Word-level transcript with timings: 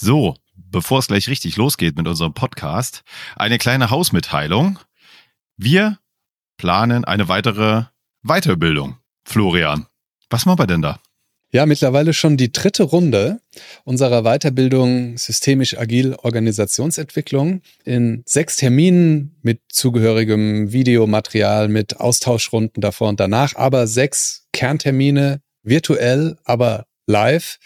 So, 0.00 0.36
bevor 0.54 1.00
es 1.00 1.08
gleich 1.08 1.26
richtig 1.28 1.56
losgeht 1.56 1.96
mit 1.96 2.06
unserem 2.06 2.32
Podcast, 2.32 3.02
eine 3.34 3.58
kleine 3.58 3.90
Hausmitteilung. 3.90 4.78
Wir 5.56 5.98
planen 6.56 7.04
eine 7.04 7.26
weitere 7.26 7.86
Weiterbildung. 8.22 8.98
Florian, 9.24 9.86
was 10.30 10.46
machen 10.46 10.60
wir 10.60 10.68
denn 10.68 10.82
da? 10.82 11.00
Ja, 11.50 11.66
mittlerweile 11.66 12.14
schon 12.14 12.36
die 12.36 12.52
dritte 12.52 12.84
Runde 12.84 13.40
unserer 13.82 14.22
Weiterbildung 14.22 15.18
Systemisch 15.18 15.76
Agil 15.76 16.14
Organisationsentwicklung 16.14 17.62
in 17.84 18.22
sechs 18.24 18.54
Terminen 18.54 19.36
mit 19.42 19.62
zugehörigem 19.68 20.70
Videomaterial, 20.70 21.66
mit 21.66 21.98
Austauschrunden 21.98 22.80
davor 22.80 23.08
und 23.08 23.18
danach, 23.18 23.56
aber 23.56 23.88
sechs 23.88 24.46
Kerntermine 24.52 25.40
virtuell, 25.64 26.38
aber 26.44 26.86
live, 27.08 27.58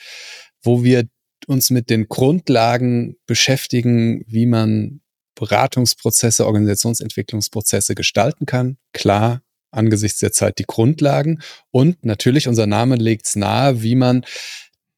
wo 0.62 0.82
wir 0.82 1.08
uns 1.46 1.70
mit 1.70 1.90
den 1.90 2.08
Grundlagen 2.08 3.16
beschäftigen, 3.26 4.24
wie 4.26 4.46
man 4.46 5.00
Beratungsprozesse, 5.34 6.46
Organisationsentwicklungsprozesse 6.46 7.94
gestalten 7.94 8.46
kann. 8.46 8.76
Klar, 8.92 9.42
angesichts 9.70 10.20
der 10.20 10.32
Zeit 10.32 10.58
die 10.58 10.66
Grundlagen 10.66 11.40
und 11.70 12.04
natürlich 12.04 12.48
unser 12.48 12.66
Name 12.66 12.96
legt 12.96 13.26
es 13.26 13.36
nahe, 13.36 13.82
wie 13.82 13.94
man 13.94 14.24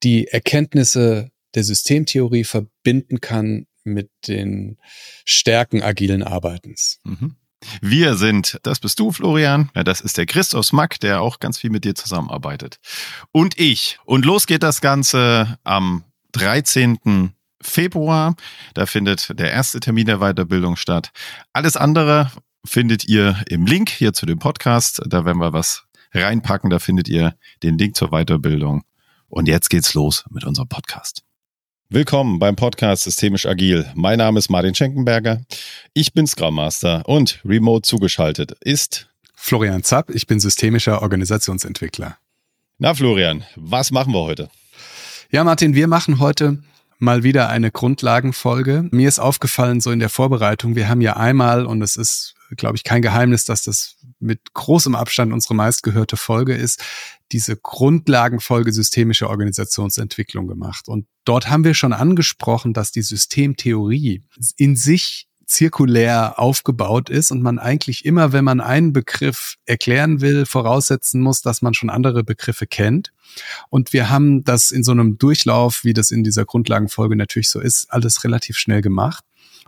die 0.02 0.26
Erkenntnisse 0.26 1.30
der 1.54 1.64
Systemtheorie 1.64 2.44
verbinden 2.44 3.20
kann 3.20 3.66
mit 3.84 4.10
den 4.26 4.78
Stärken 5.24 5.82
agilen 5.82 6.22
Arbeitens. 6.22 6.98
Mhm. 7.04 7.36
Wir 7.80 8.16
sind, 8.16 8.58
das 8.62 8.80
bist 8.80 8.98
du, 9.00 9.10
Florian. 9.12 9.70
Ja, 9.74 9.84
das 9.84 10.00
ist 10.00 10.18
der 10.18 10.26
Christoph 10.26 10.72
Mack, 10.72 11.00
der 11.00 11.22
auch 11.22 11.40
ganz 11.40 11.58
viel 11.58 11.70
mit 11.70 11.84
dir 11.84 11.94
zusammenarbeitet. 11.94 12.78
Und 13.32 13.58
ich. 13.58 13.98
Und 14.04 14.24
los 14.24 14.46
geht 14.46 14.62
das 14.62 14.80
Ganze 14.80 15.58
am 15.64 16.04
13. 16.34 17.32
Februar. 17.62 18.34
Da 18.74 18.86
findet 18.86 19.38
der 19.38 19.50
erste 19.50 19.80
Termin 19.80 20.06
der 20.06 20.18
Weiterbildung 20.18 20.76
statt. 20.76 21.10
Alles 21.52 21.76
andere 21.76 22.30
findet 22.64 23.06
ihr 23.06 23.42
im 23.48 23.66
Link 23.66 23.88
hier 23.88 24.12
zu 24.12 24.26
dem 24.26 24.38
Podcast. 24.38 25.00
Da 25.06 25.24
werden 25.24 25.38
wir 25.38 25.52
was 25.52 25.84
reinpacken. 26.12 26.70
Da 26.70 26.78
findet 26.78 27.08
ihr 27.08 27.36
den 27.62 27.78
Link 27.78 27.96
zur 27.96 28.10
Weiterbildung. 28.10 28.82
Und 29.28 29.48
jetzt 29.48 29.70
geht's 29.70 29.94
los 29.94 30.24
mit 30.30 30.44
unserem 30.44 30.68
Podcast. 30.68 31.22
Willkommen 31.88 32.38
beim 32.38 32.56
Podcast 32.56 33.04
Systemisch 33.04 33.46
Agil. 33.46 33.90
Mein 33.94 34.18
Name 34.18 34.38
ist 34.38 34.50
Martin 34.50 34.74
Schenkenberger. 34.74 35.42
Ich 35.92 36.12
bin 36.12 36.26
Scrum 36.26 36.56
Master 36.56 37.08
und 37.08 37.40
remote 37.44 37.82
zugeschaltet 37.82 38.52
ist 38.60 39.08
Florian 39.34 39.82
Zapp. 39.82 40.10
Ich 40.10 40.26
bin 40.26 40.40
systemischer 40.40 41.02
Organisationsentwickler. 41.02 42.18
Na 42.78 42.94
Florian, 42.94 43.44
was 43.56 43.90
machen 43.90 44.12
wir 44.12 44.20
heute? 44.20 44.50
Ja, 45.34 45.42
Martin, 45.42 45.74
wir 45.74 45.88
machen 45.88 46.20
heute 46.20 46.62
mal 47.00 47.24
wieder 47.24 47.48
eine 47.48 47.72
Grundlagenfolge. 47.72 48.88
Mir 48.92 49.08
ist 49.08 49.18
aufgefallen, 49.18 49.80
so 49.80 49.90
in 49.90 49.98
der 49.98 50.08
Vorbereitung, 50.08 50.76
wir 50.76 50.88
haben 50.88 51.00
ja 51.00 51.16
einmal, 51.16 51.66
und 51.66 51.82
es 51.82 51.96
ist, 51.96 52.36
glaube 52.56 52.76
ich, 52.76 52.84
kein 52.84 53.02
Geheimnis, 53.02 53.44
dass 53.44 53.64
das 53.64 53.96
mit 54.20 54.54
großem 54.54 54.94
Abstand 54.94 55.32
unsere 55.32 55.56
meistgehörte 55.56 56.16
Folge 56.16 56.54
ist, 56.54 56.84
diese 57.32 57.56
Grundlagenfolge 57.56 58.72
systemische 58.72 59.28
Organisationsentwicklung 59.28 60.46
gemacht. 60.46 60.86
Und 60.86 61.08
dort 61.24 61.50
haben 61.50 61.64
wir 61.64 61.74
schon 61.74 61.92
angesprochen, 61.92 62.72
dass 62.72 62.92
die 62.92 63.02
Systemtheorie 63.02 64.22
in 64.56 64.76
sich 64.76 65.26
zirkulär 65.54 66.38
aufgebaut 66.38 67.10
ist 67.10 67.30
und 67.30 67.42
man 67.42 67.58
eigentlich 67.58 68.04
immer, 68.04 68.32
wenn 68.32 68.44
man 68.44 68.60
einen 68.60 68.92
Begriff 68.92 69.56
erklären 69.66 70.20
will, 70.20 70.46
voraussetzen 70.46 71.20
muss, 71.20 71.42
dass 71.42 71.62
man 71.62 71.74
schon 71.74 71.90
andere 71.90 72.24
Begriffe 72.24 72.66
kennt. 72.66 73.12
Und 73.70 73.92
wir 73.92 74.10
haben 74.10 74.42
das 74.42 74.72
in 74.72 74.82
so 74.82 74.92
einem 74.92 75.16
Durchlauf, 75.16 75.84
wie 75.84 75.92
das 75.92 76.10
in 76.10 76.24
dieser 76.24 76.44
Grundlagenfolge 76.44 77.16
natürlich 77.16 77.50
so 77.50 77.60
ist, 77.60 77.86
alles 77.90 78.24
relativ 78.24 78.56
schnell 78.56 78.80
gemacht 78.80 79.24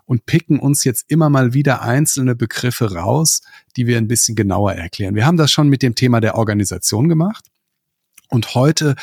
und 0.07 0.27
picken 0.27 0.59
uns 0.59 0.84
jetzt 0.84 1.05
immer 1.09 1.31
mal 1.31 1.55
wieder 1.55 1.83
einzelne 1.83 2.34
Begriffe 2.34 2.95
raus, 2.95 3.42
die 3.77 3.87
wir 3.87 3.98
ein 3.98 4.09
bisschen 4.09 4.34
genauer 4.34 4.73
erklären. 4.73 5.14
Wir 5.14 5.27
haben 5.27 5.36
das 5.36 5.53
schon 5.53 5.68
mit 5.68 5.83
dem 5.83 5.95
Thema 5.95 6.20
der 6.20 6.36
Organisation 6.36 7.08
gemacht. 7.08 7.45
Und 8.29 8.57
heute 8.57 8.97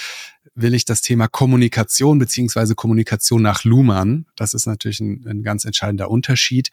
will 0.56 0.74
ich 0.74 0.86
das 0.86 1.02
Thema 1.02 1.28
Kommunikation 1.28 2.20
beziehungsweise 2.20 2.76
Kommunikation 2.76 3.42
nach 3.42 3.64
Luhmann, 3.64 4.26
das 4.36 4.54
ist 4.54 4.66
natürlich 4.66 5.00
ein, 5.00 5.26
ein 5.28 5.44
ganz 5.44 5.66
entscheidender 5.66 6.10
Unterschied, 6.10 6.70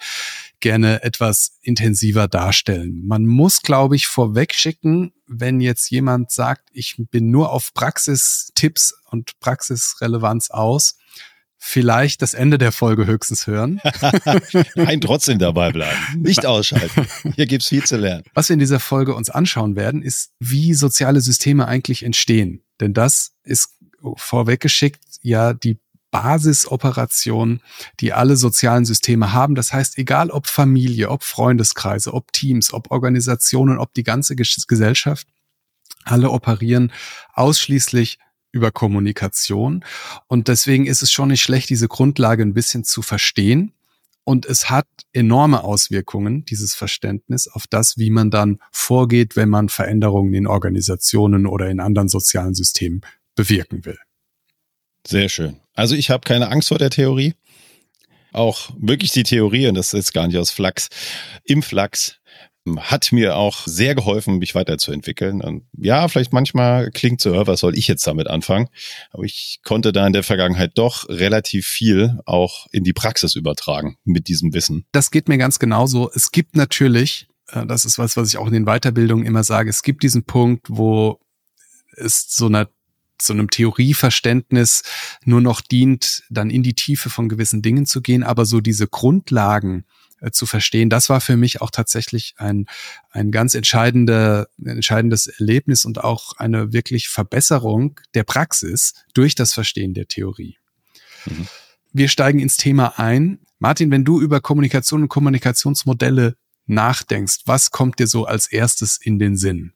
gerne 0.60 1.02
etwas 1.02 1.58
intensiver 1.62 2.28
darstellen. 2.28 3.06
Man 3.06 3.26
muss, 3.26 3.62
glaube 3.62 3.96
ich, 3.96 4.06
vorweg 4.06 4.54
schicken, 4.54 5.12
wenn 5.26 5.60
jetzt 5.60 5.90
jemand 5.90 6.30
sagt, 6.30 6.68
ich 6.72 6.96
bin 7.10 7.30
nur 7.30 7.52
auf 7.52 7.72
Praxistipps 7.72 8.94
und 9.10 9.38
Praxisrelevanz 9.40 10.50
aus, 10.50 10.96
vielleicht 11.60 12.22
das 12.22 12.34
Ende 12.34 12.58
der 12.58 12.72
Folge 12.72 13.06
höchstens 13.06 13.46
hören. 13.46 13.80
Nein, 14.74 15.00
trotzdem 15.00 15.38
dabei 15.38 15.70
bleiben. 15.70 15.98
Nicht 16.16 16.46
ausschalten. 16.46 17.06
Hier 17.36 17.46
gibt's 17.46 17.68
viel 17.68 17.84
zu 17.84 17.96
lernen. 17.96 18.24
Was 18.34 18.48
wir 18.48 18.54
in 18.54 18.60
dieser 18.60 18.80
Folge 18.80 19.14
uns 19.14 19.30
anschauen 19.30 19.76
werden, 19.76 20.02
ist, 20.02 20.30
wie 20.40 20.74
soziale 20.74 21.20
Systeme 21.20 21.68
eigentlich 21.68 22.02
entstehen. 22.02 22.62
Denn 22.80 22.94
das 22.94 23.32
ist 23.44 23.76
vorweggeschickt 24.16 25.00
ja 25.22 25.52
die 25.52 25.78
Basisoperation, 26.10 27.60
die 28.00 28.12
alle 28.12 28.36
sozialen 28.36 28.84
Systeme 28.84 29.32
haben. 29.32 29.54
Das 29.54 29.72
heißt, 29.72 29.98
egal 29.98 30.30
ob 30.30 30.46
Familie, 30.46 31.10
ob 31.10 31.22
Freundeskreise, 31.22 32.12
ob 32.12 32.32
Teams, 32.32 32.72
ob 32.72 32.90
Organisationen, 32.90 33.78
ob 33.78 33.94
die 33.94 34.02
ganze 34.02 34.34
Gesellschaft, 34.34 35.28
alle 36.04 36.30
operieren 36.30 36.92
ausschließlich 37.34 38.18
über 38.52 38.72
Kommunikation. 38.72 39.84
Und 40.26 40.48
deswegen 40.48 40.86
ist 40.86 41.02
es 41.02 41.12
schon 41.12 41.28
nicht 41.28 41.42
schlecht, 41.42 41.70
diese 41.70 41.86
Grundlage 41.86 42.42
ein 42.42 42.54
bisschen 42.54 42.84
zu 42.84 43.02
verstehen. 43.02 43.72
Und 44.30 44.46
es 44.46 44.70
hat 44.70 44.86
enorme 45.12 45.64
Auswirkungen, 45.64 46.44
dieses 46.44 46.76
Verständnis, 46.76 47.48
auf 47.48 47.66
das, 47.68 47.98
wie 47.98 48.10
man 48.10 48.30
dann 48.30 48.60
vorgeht, 48.70 49.34
wenn 49.34 49.48
man 49.48 49.68
Veränderungen 49.68 50.34
in 50.34 50.46
Organisationen 50.46 51.46
oder 51.48 51.68
in 51.68 51.80
anderen 51.80 52.08
sozialen 52.08 52.54
Systemen 52.54 53.00
bewirken 53.34 53.84
will. 53.84 53.98
Sehr 55.04 55.28
schön. 55.28 55.56
Also 55.74 55.96
ich 55.96 56.10
habe 56.10 56.20
keine 56.20 56.48
Angst 56.48 56.68
vor 56.68 56.78
der 56.78 56.90
Theorie. 56.90 57.34
Auch 58.30 58.70
wirklich 58.78 59.10
die 59.10 59.24
Theorie, 59.24 59.66
und 59.66 59.74
das 59.74 59.94
ist 59.94 60.12
gar 60.12 60.28
nicht 60.28 60.38
aus 60.38 60.52
Flachs, 60.52 60.90
im 61.42 61.60
Flachs 61.60 62.19
hat 62.78 63.12
mir 63.12 63.36
auch 63.36 63.66
sehr 63.66 63.94
geholfen, 63.94 64.38
mich 64.38 64.54
weiterzuentwickeln. 64.54 65.40
Und 65.40 65.64
ja, 65.76 66.06
vielleicht 66.08 66.32
manchmal 66.32 66.90
klingt 66.90 67.20
so, 67.20 67.46
was 67.46 67.60
soll 67.60 67.76
ich 67.76 67.88
jetzt 67.88 68.06
damit 68.06 68.28
anfangen? 68.28 68.68
Aber 69.10 69.24
ich 69.24 69.60
konnte 69.64 69.92
da 69.92 70.06
in 70.06 70.12
der 70.12 70.22
Vergangenheit 70.22 70.72
doch 70.76 71.08
relativ 71.08 71.66
viel 71.66 72.18
auch 72.26 72.66
in 72.70 72.84
die 72.84 72.92
Praxis 72.92 73.34
übertragen 73.34 73.96
mit 74.04 74.28
diesem 74.28 74.52
Wissen. 74.52 74.84
Das 74.92 75.10
geht 75.10 75.28
mir 75.28 75.38
ganz 75.38 75.58
genauso. 75.58 76.10
Es 76.14 76.30
gibt 76.30 76.56
natürlich, 76.56 77.28
äh, 77.48 77.66
das 77.66 77.84
ist 77.84 77.98
was, 77.98 78.16
was 78.16 78.28
ich 78.28 78.38
auch 78.38 78.46
in 78.46 78.52
den 78.52 78.66
Weiterbildungen 78.66 79.26
immer 79.26 79.44
sage, 79.44 79.70
es 79.70 79.82
gibt 79.82 80.02
diesen 80.02 80.24
Punkt, 80.24 80.66
wo 80.68 81.18
es 81.96 82.26
so 82.30 82.46
einer 82.46 82.68
so 83.22 83.34
einem 83.34 83.50
Theorieverständnis 83.50 84.82
nur 85.24 85.42
noch 85.42 85.60
dient, 85.60 86.22
dann 86.30 86.48
in 86.48 86.62
die 86.62 86.72
Tiefe 86.72 87.10
von 87.10 87.28
gewissen 87.28 87.60
Dingen 87.60 87.84
zu 87.84 88.00
gehen, 88.00 88.22
aber 88.22 88.46
so 88.46 88.60
diese 88.62 88.88
Grundlagen, 88.88 89.84
äh, 90.20 90.30
zu 90.30 90.46
verstehen. 90.46 90.90
Das 90.90 91.08
war 91.08 91.20
für 91.20 91.36
mich 91.36 91.60
auch 91.60 91.70
tatsächlich 91.70 92.34
ein, 92.38 92.66
ein 93.10 93.30
ganz 93.30 93.54
entscheidender, 93.54 94.48
entscheidendes 94.64 95.26
Erlebnis 95.26 95.84
und 95.84 96.02
auch 96.02 96.36
eine 96.36 96.72
wirklich 96.72 97.08
Verbesserung 97.08 97.98
der 98.14 98.24
Praxis 98.24 98.94
durch 99.14 99.34
das 99.34 99.52
Verstehen 99.52 99.94
der 99.94 100.08
Theorie. 100.08 100.58
Mhm. 101.26 101.48
Wir 101.92 102.08
steigen 102.08 102.38
ins 102.38 102.56
Thema 102.56 102.98
ein. 102.98 103.40
Martin, 103.58 103.90
wenn 103.90 104.04
du 104.04 104.20
über 104.20 104.40
Kommunikation 104.40 105.02
und 105.02 105.08
Kommunikationsmodelle 105.08 106.36
nachdenkst, 106.66 107.40
was 107.46 107.70
kommt 107.70 107.98
dir 107.98 108.06
so 108.06 108.24
als 108.24 108.46
erstes 108.46 108.96
in 108.96 109.18
den 109.18 109.36
Sinn? 109.36 109.72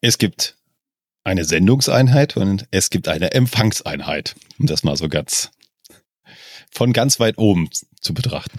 Es 0.00 0.18
gibt 0.18 0.56
eine 1.24 1.44
Sendungseinheit 1.44 2.36
und 2.36 2.66
es 2.70 2.90
gibt 2.90 3.08
eine 3.08 3.32
Empfangseinheit, 3.32 4.36
um 4.58 4.66
das 4.66 4.84
mal 4.84 4.96
so 4.96 5.08
ganz 5.08 5.50
von 6.74 6.92
ganz 6.92 7.20
weit 7.20 7.38
oben 7.38 7.68
zu 8.00 8.12
betrachten. 8.12 8.58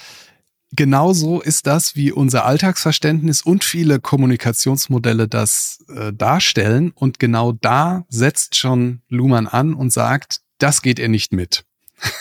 Genauso 0.71 1.41
ist 1.41 1.67
das, 1.67 1.95
wie 1.95 2.11
unser 2.11 2.45
Alltagsverständnis 2.45 3.41
und 3.41 3.63
viele 3.63 3.99
Kommunikationsmodelle 3.99 5.27
das 5.27 5.85
äh, 5.87 6.11
darstellen. 6.11 6.91
Und 6.95 7.19
genau 7.19 7.53
da 7.53 8.05
setzt 8.09 8.55
schon 8.55 9.01
Luhmann 9.07 9.47
an 9.47 9.73
und 9.73 9.93
sagt, 9.93 10.41
das 10.57 10.81
geht 10.81 10.99
er 10.99 11.07
nicht 11.07 11.31
mit. 11.31 11.63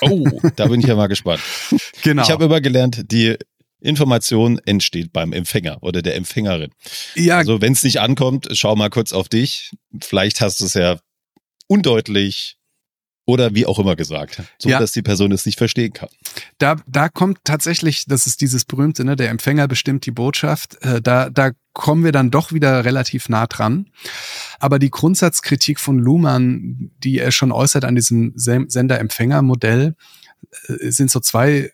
Oh, 0.01 0.29
da 0.57 0.67
bin 0.67 0.81
ich 0.81 0.87
ja 0.87 0.95
mal 0.95 1.09
gespannt. 1.09 1.41
Genau. 2.03 2.23
Ich 2.23 2.31
habe 2.31 2.45
immer 2.45 2.61
gelernt, 2.61 3.11
die 3.11 3.37
Information 3.81 4.59
entsteht 4.67 5.13
beim 5.13 5.33
Empfänger 5.33 5.79
oder 5.83 6.03
der 6.03 6.17
Empfängerin. 6.17 6.71
Ja. 7.15 7.39
Also 7.39 7.63
wenn 7.63 7.73
es 7.73 7.83
nicht 7.83 7.99
ankommt, 7.99 8.49
schau 8.53 8.77
mal 8.77 8.91
kurz 8.91 9.15
auf 9.15 9.31
dich. 9.31 9.73
Vielleicht 10.03 10.43
hast 10.43 10.61
du 10.61 10.67
es 10.67 10.75
ja 10.75 10.99
undeutlich 11.67 12.59
oder 13.27 13.55
wie 13.55 13.67
auch 13.67 13.79
immer 13.79 13.97
gesagt, 13.97 14.43
so 14.59 14.69
ja. 14.69 14.79
dass 14.79 14.93
die 14.93 15.03
Person 15.03 15.33
es 15.33 15.47
nicht 15.47 15.57
verstehen 15.57 15.93
kann. 15.93 16.09
Da, 16.59 16.77
da 16.87 17.09
kommt 17.09 17.39
tatsächlich, 17.45 18.05
das 18.07 18.27
ist 18.27 18.41
dieses 18.41 18.65
berühmte, 18.65 19.05
ne, 19.05 19.17
der 19.17 19.31
Empfänger 19.31 19.67
bestimmt 19.67 20.05
die 20.07 20.11
Botschaft. 20.11 20.83
Äh, 20.83 21.01
da, 21.01 21.31
da 21.31 21.53
kommen 21.73 22.05
wir 22.05 22.13
dann 22.13 22.31
doch 22.31 22.53
wieder 22.53 22.85
relativ 22.85 23.29
nah 23.29 23.47
dran. 23.47 23.89
Aber 24.59 24.79
die 24.79 24.91
Grundsatzkritik 24.91 25.81
von 25.81 25.99
Luhmann, 25.99 26.91
die 26.99 27.19
er 27.19 27.33
schon 27.33 27.51
äußert 27.51 27.85
an 27.85 27.95
diesem 27.95 28.33
Sender-Empfänger-Modell, 28.37 29.97
äh, 30.69 30.91
sind 30.91 31.11
so 31.11 31.21
zwei 31.21 31.73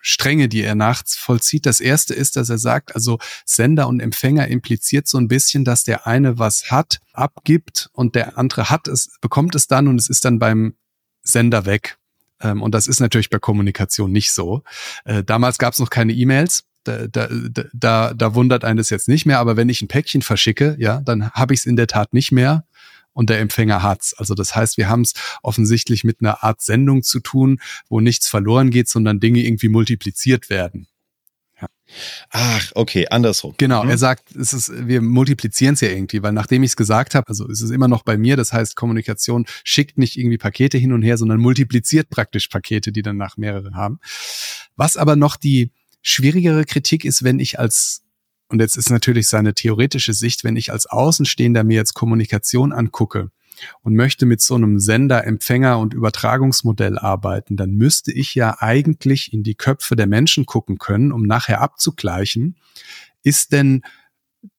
Stränge, 0.00 0.48
die 0.48 0.62
er 0.62 0.74
nachvollzieht. 0.74 1.66
Das 1.66 1.80
erste 1.80 2.14
ist, 2.14 2.36
dass 2.36 2.48
er 2.48 2.58
sagt, 2.58 2.94
also 2.94 3.18
Sender 3.44 3.88
und 3.88 4.00
Empfänger 4.00 4.48
impliziert 4.48 5.06
so 5.06 5.18
ein 5.18 5.28
bisschen, 5.28 5.64
dass 5.64 5.84
der 5.84 6.06
eine 6.06 6.38
was 6.38 6.70
hat, 6.70 7.00
abgibt 7.12 7.90
und 7.92 8.14
der 8.14 8.38
andere 8.38 8.70
hat 8.70 8.88
es, 8.88 9.18
bekommt 9.20 9.54
es 9.54 9.66
dann 9.66 9.88
und 9.88 10.00
es 10.00 10.08
ist 10.08 10.24
dann 10.24 10.38
beim 10.38 10.74
Sender 11.22 11.66
weg. 11.66 11.98
Ähm, 12.40 12.62
und 12.62 12.74
das 12.74 12.86
ist 12.86 13.00
natürlich 13.00 13.30
bei 13.30 13.38
Kommunikation 13.38 14.10
nicht 14.10 14.32
so. 14.32 14.62
Äh, 15.04 15.22
damals 15.22 15.58
gab 15.58 15.74
es 15.74 15.78
noch 15.78 15.90
keine 15.90 16.12
E-Mails. 16.12 16.64
Da, 16.84 17.06
da, 17.08 17.28
da, 17.74 18.14
da 18.14 18.34
wundert 18.34 18.64
einen 18.64 18.78
das 18.78 18.88
jetzt 18.88 19.06
nicht 19.06 19.26
mehr, 19.26 19.38
aber 19.38 19.58
wenn 19.58 19.68
ich 19.68 19.82
ein 19.82 19.88
Päckchen 19.88 20.22
verschicke, 20.22 20.76
ja, 20.78 21.02
dann 21.02 21.30
habe 21.32 21.52
ich 21.52 21.60
es 21.60 21.66
in 21.66 21.76
der 21.76 21.86
Tat 21.86 22.14
nicht 22.14 22.32
mehr 22.32 22.64
und 23.12 23.30
der 23.30 23.40
Empfänger 23.40 23.82
hat's. 23.82 24.14
Also 24.14 24.34
das 24.34 24.54
heißt, 24.54 24.76
wir 24.76 24.88
haben 24.88 25.02
es 25.02 25.14
offensichtlich 25.42 26.04
mit 26.04 26.20
einer 26.20 26.42
Art 26.42 26.62
Sendung 26.62 27.02
zu 27.02 27.20
tun, 27.20 27.60
wo 27.88 28.00
nichts 28.00 28.28
verloren 28.28 28.70
geht, 28.70 28.88
sondern 28.88 29.20
Dinge 29.20 29.40
irgendwie 29.40 29.68
multipliziert 29.68 30.50
werden. 30.50 30.86
Ja. 31.60 31.68
Ach, 32.30 32.72
okay, 32.74 33.08
andersrum. 33.08 33.54
Genau, 33.58 33.84
mhm. 33.84 33.90
er 33.90 33.98
sagt, 33.98 34.34
es 34.34 34.52
ist, 34.52 34.72
wir 34.86 35.02
multiplizieren 35.02 35.74
es 35.74 35.80
ja 35.80 35.88
irgendwie, 35.88 36.22
weil 36.22 36.32
nachdem 36.32 36.62
ich 36.62 36.70
es 36.70 36.76
gesagt 36.76 37.14
habe, 37.14 37.28
also 37.28 37.48
es 37.48 37.60
ist 37.60 37.70
immer 37.70 37.88
noch 37.88 38.02
bei 38.02 38.16
mir, 38.16 38.36
das 38.36 38.52
heißt, 38.52 38.76
Kommunikation 38.76 39.46
schickt 39.64 39.98
nicht 39.98 40.16
irgendwie 40.16 40.38
Pakete 40.38 40.78
hin 40.78 40.92
und 40.92 41.02
her, 41.02 41.18
sondern 41.18 41.40
multipliziert 41.40 42.08
praktisch 42.08 42.48
Pakete, 42.48 42.92
die 42.92 43.02
dann 43.02 43.16
nach 43.16 43.36
mehrere 43.36 43.74
haben. 43.74 43.98
Was 44.76 44.96
aber 44.96 45.16
noch 45.16 45.36
die 45.36 45.72
schwierigere 46.02 46.64
Kritik 46.64 47.04
ist, 47.04 47.24
wenn 47.24 47.40
ich 47.40 47.58
als 47.58 48.02
und 48.50 48.60
jetzt 48.60 48.76
ist 48.76 48.90
natürlich 48.90 49.28
seine 49.28 49.54
theoretische 49.54 50.12
Sicht, 50.12 50.42
wenn 50.42 50.56
ich 50.56 50.72
als 50.72 50.86
Außenstehender 50.86 51.62
mir 51.62 51.76
jetzt 51.76 51.94
Kommunikation 51.94 52.72
angucke 52.72 53.30
und 53.82 53.94
möchte 53.94 54.26
mit 54.26 54.40
so 54.40 54.56
einem 54.56 54.80
Sender, 54.80 55.24
Empfänger 55.24 55.78
und 55.78 55.94
Übertragungsmodell 55.94 56.98
arbeiten, 56.98 57.56
dann 57.56 57.70
müsste 57.72 58.12
ich 58.12 58.34
ja 58.34 58.56
eigentlich 58.58 59.32
in 59.32 59.44
die 59.44 59.54
Köpfe 59.54 59.94
der 59.94 60.08
Menschen 60.08 60.46
gucken 60.46 60.78
können, 60.78 61.12
um 61.12 61.22
nachher 61.22 61.60
abzugleichen, 61.60 62.56
ist 63.22 63.52
denn 63.52 63.82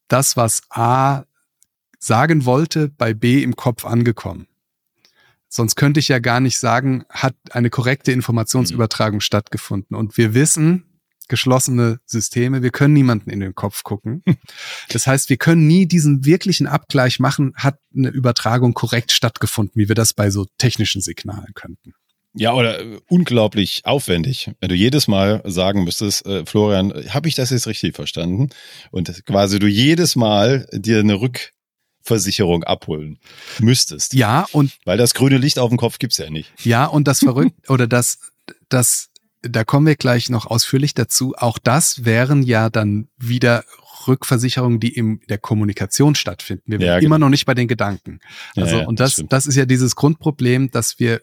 das, 0.08 0.38
was 0.38 0.62
A 0.70 1.24
sagen 2.00 2.46
wollte, 2.46 2.90
bei 2.90 3.14
B 3.14 3.44
im 3.44 3.58
Kopf 3.58 3.86
angekommen? 3.86 4.48
Sonst 5.50 5.76
könnte 5.76 6.00
ich 6.00 6.08
ja 6.08 6.20
gar 6.20 6.40
nicht 6.40 6.60
sagen, 6.60 7.04
hat 7.10 7.36
eine 7.52 7.70
korrekte 7.70 8.14
Informationsübertragung 8.14 9.18
mhm. 9.18 9.22
stattgefunden. 9.22 9.98
Und 9.98 10.16
wir 10.18 10.34
wissen, 10.34 10.86
geschlossene 11.32 12.00
Systeme. 12.06 12.62
Wir 12.62 12.72
können 12.72 12.94
niemanden 12.94 13.30
in 13.30 13.40
den 13.40 13.56
Kopf 13.56 13.84
gucken. 13.84 14.22
Das 14.90 15.08
heißt, 15.08 15.30
wir 15.30 15.38
können 15.38 15.66
nie 15.66 15.88
diesen 15.88 16.26
wirklichen 16.26 16.68
Abgleich 16.68 17.20
machen, 17.20 17.54
hat 17.56 17.80
eine 17.96 18.10
Übertragung 18.10 18.74
korrekt 18.74 19.14
stattgefunden, 19.14 19.82
wie 19.82 19.88
wir 19.88 19.96
das 19.96 20.14
bei 20.14 20.30
so 20.30 20.46
technischen 20.58 21.02
Signalen 21.02 21.54
könnten. 21.56 21.94
Ja, 22.34 22.54
oder 22.54 22.82
äh, 22.82 23.00
unglaublich 23.10 23.82
aufwendig, 23.86 24.52
wenn 24.60 24.70
du 24.70 24.76
jedes 24.76 25.08
Mal 25.08 25.42
sagen 25.46 25.86
müsstest, 25.86 26.26
äh, 26.26 26.46
Florian, 26.46 26.94
habe 27.10 27.30
ich 27.30 27.36
das 27.36 27.50
jetzt 27.50 27.68
richtig 27.68 27.96
verstanden? 27.96 28.50
Und 28.92 29.26
quasi 29.26 29.58
du 29.60 29.68
jedes 29.68 30.18
Mal 30.18 30.68
dir 30.74 31.00
eine 31.00 31.20
Rückversicherung 31.20 32.66
abholen 32.66 33.20
müsstest. 33.60 34.14
Ja, 34.14 34.48
und 34.52 34.74
weil 34.84 34.98
das 34.98 35.14
grüne 35.14 35.38
Licht 35.38 35.60
auf 35.60 35.70
dem 35.70 35.78
Kopf 35.78 35.98
gibt's 35.98 36.18
ja 36.18 36.30
nicht. 36.30 36.52
Ja, 36.64 36.86
und 36.86 37.08
das 37.08 37.20
verrückt 37.20 37.56
oder 37.70 37.88
das 37.88 38.20
das 38.70 39.11
da 39.42 39.64
kommen 39.64 39.88
wir 39.88 39.96
gleich 39.96 40.30
noch 40.30 40.46
ausführlich 40.46 40.94
dazu. 40.94 41.34
Auch 41.38 41.58
das 41.58 42.06
wären 42.06 42.44
ja 42.44 42.70
dann 42.70 43.08
wieder 43.18 43.64
Rückversicherungen, 44.08 44.80
die 44.80 44.94
in 44.96 45.22
der 45.30 45.38
Kommunikation 45.38 46.16
stattfinden. 46.16 46.80
Wir 46.80 46.80
ja, 46.80 46.96
genau. 47.00 47.06
immer 47.06 47.20
noch 47.20 47.30
nicht 47.30 47.46
bei 47.46 47.54
den 47.54 47.68
Gedanken. 47.68 48.20
Also, 48.56 48.76
ja, 48.76 48.82
ja, 48.82 48.88
und 48.88 49.00
das, 49.00 49.16
das, 49.16 49.26
das 49.30 49.46
ist 49.48 49.56
ja 49.56 49.66
dieses 49.66 49.96
Grundproblem, 49.96 50.72
dass 50.72 51.00
wir 51.00 51.22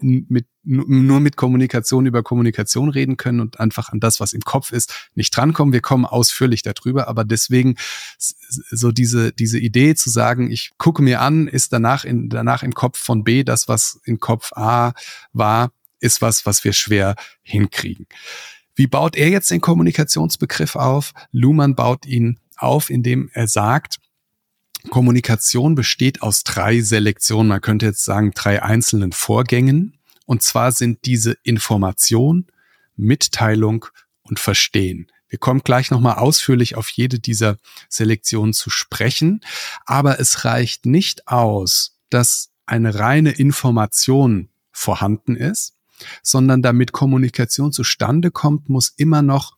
mit, 0.00 0.46
nur 0.62 1.20
mit 1.20 1.36
Kommunikation 1.36 2.06
über 2.06 2.22
Kommunikation 2.22 2.88
reden 2.88 3.18
können 3.18 3.40
und 3.40 3.60
einfach 3.60 3.90
an 3.90 4.00
das, 4.00 4.18
was 4.18 4.32
im 4.32 4.40
Kopf 4.40 4.72
ist, 4.72 5.10
nicht 5.14 5.36
drankommen. 5.36 5.74
Wir 5.74 5.82
kommen 5.82 6.06
ausführlich 6.06 6.62
darüber, 6.62 7.06
aber 7.06 7.24
deswegen 7.24 7.76
so 8.18 8.90
diese, 8.90 9.32
diese 9.32 9.58
Idee 9.58 9.94
zu 9.94 10.08
sagen, 10.08 10.50
ich 10.50 10.72
gucke 10.78 11.02
mir 11.02 11.20
an, 11.20 11.48
ist 11.48 11.72
danach 11.72 12.04
in, 12.04 12.30
danach 12.30 12.62
im 12.62 12.72
Kopf 12.72 12.98
von 12.98 13.24
B 13.24 13.44
das, 13.44 13.68
was 13.68 14.00
in 14.04 14.20
Kopf 14.20 14.52
A 14.54 14.94
war, 15.34 15.70
ist 16.00 16.22
was, 16.22 16.46
was 16.46 16.64
wir 16.64 16.72
schwer 16.72 17.16
hinkriegen. 17.42 18.06
Wie 18.74 18.86
baut 18.86 19.16
er 19.16 19.28
jetzt 19.28 19.50
den 19.50 19.60
Kommunikationsbegriff 19.60 20.76
auf? 20.76 21.12
Luhmann 21.30 21.74
baut 21.74 22.06
ihn 22.06 22.40
auf, 22.56 22.90
indem 22.90 23.30
er 23.32 23.46
sagt, 23.46 23.98
Kommunikation 24.90 25.74
besteht 25.74 26.22
aus 26.22 26.44
drei 26.44 26.80
Selektionen, 26.80 27.48
man 27.48 27.60
könnte 27.60 27.86
jetzt 27.86 28.04
sagen 28.04 28.32
drei 28.34 28.62
einzelnen 28.62 29.12
Vorgängen. 29.12 29.98
Und 30.26 30.42
zwar 30.42 30.72
sind 30.72 31.04
diese 31.04 31.36
Information, 31.42 32.46
Mitteilung 32.96 33.86
und 34.22 34.38
Verstehen. 34.38 35.10
Wir 35.28 35.38
kommen 35.38 35.62
gleich 35.64 35.90
nochmal 35.90 36.16
ausführlich 36.16 36.76
auf 36.76 36.88
jede 36.90 37.18
dieser 37.18 37.56
Selektionen 37.88 38.52
zu 38.52 38.70
sprechen, 38.70 39.40
aber 39.84 40.20
es 40.20 40.44
reicht 40.44 40.86
nicht 40.86 41.28
aus, 41.28 41.98
dass 42.08 42.50
eine 42.66 42.98
reine 42.98 43.32
Information 43.32 44.48
vorhanden 44.70 45.36
ist, 45.36 45.74
sondern 46.22 46.62
damit 46.62 46.92
Kommunikation 46.92 47.72
zustande 47.72 48.30
kommt, 48.30 48.68
muss 48.68 48.92
immer 48.96 49.22
noch 49.22 49.56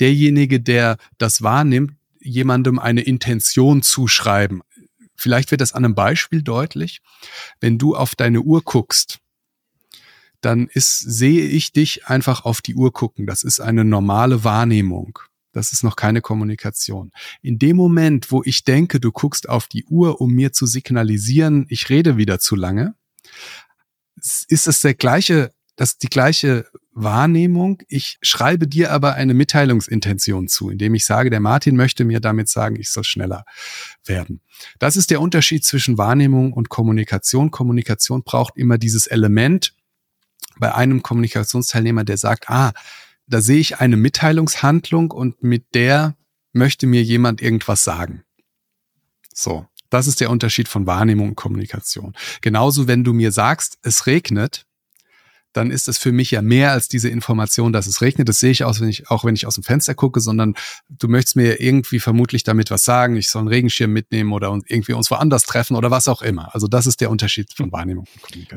derjenige, 0.00 0.60
der 0.60 0.96
das 1.18 1.42
wahrnimmt, 1.42 1.92
jemandem 2.20 2.78
eine 2.78 3.02
Intention 3.02 3.82
zuschreiben. 3.82 4.62
Vielleicht 5.16 5.50
wird 5.50 5.60
das 5.60 5.72
an 5.72 5.84
einem 5.84 5.94
Beispiel 5.94 6.42
deutlich. 6.42 7.00
Wenn 7.60 7.78
du 7.78 7.94
auf 7.94 8.14
deine 8.14 8.40
Uhr 8.40 8.62
guckst, 8.62 9.20
dann 10.40 10.68
ist, 10.68 10.98
sehe 10.98 11.46
ich 11.46 11.72
dich 11.72 12.06
einfach 12.06 12.44
auf 12.44 12.60
die 12.60 12.74
Uhr 12.74 12.92
gucken. 12.92 13.26
Das 13.26 13.42
ist 13.42 13.60
eine 13.60 13.84
normale 13.84 14.44
Wahrnehmung. 14.44 15.18
Das 15.52 15.72
ist 15.72 15.84
noch 15.84 15.94
keine 15.94 16.20
Kommunikation. 16.20 17.12
In 17.40 17.58
dem 17.58 17.76
Moment, 17.76 18.32
wo 18.32 18.42
ich 18.44 18.64
denke, 18.64 18.98
du 18.98 19.12
guckst 19.12 19.48
auf 19.48 19.68
die 19.68 19.84
Uhr, 19.84 20.20
um 20.20 20.32
mir 20.32 20.52
zu 20.52 20.66
signalisieren, 20.66 21.64
ich 21.68 21.88
rede 21.88 22.16
wieder 22.16 22.40
zu 22.40 22.56
lange, 22.56 22.94
ist 24.16 24.66
es 24.66 24.80
der 24.80 24.94
gleiche 24.94 25.52
das 25.76 25.90
ist 25.90 26.02
die 26.02 26.08
gleiche 26.08 26.66
Wahrnehmung. 26.92 27.82
Ich 27.88 28.18
schreibe 28.22 28.68
dir 28.68 28.92
aber 28.92 29.14
eine 29.14 29.34
Mitteilungsintention 29.34 30.48
zu, 30.48 30.70
indem 30.70 30.94
ich 30.94 31.04
sage, 31.04 31.30
der 31.30 31.40
Martin 31.40 31.76
möchte 31.76 32.04
mir 32.04 32.20
damit 32.20 32.48
sagen, 32.48 32.76
ich 32.76 32.90
soll 32.90 33.04
schneller 33.04 33.44
werden. 34.04 34.40
Das 34.78 34.96
ist 34.96 35.10
der 35.10 35.20
Unterschied 35.20 35.64
zwischen 35.64 35.98
Wahrnehmung 35.98 36.52
und 36.52 36.68
Kommunikation. 36.68 37.50
Kommunikation 37.50 38.22
braucht 38.22 38.56
immer 38.56 38.78
dieses 38.78 39.06
Element 39.06 39.74
bei 40.58 40.72
einem 40.72 41.02
Kommunikationsteilnehmer, 41.02 42.04
der 42.04 42.16
sagt, 42.16 42.48
ah, 42.48 42.72
da 43.26 43.40
sehe 43.40 43.58
ich 43.58 43.80
eine 43.80 43.96
Mitteilungshandlung 43.96 45.10
und 45.10 45.42
mit 45.42 45.74
der 45.74 46.16
möchte 46.52 46.86
mir 46.86 47.02
jemand 47.02 47.42
irgendwas 47.42 47.82
sagen. 47.82 48.22
So. 49.34 49.66
Das 49.90 50.08
ist 50.08 50.20
der 50.20 50.30
Unterschied 50.30 50.66
von 50.66 50.86
Wahrnehmung 50.88 51.28
und 51.30 51.34
Kommunikation. 51.36 52.14
Genauso, 52.40 52.88
wenn 52.88 53.04
du 53.04 53.12
mir 53.12 53.30
sagst, 53.30 53.78
es 53.82 54.06
regnet, 54.06 54.66
dann 55.54 55.70
ist 55.70 55.88
es 55.88 55.98
für 55.98 56.12
mich 56.12 56.30
ja 56.32 56.42
mehr 56.42 56.72
als 56.72 56.88
diese 56.88 57.08
Information, 57.08 57.72
dass 57.72 57.86
es 57.86 58.02
regnet. 58.02 58.28
Das 58.28 58.40
sehe 58.40 58.50
ich 58.50 58.64
auch, 58.64 58.78
wenn 58.80 58.88
ich, 58.88 59.08
auch 59.08 59.24
wenn 59.24 59.34
ich 59.34 59.46
aus 59.46 59.54
dem 59.54 59.64
Fenster 59.64 59.94
gucke, 59.94 60.20
sondern 60.20 60.54
du 60.88 61.08
möchtest 61.08 61.36
mir 61.36 61.60
irgendwie 61.60 62.00
vermutlich 62.00 62.42
damit 62.42 62.70
was 62.70 62.84
sagen. 62.84 63.16
Ich 63.16 63.28
soll 63.28 63.40
einen 63.40 63.48
Regenschirm 63.48 63.92
mitnehmen 63.92 64.32
oder 64.32 64.58
irgendwie 64.66 64.92
uns 64.92 65.10
woanders 65.10 65.44
treffen 65.44 65.76
oder 65.76 65.90
was 65.90 66.08
auch 66.08 66.22
immer. 66.22 66.54
Also 66.54 66.66
das 66.66 66.86
ist 66.86 67.00
der 67.00 67.10
Unterschied 67.10 67.52
von 67.54 67.72
Wahrnehmung. 67.72 68.06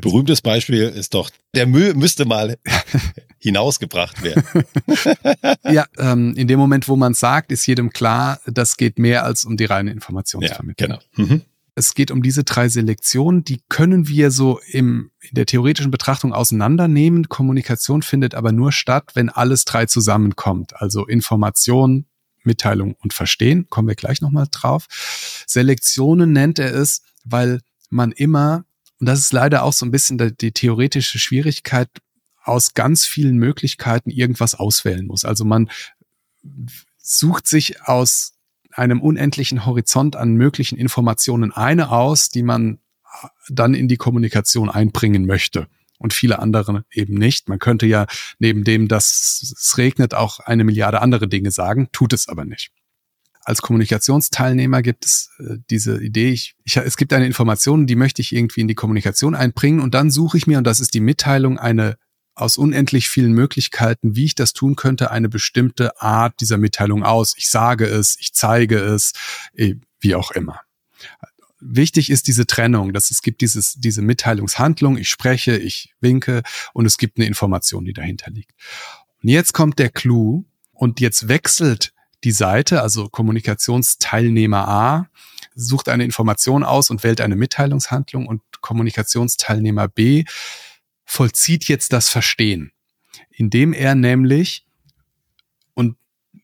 Berühmtes 0.00 0.42
Beispiel 0.42 0.82
ist 0.82 1.14
doch, 1.14 1.30
der 1.54 1.66
Müll 1.66 1.94
müsste 1.94 2.24
mal 2.24 2.58
hinausgebracht 3.38 4.22
werden. 4.22 4.44
ja, 5.70 5.86
ähm, 5.98 6.34
in 6.36 6.48
dem 6.48 6.58
Moment, 6.58 6.88
wo 6.88 6.96
man 6.96 7.14
sagt, 7.14 7.52
ist 7.52 7.66
jedem 7.66 7.90
klar, 7.90 8.40
das 8.46 8.76
geht 8.76 8.98
mehr 8.98 9.24
als 9.24 9.44
um 9.44 9.56
die 9.56 9.64
reine 9.64 9.92
Informationsvermittlung. 9.92 10.90
Ja, 10.90 10.98
genau. 11.14 11.28
Mhm. 11.30 11.42
Es 11.78 11.94
geht 11.94 12.10
um 12.10 12.24
diese 12.24 12.42
drei 12.42 12.68
Selektionen, 12.68 13.44
die 13.44 13.60
können 13.68 14.08
wir 14.08 14.32
so 14.32 14.58
im, 14.66 15.12
in 15.20 15.36
der 15.36 15.46
theoretischen 15.46 15.92
Betrachtung 15.92 16.32
auseinandernehmen. 16.32 17.28
Kommunikation 17.28 18.02
findet 18.02 18.34
aber 18.34 18.50
nur 18.50 18.72
statt, 18.72 19.12
wenn 19.14 19.28
alles 19.28 19.64
drei 19.64 19.86
zusammenkommt. 19.86 20.74
Also 20.74 21.06
Information, 21.06 22.06
Mitteilung 22.42 22.96
und 22.98 23.14
Verstehen. 23.14 23.68
Kommen 23.70 23.86
wir 23.86 23.94
gleich 23.94 24.20
nochmal 24.20 24.48
drauf. 24.50 24.88
Selektionen 25.46 26.32
nennt 26.32 26.58
er 26.58 26.74
es, 26.74 27.02
weil 27.24 27.60
man 27.90 28.10
immer, 28.10 28.64
und 28.98 29.06
das 29.06 29.20
ist 29.20 29.32
leider 29.32 29.62
auch 29.62 29.72
so 29.72 29.86
ein 29.86 29.92
bisschen 29.92 30.18
die, 30.18 30.36
die 30.36 30.50
theoretische 30.50 31.20
Schwierigkeit, 31.20 31.88
aus 32.42 32.74
ganz 32.74 33.06
vielen 33.06 33.36
Möglichkeiten 33.36 34.10
irgendwas 34.10 34.56
auswählen 34.56 35.06
muss. 35.06 35.24
Also 35.24 35.44
man 35.44 35.70
sucht 36.96 37.46
sich 37.46 37.82
aus 37.82 38.37
einem 38.72 39.00
unendlichen 39.00 39.66
Horizont 39.66 40.16
an 40.16 40.34
möglichen 40.34 40.78
Informationen 40.78 41.52
eine 41.52 41.90
aus, 41.90 42.30
die 42.30 42.42
man 42.42 42.78
dann 43.48 43.74
in 43.74 43.88
die 43.88 43.96
Kommunikation 43.96 44.70
einbringen 44.70 45.26
möchte 45.26 45.66
und 45.98 46.12
viele 46.12 46.38
andere 46.38 46.84
eben 46.92 47.14
nicht. 47.14 47.48
Man 47.48 47.58
könnte 47.58 47.86
ja 47.86 48.06
neben 48.38 48.64
dem, 48.64 48.88
dass 48.88 49.54
es 49.56 49.78
regnet, 49.78 50.14
auch 50.14 50.40
eine 50.40 50.64
Milliarde 50.64 51.00
andere 51.00 51.28
Dinge 51.28 51.50
sagen, 51.50 51.88
tut 51.92 52.12
es 52.12 52.28
aber 52.28 52.44
nicht. 52.44 52.70
Als 53.44 53.62
Kommunikationsteilnehmer 53.62 54.82
gibt 54.82 55.06
es 55.06 55.30
äh, 55.38 55.56
diese 55.70 56.02
Idee, 56.02 56.30
ich, 56.30 56.54
ich, 56.64 56.76
es 56.76 56.98
gibt 56.98 57.12
eine 57.14 57.26
Information, 57.26 57.86
die 57.86 57.96
möchte 57.96 58.20
ich 58.20 58.34
irgendwie 58.34 58.60
in 58.60 58.68
die 58.68 58.74
Kommunikation 58.74 59.34
einbringen 59.34 59.80
und 59.80 59.94
dann 59.94 60.10
suche 60.10 60.36
ich 60.36 60.46
mir, 60.46 60.58
und 60.58 60.66
das 60.66 60.80
ist 60.80 60.92
die 60.92 61.00
Mitteilung, 61.00 61.58
eine 61.58 61.96
aus 62.38 62.56
unendlich 62.56 63.08
vielen 63.08 63.32
Möglichkeiten, 63.32 64.16
wie 64.16 64.26
ich 64.26 64.34
das 64.34 64.52
tun 64.52 64.76
könnte, 64.76 65.10
eine 65.10 65.28
bestimmte 65.28 66.00
Art 66.00 66.40
dieser 66.40 66.58
Mitteilung 66.58 67.02
aus. 67.02 67.34
Ich 67.36 67.50
sage 67.50 67.86
es, 67.86 68.16
ich 68.18 68.32
zeige 68.32 68.78
es, 68.78 69.12
eh, 69.54 69.74
wie 70.00 70.14
auch 70.14 70.30
immer 70.30 70.60
wichtig 71.60 72.10
ist 72.10 72.26
diese 72.26 72.46
Trennung, 72.46 72.92
dass 72.92 73.10
es 73.10 73.22
gibt 73.22 73.40
dieses, 73.40 73.74
diese 73.74 74.02
Mitteilungshandlung, 74.02 74.96
ich 74.96 75.08
spreche, 75.08 75.56
ich 75.56 75.94
winke 76.00 76.42
und 76.72 76.86
es 76.86 76.98
gibt 76.98 77.18
eine 77.18 77.26
Information, 77.26 77.84
die 77.84 77.92
dahinter 77.92 78.30
liegt. 78.30 78.52
Und 79.22 79.30
jetzt 79.30 79.52
kommt 79.52 79.78
der 79.78 79.90
Clou 79.90 80.44
und 80.72 81.00
jetzt 81.00 81.28
wechselt 81.28 81.92
die 82.24 82.32
Seite, 82.32 82.82
also 82.82 83.08
Kommunikationsteilnehmer 83.08 84.68
A, 84.68 85.08
sucht 85.54 85.88
eine 85.88 86.04
Information 86.04 86.64
aus 86.64 86.90
und 86.90 87.02
wählt 87.02 87.20
eine 87.20 87.36
Mitteilungshandlung 87.36 88.26
und 88.26 88.42
Kommunikationsteilnehmer 88.60 89.88
B 89.88 90.24
vollzieht 91.08 91.64
jetzt 91.64 91.92
das 91.92 92.08
Verstehen, 92.08 92.70
indem 93.30 93.72
er 93.72 93.94
nämlich, 93.94 94.66
und 95.74 95.96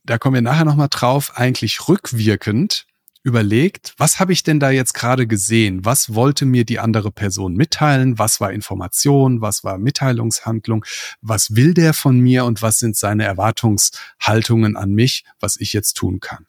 da 0.04 0.18
kommen 0.18 0.35
wir 0.35 0.42
nachher 0.42 0.64
nochmal 0.64 0.88
drauf, 0.90 1.37
eigentlich 1.37 1.88
rückwirkend 1.88 2.87
überlegt, 3.23 3.94
was 3.99 4.21
habe 4.21 4.33
ich 4.33 4.42
denn 4.42 4.61
da 4.61 4.71
jetzt 4.71 4.94
gerade 4.94 5.26
gesehen? 5.26 5.85
Was 5.85 6.14
wollte 6.14 6.44
mir 6.47 6.64
die 6.64 6.78
andere 6.78 7.11
Person 7.11 7.54
mitteilen? 7.54 8.18
Was 8.18 8.40
war 8.40 8.52
Information? 8.52 9.40
Was 9.40 9.64
war 9.64 9.78
Mitteilungshandlung? 9.78 10.85
Was 11.21 11.54
will 11.54 11.75
der 11.75 11.94
von 11.94 12.18
mir 12.18 12.44
und 12.44 12.61
was 12.61 12.78
sind 12.78 12.97
seine 12.97 13.25
Erwartungshaltungen 13.25 14.76
an 14.76 14.92
mich, 14.92 15.25
was 15.40 15.59
ich 15.59 15.73
jetzt 15.73 15.94
tun 15.94 16.21
kann? 16.21 16.47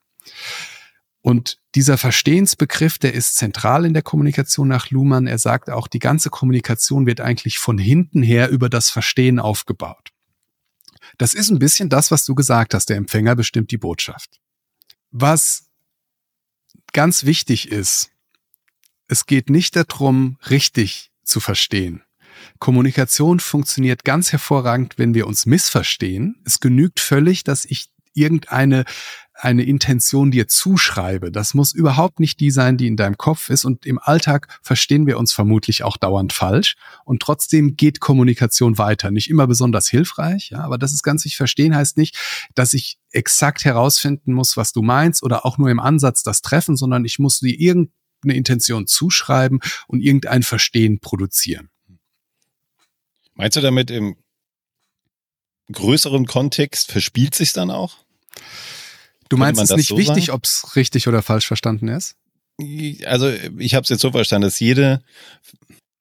Und 1.21 1.59
dieser 1.75 1.97
Verstehensbegriff, 1.97 2.97
der 2.97 3.13
ist 3.13 3.35
zentral 3.35 3.85
in 3.85 3.93
der 3.93 4.01
Kommunikation 4.01 4.69
nach 4.69 4.89
Luhmann. 4.89 5.27
Er 5.27 5.37
sagt 5.37 5.69
auch, 5.69 5.87
die 5.87 5.99
ganze 5.99 6.29
Kommunikation 6.29 7.05
wird 7.05 7.19
eigentlich 7.19 7.59
von 7.59 7.77
hinten 7.77 8.23
her 8.23 8.49
über 8.49 8.69
das 8.69 8.89
Verstehen 8.89 9.39
aufgebaut. 9.39 10.11
Das 11.17 11.33
ist 11.33 11.49
ein 11.49 11.59
bisschen 11.59 11.89
das, 11.89 12.11
was 12.11 12.25
du 12.25 12.33
gesagt 12.33 12.73
hast. 12.73 12.89
Der 12.89 12.97
Empfänger 12.97 13.35
bestimmt 13.35 13.71
die 13.71 13.77
Botschaft. 13.77 14.39
Was 15.11 15.65
ganz 16.93 17.25
wichtig 17.25 17.69
ist, 17.69 18.09
es 19.07 19.25
geht 19.25 19.49
nicht 19.49 19.75
darum, 19.75 20.37
richtig 20.49 21.11
zu 21.23 21.39
verstehen. 21.39 22.01
Kommunikation 22.59 23.39
funktioniert 23.39 24.03
ganz 24.03 24.31
hervorragend, 24.31 24.97
wenn 24.97 25.13
wir 25.13 25.27
uns 25.27 25.45
missverstehen. 25.45 26.41
Es 26.45 26.59
genügt 26.59 26.99
völlig, 26.99 27.43
dass 27.43 27.65
ich 27.65 27.89
irgendeine 28.15 28.85
eine 29.37 29.63
Intention 29.63 30.31
dir 30.31 30.47
zuschreibe. 30.47 31.29
Das 31.29 31.53
muss 31.53 31.73
überhaupt 31.73 32.19
nicht 32.19 32.39
die 32.39 32.51
sein, 32.51 32.77
die 32.77 32.87
in 32.87 32.95
deinem 32.95 33.17
Kopf 33.17 33.49
ist. 33.49 33.65
Und 33.65 33.85
im 33.85 33.99
Alltag 33.99 34.47
verstehen 34.61 35.07
wir 35.07 35.17
uns 35.17 35.33
vermutlich 35.33 35.83
auch 35.83 35.97
dauernd 35.97 36.31
falsch. 36.31 36.75
Und 37.03 37.21
trotzdem 37.21 37.75
geht 37.75 37.99
Kommunikation 37.99 38.77
weiter. 38.77 39.11
Nicht 39.11 39.29
immer 39.29 39.45
besonders 39.45 39.89
hilfreich, 39.89 40.51
ja, 40.51 40.59
aber 40.59 40.77
das 40.77 40.93
ist 40.93 41.03
ganz 41.03 41.25
wichtig. 41.25 41.37
Verstehen 41.37 41.75
heißt 41.75 41.97
nicht, 41.97 42.17
dass 42.55 42.73
ich 42.73 42.97
exakt 43.11 43.65
herausfinden 43.65 44.33
muss, 44.33 44.55
was 44.55 44.71
du 44.71 44.81
meinst 44.81 45.21
oder 45.21 45.45
auch 45.45 45.57
nur 45.57 45.69
im 45.69 45.79
Ansatz 45.79 46.23
das 46.23 46.41
treffen, 46.41 46.77
sondern 46.77 47.03
ich 47.03 47.19
muss 47.19 47.39
dir 47.39 47.59
irgendeine 47.59 48.35
Intention 48.35 48.87
zuschreiben 48.87 49.59
und 49.87 49.99
irgendein 49.99 50.43
Verstehen 50.43 50.99
produzieren. 51.01 51.69
Meinst 53.33 53.57
du 53.57 53.61
damit 53.61 53.91
im 53.91 54.15
größeren 55.73 56.25
Kontext 56.25 56.91
verspielt 56.91 57.35
sich 57.35 57.51
dann 57.51 57.69
auch? 57.69 58.04
Du 59.29 59.37
meinst 59.37 59.61
es 59.61 59.75
nicht 59.75 59.89
so 59.89 59.97
wichtig, 59.97 60.31
ob 60.31 60.45
es 60.45 60.75
richtig 60.75 61.07
oder 61.07 61.21
falsch 61.21 61.47
verstanden 61.47 61.87
ist? 61.87 62.15
Also 63.05 63.29
ich 63.57 63.75
habe 63.75 63.83
es 63.83 63.89
jetzt 63.89 64.01
so 64.01 64.11
verstanden, 64.11 64.47
dass 64.47 64.59
jede, 64.59 65.01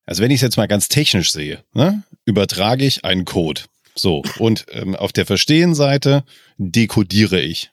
also 0.06 0.22
wenn 0.22 0.30
ich 0.30 0.36
es 0.36 0.42
jetzt 0.42 0.56
mal 0.56 0.68
ganz 0.68 0.88
technisch 0.88 1.32
sehe, 1.32 1.64
ne, 1.72 2.04
übertrage 2.24 2.84
ich 2.84 3.04
einen 3.04 3.24
Code. 3.24 3.62
So, 3.96 4.22
und 4.38 4.66
ähm, 4.70 4.94
auf 4.96 5.12
der 5.12 5.24
Verstehen-Seite 5.24 6.24
dekodiere 6.58 7.40
ich. 7.40 7.70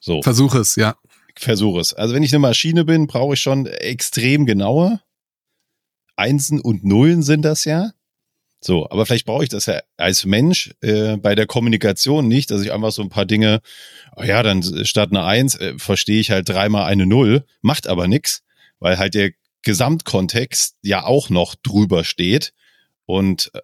So. 0.00 0.22
Versuche 0.22 0.58
es, 0.58 0.76
ja. 0.76 0.96
Versuche 1.34 1.80
es. 1.80 1.94
Also 1.94 2.14
wenn 2.14 2.22
ich 2.22 2.32
eine 2.32 2.40
Maschine 2.40 2.84
bin, 2.84 3.06
brauche 3.06 3.34
ich 3.34 3.40
schon 3.40 3.66
extrem 3.66 4.46
genaue. 4.46 5.00
Einsen 6.14 6.60
und 6.60 6.84
Nullen 6.84 7.22
sind 7.22 7.42
das 7.42 7.64
ja. 7.64 7.92
So, 8.60 8.88
aber 8.90 9.06
vielleicht 9.06 9.26
brauche 9.26 9.44
ich 9.44 9.50
das 9.50 9.66
ja 9.66 9.80
als 9.96 10.24
Mensch 10.24 10.74
äh, 10.80 11.16
bei 11.16 11.34
der 11.34 11.46
Kommunikation 11.46 12.26
nicht, 12.26 12.50
dass 12.50 12.62
ich 12.62 12.72
einfach 12.72 12.90
so 12.90 13.02
ein 13.02 13.10
paar 13.10 13.26
Dinge, 13.26 13.60
oh 14.16 14.22
ja, 14.22 14.42
dann 14.42 14.62
statt 14.84 15.10
einer 15.10 15.24
Eins 15.24 15.54
äh, 15.56 15.74
verstehe 15.78 16.20
ich 16.20 16.30
halt 16.30 16.48
dreimal 16.48 16.84
eine 16.84 17.06
Null, 17.06 17.44
macht 17.60 17.86
aber 17.86 18.08
nix, 18.08 18.42
weil 18.78 18.98
halt 18.98 19.14
der 19.14 19.30
Gesamtkontext 19.62 20.76
ja 20.82 21.04
auch 21.04 21.28
noch 21.28 21.54
drüber 21.54 22.04
steht 22.04 22.52
und 23.04 23.50
äh, 23.54 23.60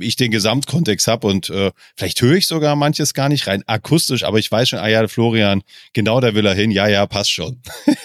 ich 0.00 0.16
den 0.16 0.30
Gesamtkontext 0.30 1.06
habe 1.06 1.26
und 1.28 1.48
äh, 1.50 1.70
vielleicht 1.96 2.20
höre 2.20 2.36
ich 2.36 2.46
sogar 2.46 2.74
manches 2.76 3.14
gar 3.14 3.28
nicht 3.28 3.46
rein 3.46 3.62
akustisch, 3.66 4.24
aber 4.24 4.38
ich 4.38 4.50
weiß 4.50 4.68
schon, 4.68 4.78
ah 4.78 4.88
ja, 4.88 5.06
Florian, 5.06 5.62
genau 5.92 6.20
da 6.20 6.34
will 6.34 6.46
er 6.46 6.54
hin, 6.54 6.70
ja, 6.70 6.88
ja, 6.88 7.06
passt 7.06 7.30
schon. 7.30 7.62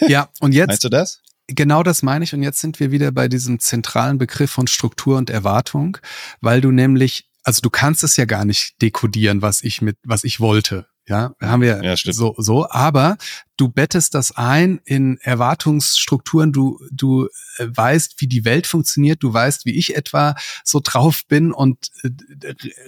Ja, 0.07 0.29
und 0.41 0.53
jetzt. 0.53 0.67
Meinst 0.67 0.83
du 0.83 0.89
das? 0.89 1.21
Genau 1.55 1.84
das 1.84 2.01
meine 2.01 2.24
ich. 2.24 2.34
Und 2.34 2.43
jetzt 2.43 2.62
sind 2.62 2.79
wir 2.79 2.91
wieder 2.91 3.12
bei 3.12 3.27
diesem 3.27 3.60
zentralen 3.60 4.17
Begriff 4.17 4.51
von 4.51 4.67
Struktur 4.67 5.17
und 5.17 5.29
Erwartung, 5.29 5.98
weil 6.39 6.62
du 6.62 6.72
nämlich, 6.72 7.29
also 7.43 7.62
du 7.62 7.70
kannst 7.70 8.03
es 8.03 8.15
ja 8.17 8.25
gar 8.25 8.46
nicht 8.46 8.81
dekodieren, 8.81 9.41
was 9.41 9.62
ich 9.62 9.81
mit, 9.81 9.98
was 10.03 10.24
ich 10.24 10.39
wollte. 10.39 10.88
Ja, 11.08 11.34
haben 11.41 11.62
wir 11.63 11.84
ja, 11.84 11.96
so, 11.98 12.36
so, 12.38 12.70
aber 12.70 13.17
du 13.58 13.67
bettest 13.67 14.13
das 14.13 14.31
ein 14.38 14.79
in 14.86 15.17
Erwartungsstrukturen, 15.22 16.53
du, 16.53 16.79
du 16.91 17.27
äh, 17.58 17.67
weißt, 17.67 18.22
wie 18.22 18.27
die 18.27 18.46
Welt 18.46 18.67
funktioniert, 18.67 19.24
du 19.24 19.34
weißt, 19.34 19.65
wie 19.65 19.77
ich 19.77 19.96
etwa 19.96 20.36
so 20.63 20.79
drauf 20.81 21.24
bin 21.27 21.51
und 21.51 21.89
äh, 22.03 22.10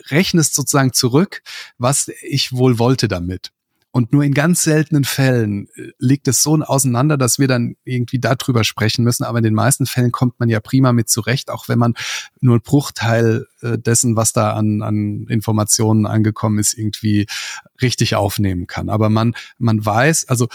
rechnest 0.10 0.54
sozusagen 0.54 0.94
zurück, 0.94 1.42
was 1.80 2.12
ich 2.22 2.54
wohl 2.54 2.78
wollte 2.78 3.08
damit. 3.08 3.52
Und 3.96 4.12
nur 4.12 4.24
in 4.24 4.34
ganz 4.34 4.64
seltenen 4.64 5.04
Fällen 5.04 5.68
äh, 5.76 5.92
liegt 6.00 6.28
es 6.28 6.42
so 6.42 6.56
auseinander, 6.56 7.16
dass 7.16 7.38
wir 7.38 7.48
dann 7.48 7.76
irgendwie 7.84 8.20
darüber 8.20 8.64
sprechen 8.64 9.04
müssen. 9.04 9.24
Aber 9.24 9.38
in 9.38 9.44
den 9.44 9.54
meisten 9.54 9.86
Fällen 9.86 10.12
kommt 10.12 10.40
man 10.40 10.50
ja 10.50 10.60
prima 10.60 10.94
mit 10.94 11.10
zurecht, 11.10 11.52
auch 11.52 11.68
wenn 11.68 11.78
man 11.78 11.94
nur 12.42 12.56
ein 12.56 12.62
Bruchteil 12.62 13.46
äh, 13.62 13.78
dessen, 13.78 14.16
was 14.16 14.34
da 14.34 14.54
an, 14.54 14.82
an 14.82 15.28
Informationen 15.30 16.08
angekommen 16.08 16.58
ist, 16.58 16.74
irgendwie 16.74 17.28
richtig 17.84 18.16
aufnehmen 18.16 18.66
kann. 18.66 18.90
Aber 18.90 19.10
man, 19.10 19.36
man 19.60 19.86
weiß, 19.86 20.28
also 20.28 20.48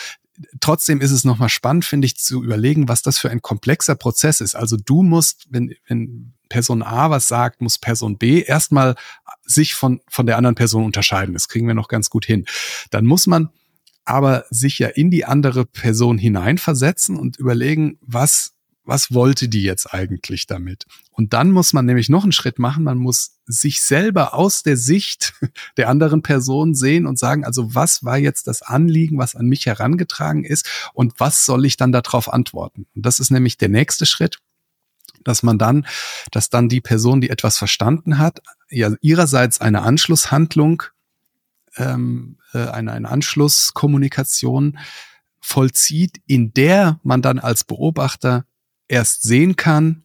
trotzdem 0.58 1.00
ist 1.00 1.12
es 1.12 1.22
nochmal 1.22 1.48
spannend, 1.48 1.84
finde 1.84 2.06
ich, 2.06 2.16
zu 2.16 2.42
überlegen, 2.42 2.88
was 2.88 3.02
das 3.02 3.18
für 3.18 3.30
ein 3.30 3.40
komplexer 3.40 3.94
Prozess 3.94 4.40
ist. 4.40 4.56
Also 4.56 4.76
du 4.76 5.04
musst, 5.04 5.46
wenn, 5.50 5.76
wenn 5.86 6.34
Person 6.48 6.82
A 6.82 7.10
was 7.10 7.28
sagt, 7.28 7.60
muss 7.60 7.78
Person 7.78 8.18
B 8.18 8.42
erstmal 8.42 8.96
sich 9.48 9.74
von, 9.74 10.00
von 10.08 10.26
der 10.26 10.36
anderen 10.36 10.54
Person 10.54 10.84
unterscheiden. 10.84 11.34
Das 11.34 11.48
kriegen 11.48 11.66
wir 11.66 11.74
noch 11.74 11.88
ganz 11.88 12.10
gut 12.10 12.24
hin. 12.24 12.44
Dann 12.90 13.04
muss 13.04 13.26
man 13.26 13.50
aber 14.04 14.44
sich 14.50 14.78
ja 14.78 14.88
in 14.88 15.10
die 15.10 15.24
andere 15.24 15.66
Person 15.66 16.16
hineinversetzen 16.16 17.16
und 17.16 17.36
überlegen, 17.36 17.98
was, 18.00 18.54
was 18.84 19.12
wollte 19.12 19.48
die 19.48 19.62
jetzt 19.62 19.92
eigentlich 19.92 20.46
damit? 20.46 20.86
Und 21.12 21.34
dann 21.34 21.50
muss 21.50 21.74
man 21.74 21.84
nämlich 21.84 22.08
noch 22.08 22.22
einen 22.22 22.32
Schritt 22.32 22.58
machen. 22.58 22.84
Man 22.84 22.96
muss 22.96 23.38
sich 23.44 23.82
selber 23.82 24.32
aus 24.32 24.62
der 24.62 24.78
Sicht 24.78 25.34
der 25.76 25.88
anderen 25.88 26.22
Person 26.22 26.74
sehen 26.74 27.06
und 27.06 27.18
sagen, 27.18 27.44
also 27.44 27.74
was 27.74 28.02
war 28.02 28.16
jetzt 28.16 28.46
das 28.46 28.62
Anliegen, 28.62 29.18
was 29.18 29.34
an 29.34 29.46
mich 29.46 29.66
herangetragen 29.66 30.44
ist 30.44 30.90
und 30.94 31.18
was 31.18 31.44
soll 31.44 31.66
ich 31.66 31.76
dann 31.76 31.92
darauf 31.92 32.32
antworten? 32.32 32.86
Und 32.94 33.04
das 33.04 33.18
ist 33.18 33.30
nämlich 33.30 33.58
der 33.58 33.68
nächste 33.68 34.06
Schritt 34.06 34.38
dass 35.24 35.42
man 35.42 35.58
dann, 35.58 35.86
dass 36.30 36.50
dann 36.50 36.68
die 36.68 36.80
Person, 36.80 37.20
die 37.20 37.30
etwas 37.30 37.58
verstanden 37.58 38.18
hat, 38.18 38.40
ja 38.70 38.92
ihrerseits 39.00 39.60
eine 39.60 39.82
Anschlusshandlung, 39.82 40.82
ähm, 41.76 42.38
äh, 42.52 42.66
eine, 42.68 42.92
eine 42.92 43.08
Anschlusskommunikation 43.08 44.78
vollzieht, 45.40 46.20
in 46.26 46.52
der 46.52 47.00
man 47.02 47.22
dann 47.22 47.38
als 47.38 47.64
Beobachter 47.64 48.44
erst 48.88 49.22
sehen 49.22 49.56
kann, 49.56 50.04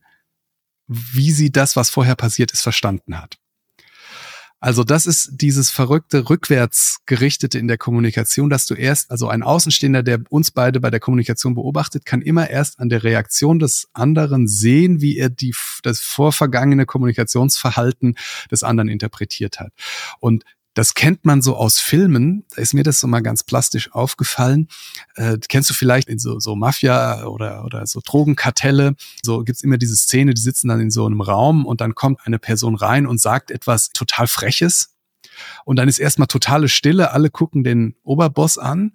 wie 0.88 1.32
sie 1.32 1.52
das, 1.52 1.76
was 1.76 1.90
vorher 1.90 2.16
passiert 2.16 2.52
ist, 2.52 2.62
verstanden 2.62 3.20
hat. 3.20 3.40
Also 4.64 4.86
das 4.86 5.08
ist 5.08 5.32
dieses 5.34 5.70
verrückte 5.72 6.30
rückwärts 6.30 7.02
gerichtete 7.06 7.60
in 7.60 7.68
der 7.68 7.78
Kommunikation, 7.78 8.50
dass 8.50 8.66
du 8.66 8.76
erst, 8.76 9.12
also 9.12 9.28
ein 9.28 9.44
Außenstehender, 9.44 10.04
der 10.04 10.22
uns 10.30 10.52
beide 10.52 10.80
bei 10.80 10.90
der 10.90 11.02
Kommunikation 11.02 11.54
beobachtet, 11.54 12.06
kann 12.06 12.22
immer 12.22 12.50
erst 12.50 12.80
an 12.80 12.88
der 12.88 13.04
Reaktion 13.04 13.60
des 13.60 13.90
anderen 13.92 14.48
sehen, 14.48 15.02
wie 15.02 15.18
er 15.18 15.30
die, 15.30 15.54
das 15.84 16.00
vorvergangene 16.00 16.86
Kommunikationsverhalten 16.86 18.16
des 18.52 18.64
anderen 18.64 18.88
interpretiert 18.88 19.60
hat. 19.60 19.74
Und 20.22 20.46
das 20.74 20.94
kennt 20.94 21.26
man 21.26 21.42
so 21.42 21.56
aus 21.56 21.80
Filmen. 21.80 22.46
Da 22.56 22.62
ist 22.62 22.74
mir 22.74 22.84
das 22.84 23.00
so 23.00 23.08
mal 23.08 23.22
ganz 23.22 23.44
plastisch 23.44 23.92
aufgefallen. 23.92 24.68
Äh, 25.16 25.38
kennst 25.48 25.70
du 25.70 25.74
vielleicht 25.74 26.10
in 26.10 26.20
so, 26.20 26.40
so 26.40 26.56
Mafia 26.56 27.26
oder, 27.26 27.64
oder 27.66 27.86
so 27.86 28.00
Drogenkartelle? 28.04 28.96
So 29.24 29.44
gibt's 29.44 29.64
immer 29.64 29.78
diese 29.78 29.96
Szene, 29.96 30.34
die 30.34 30.42
sitzen 30.42 30.68
dann 30.68 30.82
in 30.82 30.92
so 30.92 31.06
einem 31.06 31.22
Raum 31.22 31.66
und 31.66 31.82
dann 31.82 31.96
kommt 31.96 32.22
eine 32.26 32.40
Person 32.40 32.76
rein 32.76 33.06
und 33.06 33.22
sagt 33.22 33.52
etwas 33.52 33.90
total 33.90 34.28
Freches. 34.28 34.96
Und 35.66 35.78
dann 35.78 35.88
ist 35.88 36.00
erstmal 36.00 36.28
totale 36.28 36.70
Stille. 36.70 37.12
Alle 37.12 37.30
gucken 37.30 37.64
den 37.64 37.96
Oberboss 38.04 38.58
an 38.58 38.94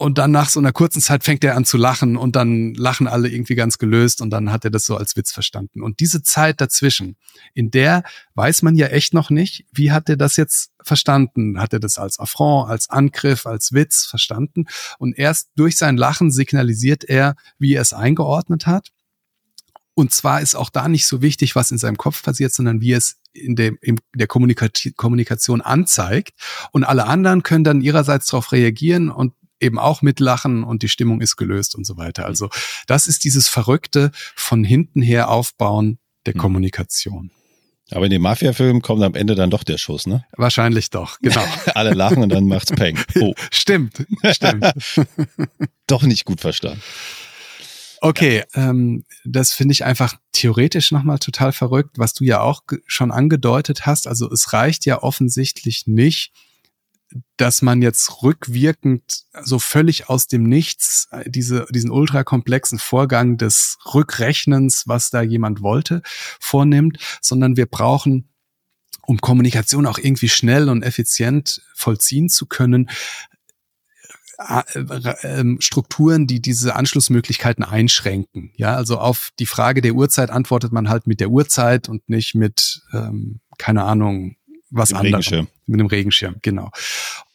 und 0.00 0.16
dann 0.16 0.30
nach 0.30 0.48
so 0.48 0.58
einer 0.58 0.72
kurzen 0.72 1.02
Zeit 1.02 1.24
fängt 1.24 1.44
er 1.44 1.56
an 1.56 1.66
zu 1.66 1.76
lachen 1.76 2.16
und 2.16 2.34
dann 2.34 2.72
lachen 2.72 3.06
alle 3.06 3.28
irgendwie 3.28 3.54
ganz 3.54 3.76
gelöst 3.76 4.22
und 4.22 4.30
dann 4.30 4.50
hat 4.50 4.64
er 4.64 4.70
das 4.70 4.86
so 4.86 4.96
als 4.96 5.14
Witz 5.14 5.30
verstanden. 5.30 5.82
Und 5.82 6.00
diese 6.00 6.22
Zeit 6.22 6.62
dazwischen, 6.62 7.18
in 7.52 7.70
der 7.70 8.02
weiß 8.34 8.62
man 8.62 8.76
ja 8.76 8.86
echt 8.86 9.12
noch 9.12 9.28
nicht, 9.28 9.66
wie 9.74 9.92
hat 9.92 10.08
er 10.08 10.16
das 10.16 10.36
jetzt 10.36 10.70
verstanden? 10.82 11.60
Hat 11.60 11.74
er 11.74 11.80
das 11.80 11.98
als 11.98 12.18
Affront, 12.18 12.70
als 12.70 12.88
Angriff, 12.88 13.44
als 13.44 13.74
Witz 13.74 14.06
verstanden? 14.06 14.64
Und 14.98 15.18
erst 15.18 15.50
durch 15.54 15.76
sein 15.76 15.98
Lachen 15.98 16.30
signalisiert 16.30 17.04
er, 17.04 17.34
wie 17.58 17.74
er 17.74 17.82
es 17.82 17.92
eingeordnet 17.92 18.66
hat. 18.66 18.92
Und 19.92 20.14
zwar 20.14 20.40
ist 20.40 20.54
auch 20.54 20.70
da 20.70 20.88
nicht 20.88 21.06
so 21.06 21.20
wichtig, 21.20 21.56
was 21.56 21.72
in 21.72 21.76
seinem 21.76 21.98
Kopf 21.98 22.22
passiert, 22.22 22.54
sondern 22.54 22.80
wie 22.80 22.92
es 22.92 23.18
in, 23.34 23.54
dem, 23.54 23.76
in 23.82 24.00
der 24.14 24.28
Kommunikation 24.28 25.60
anzeigt. 25.60 26.32
Und 26.72 26.84
alle 26.84 27.04
anderen 27.06 27.42
können 27.42 27.64
dann 27.64 27.82
ihrerseits 27.82 28.26
darauf 28.26 28.52
reagieren 28.52 29.10
und 29.10 29.34
eben 29.60 29.78
auch 29.78 30.02
mitlachen 30.02 30.64
und 30.64 30.82
die 30.82 30.88
Stimmung 30.88 31.20
ist 31.20 31.36
gelöst 31.36 31.74
und 31.74 31.84
so 31.84 31.96
weiter. 31.96 32.26
Also 32.26 32.48
das 32.86 33.06
ist 33.06 33.24
dieses 33.24 33.48
Verrückte 33.48 34.10
von 34.34 34.64
hinten 34.64 35.02
her 35.02 35.30
aufbauen 35.30 35.98
der 36.26 36.34
mhm. 36.34 36.40
Kommunikation. 36.40 37.30
Aber 37.92 38.04
in 38.04 38.10
dem 38.10 38.22
Mafia-Film 38.22 38.82
kommt 38.82 39.02
am 39.02 39.14
Ende 39.14 39.34
dann 39.34 39.50
doch 39.50 39.64
der 39.64 39.76
Schuss, 39.76 40.06
ne? 40.06 40.24
Wahrscheinlich 40.36 40.90
doch, 40.90 41.18
genau. 41.20 41.44
Alle 41.74 41.92
lachen 41.92 42.22
und 42.22 42.28
dann 42.28 42.46
macht's 42.46 42.72
Peng. 42.72 42.98
Oh. 43.20 43.34
Stimmt, 43.50 44.06
stimmt. 44.30 44.72
doch 45.86 46.02
nicht 46.02 46.24
gut 46.24 46.40
verstanden. 46.40 46.80
Okay, 48.00 48.44
ähm, 48.54 49.04
das 49.24 49.52
finde 49.52 49.72
ich 49.72 49.84
einfach 49.84 50.16
theoretisch 50.32 50.90
nochmal 50.90 51.18
total 51.18 51.52
verrückt, 51.52 51.98
was 51.98 52.14
du 52.14 52.24
ja 52.24 52.40
auch 52.40 52.62
schon 52.86 53.10
angedeutet 53.10 53.84
hast. 53.84 54.06
Also 54.06 54.30
es 54.30 54.52
reicht 54.52 54.86
ja 54.86 55.02
offensichtlich 55.02 55.86
nicht, 55.86 56.32
dass 57.36 57.62
man 57.62 57.82
jetzt 57.82 58.22
rückwirkend 58.22 59.24
so 59.42 59.58
völlig 59.58 60.08
aus 60.08 60.26
dem 60.26 60.44
Nichts 60.44 61.08
äh, 61.10 61.28
diese, 61.28 61.66
diesen 61.70 61.90
ultrakomplexen 61.90 62.78
Vorgang 62.78 63.36
des 63.36 63.78
Rückrechnens, 63.92 64.84
was 64.86 65.10
da 65.10 65.22
jemand 65.22 65.62
wollte, 65.62 66.02
vornimmt, 66.38 66.98
sondern 67.20 67.56
wir 67.56 67.66
brauchen 67.66 68.28
um 69.06 69.18
Kommunikation 69.20 69.86
auch 69.86 69.98
irgendwie 69.98 70.28
schnell 70.28 70.68
und 70.68 70.84
effizient 70.84 71.62
vollziehen 71.74 72.28
zu 72.28 72.46
können, 72.46 72.88
äh, 74.48 74.62
äh, 74.78 75.14
ähm, 75.22 75.60
Strukturen, 75.60 76.26
die 76.26 76.40
diese 76.40 76.74
Anschlussmöglichkeiten 76.76 77.64
einschränken. 77.64 78.52
Ja, 78.56 78.74
also 78.74 78.98
auf 78.98 79.30
die 79.38 79.46
Frage 79.46 79.82
der 79.82 79.94
Uhrzeit 79.94 80.30
antwortet 80.30 80.72
man 80.72 80.88
halt 80.88 81.06
mit 81.06 81.20
der 81.20 81.30
Uhrzeit 81.30 81.88
und 81.88 82.08
nicht 82.08 82.34
mit, 82.34 82.82
ähm, 82.92 83.40
keine 83.58 83.84
Ahnung, 83.84 84.36
was 84.70 84.92
anderes. 84.92 85.30
Mit 85.66 85.80
dem 85.80 85.86
Regenschirm, 85.86 86.36
genau. 86.42 86.70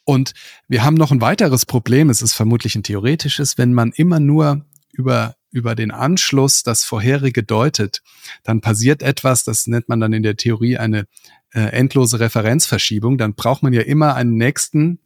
Und 0.04 0.34
wir 0.68 0.84
haben 0.84 0.96
noch 0.96 1.12
ein 1.12 1.22
weiteres 1.22 1.66
Problem, 1.66 2.10
es 2.10 2.22
ist 2.22 2.34
vermutlich 2.34 2.76
ein 2.76 2.84
theoretisches, 2.84 3.58
wenn 3.58 3.74
man 3.74 3.92
immer 3.92 4.20
nur 4.20 4.66
über 4.94 5.36
über 5.56 5.74
den 5.74 5.92
Anschluss 5.92 6.64
das 6.64 6.84
vorherige 6.84 7.42
deutet, 7.42 8.02
dann 8.44 8.60
passiert 8.60 9.02
etwas, 9.02 9.46
das 9.46 9.68
nennt 9.68 9.88
man 9.88 10.02
dann 10.02 10.12
in 10.12 10.22
der 10.22 10.36
Theorie 10.36 10.78
eine 10.78 11.08
äh, 11.54 11.62
endlose 11.62 12.20
Referenzverschiebung. 12.20 13.18
Dann 13.18 13.36
braucht 13.36 13.64
man 13.64 13.72
ja 13.72 13.82
immer 13.82 14.16
einen 14.16 14.36
nächsten 14.36 15.00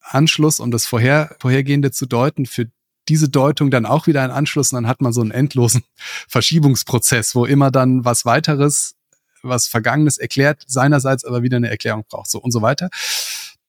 Anschluss, 0.00 0.60
um 0.60 0.70
das 0.70 0.86
vorher, 0.86 1.34
vorhergehende 1.40 1.90
zu 1.90 2.06
deuten. 2.06 2.46
Für 2.46 2.70
diese 3.08 3.28
Deutung 3.28 3.72
dann 3.72 3.84
auch 3.84 4.06
wieder 4.06 4.22
einen 4.22 4.32
Anschluss 4.32 4.72
und 4.72 4.76
dann 4.76 4.86
hat 4.86 5.00
man 5.00 5.12
so 5.12 5.22
einen 5.22 5.32
endlosen 5.32 5.82
Verschiebungsprozess, 6.28 7.34
wo 7.34 7.44
immer 7.44 7.72
dann 7.72 8.04
was 8.04 8.24
weiteres 8.24 8.94
was 9.42 9.68
Vergangenes 9.68 10.18
erklärt, 10.18 10.62
seinerseits 10.66 11.24
aber 11.24 11.42
wieder 11.42 11.56
eine 11.56 11.70
Erklärung 11.70 12.04
braucht, 12.08 12.30
so 12.30 12.40
und 12.40 12.52
so 12.52 12.62
weiter. 12.62 12.88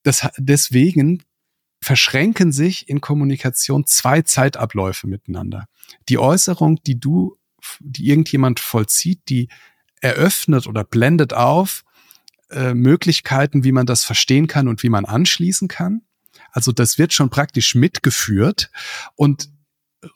Das, 0.03 0.27
deswegen 0.37 1.23
verschränken 1.81 2.51
sich 2.51 2.89
in 2.89 3.01
Kommunikation 3.01 3.85
zwei 3.85 4.21
Zeitabläufe 4.21 5.07
miteinander. 5.07 5.67
Die 6.09 6.17
Äußerung, 6.17 6.81
die 6.83 6.99
du, 6.99 7.37
die 7.79 8.07
irgendjemand 8.07 8.59
vollzieht, 8.59 9.21
die 9.29 9.49
eröffnet 10.01 10.67
oder 10.67 10.83
blendet 10.83 11.33
auf 11.33 11.83
äh, 12.49 12.73
Möglichkeiten, 12.73 13.63
wie 13.63 13.71
man 13.71 13.85
das 13.85 14.03
verstehen 14.03 14.47
kann 14.47 14.67
und 14.67 14.83
wie 14.83 14.89
man 14.89 15.05
anschließen 15.05 15.67
kann. 15.67 16.01
Also 16.51 16.71
das 16.71 16.97
wird 16.97 17.13
schon 17.13 17.29
praktisch 17.29 17.75
mitgeführt 17.75 18.71
und 19.15 19.49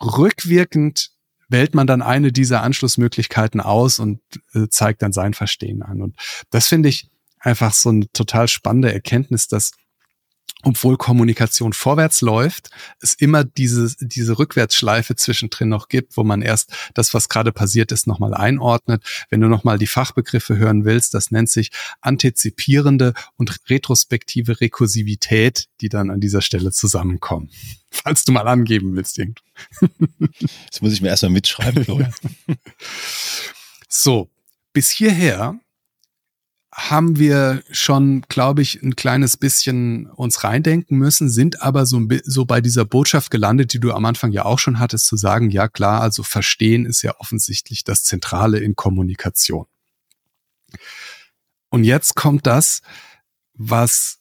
rückwirkend 0.02 1.11
wählt 1.52 1.76
man 1.76 1.88
dann 1.88 2.02
eine 2.02 2.32
dieser 2.32 2.64
Anschlussmöglichkeiten 2.64 3.62
aus 3.62 4.00
und 4.00 4.22
äh, 4.54 4.68
zeigt 4.70 5.02
dann 5.02 5.12
sein 5.12 5.34
Verstehen 5.34 5.84
an. 5.84 6.02
Und 6.02 6.16
das 6.50 6.68
finde 6.68 6.90
ich 6.90 7.10
einfach 7.40 7.74
so 7.74 7.90
eine 7.90 8.12
total 8.12 8.48
spannende 8.48 8.94
Erkenntnis, 8.94 9.48
dass 9.48 9.72
obwohl 10.64 10.98
Kommunikation 10.98 11.74
vorwärts 11.74 12.22
läuft, 12.22 12.70
es 13.00 13.14
immer 13.14 13.44
diese, 13.44 13.96
diese 14.00 14.38
Rückwärtsschleife 14.38 15.16
zwischendrin 15.16 15.70
noch 15.70 15.88
gibt, 15.88 16.18
wo 16.18 16.24
man 16.24 16.42
erst 16.42 16.74
das, 16.94 17.14
was 17.14 17.30
gerade 17.30 17.52
passiert 17.52 17.92
ist, 17.92 18.08
nochmal 18.08 18.34
einordnet. 18.34 19.04
Wenn 19.30 19.42
du 19.42 19.48
nochmal 19.48 19.78
die 19.78 19.88
Fachbegriffe 19.88 20.58
hören 20.58 20.86
willst, 20.86 21.14
das 21.14 21.32
nennt 21.32 21.50
sich 21.50 21.72
antizipierende 22.02 23.14
und 23.38 23.70
retrospektive 23.70 24.62
Rekursivität, 24.62 25.68
die 25.82 25.90
dann 25.90 26.10
an 26.10 26.20
dieser 26.20 26.42
Stelle 26.42 26.72
zusammenkommen. 26.72 27.50
Falls 27.92 28.24
du 28.24 28.32
mal 28.32 28.48
angeben 28.48 28.96
willst, 28.96 29.18
irgendwo. 29.18 29.42
Das 30.70 30.82
muss 30.82 30.94
ich 30.94 31.02
mir 31.02 31.10
erstmal 31.10 31.32
mitschreiben, 31.32 31.84
Florian. 31.86 32.14
so, 33.90 34.30
bis 34.74 34.90
hierher 34.90 35.60
haben 36.74 37.20
wir 37.20 37.64
schon, 37.70 38.22
glaube 38.30 38.62
ich, 38.62 38.82
ein 38.82 38.96
kleines 38.96 39.36
bisschen 39.36 40.08
uns 40.08 40.44
reindenken 40.44 40.98
müssen, 40.98 41.30
sind 41.30 41.62
aber 41.62 41.86
so, 41.86 42.02
so 42.24 42.46
bei 42.46 42.62
dieser 42.62 42.86
Botschaft 42.86 43.30
gelandet, 43.30 43.74
die 43.74 43.80
du 43.80 43.92
am 43.92 44.06
Anfang 44.06 44.32
ja 44.32 44.46
auch 44.46 44.60
schon 44.60 44.80
hattest, 44.80 45.08
zu 45.08 45.18
sagen, 45.18 45.52
ja 45.52 45.68
klar, 45.68 46.02
also 46.02 46.24
verstehen 46.24 46.86
ist 46.86 47.02
ja 47.02 47.14
offensichtlich 47.20 47.84
das 47.84 48.04
Zentrale 48.04 48.60
in 48.60 48.76
Kommunikation. 48.76 49.66
Und 51.70 51.84
jetzt 51.84 52.16
kommt 52.16 52.48
das, 52.48 52.82
was 53.54 54.20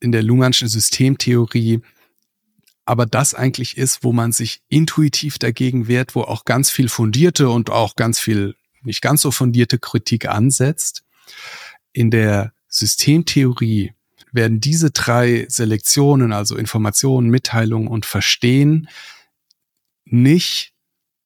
in 0.00 0.12
der 0.12 0.22
Luhmannschen 0.22 0.68
Systemtheorie 0.68 1.80
aber 2.88 3.04
das 3.04 3.34
eigentlich 3.34 3.76
ist, 3.76 4.04
wo 4.04 4.12
man 4.12 4.30
sich 4.30 4.62
intuitiv 4.68 5.38
dagegen 5.38 5.88
wehrt, 5.88 6.14
wo 6.14 6.22
auch 6.22 6.44
ganz 6.44 6.70
viel 6.70 6.88
fundierte 6.88 7.48
und 7.48 7.68
auch 7.68 7.96
ganz 7.96 8.20
viel 8.20 8.54
nicht 8.82 9.02
ganz 9.02 9.22
so 9.22 9.32
fundierte 9.32 9.80
Kritik 9.80 10.28
ansetzt 10.28 11.02
in 11.96 12.10
der 12.10 12.52
Systemtheorie 12.68 13.94
werden 14.30 14.60
diese 14.60 14.90
drei 14.90 15.46
Selektionen, 15.48 16.32
also 16.32 16.56
Informationen, 16.56 17.30
Mitteilung 17.30 17.86
und 17.86 18.04
Verstehen, 18.04 18.88
nicht 20.04 20.74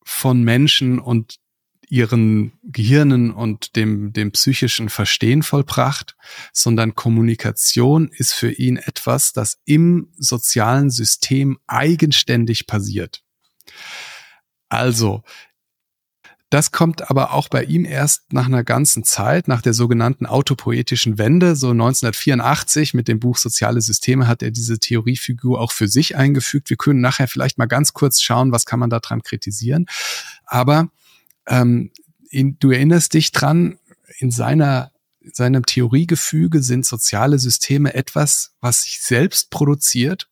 von 0.04 0.44
Menschen 0.44 1.00
und 1.00 1.40
ihren 1.88 2.52
Gehirnen 2.62 3.32
und 3.32 3.74
dem, 3.74 4.12
dem 4.12 4.30
psychischen 4.30 4.90
Verstehen 4.90 5.42
vollbracht, 5.42 6.16
sondern 6.52 6.94
Kommunikation 6.94 8.08
ist 8.12 8.32
für 8.32 8.52
ihn 8.52 8.76
etwas, 8.76 9.32
das 9.32 9.58
im 9.64 10.12
sozialen 10.16 10.90
System 10.90 11.58
eigenständig 11.66 12.68
passiert. 12.68 13.24
Also, 14.68 15.24
das 16.50 16.72
kommt 16.72 17.08
aber 17.08 17.32
auch 17.32 17.48
bei 17.48 17.62
ihm 17.62 17.84
erst 17.84 18.32
nach 18.32 18.46
einer 18.46 18.64
ganzen 18.64 19.04
Zeit, 19.04 19.46
nach 19.46 19.62
der 19.62 19.72
sogenannten 19.72 20.26
autopoetischen 20.26 21.16
Wende. 21.16 21.54
So 21.54 21.70
1984 21.70 22.92
mit 22.92 23.06
dem 23.06 23.20
Buch 23.20 23.36
Soziale 23.36 23.80
Systeme 23.80 24.26
hat 24.26 24.42
er 24.42 24.50
diese 24.50 24.80
Theoriefigur 24.80 25.60
auch 25.60 25.70
für 25.70 25.86
sich 25.86 26.16
eingefügt. 26.16 26.68
Wir 26.68 26.76
können 26.76 27.00
nachher 27.00 27.28
vielleicht 27.28 27.56
mal 27.56 27.66
ganz 27.66 27.92
kurz 27.92 28.20
schauen, 28.20 28.50
was 28.50 28.66
kann 28.66 28.80
man 28.80 28.90
daran 28.90 29.22
kritisieren. 29.22 29.86
Aber 30.44 30.90
ähm, 31.46 31.92
in, 32.30 32.58
du 32.58 32.72
erinnerst 32.72 33.14
dich 33.14 33.30
dran, 33.30 33.78
in 34.18 34.32
seiner 34.32 34.90
in 35.20 35.34
seinem 35.34 35.66
Theoriegefüge 35.66 36.62
sind 36.62 36.86
soziale 36.86 37.38
Systeme 37.38 37.94
etwas, 37.94 38.54
was 38.60 38.84
sich 38.84 39.00
selbst 39.00 39.50
produziert 39.50 40.30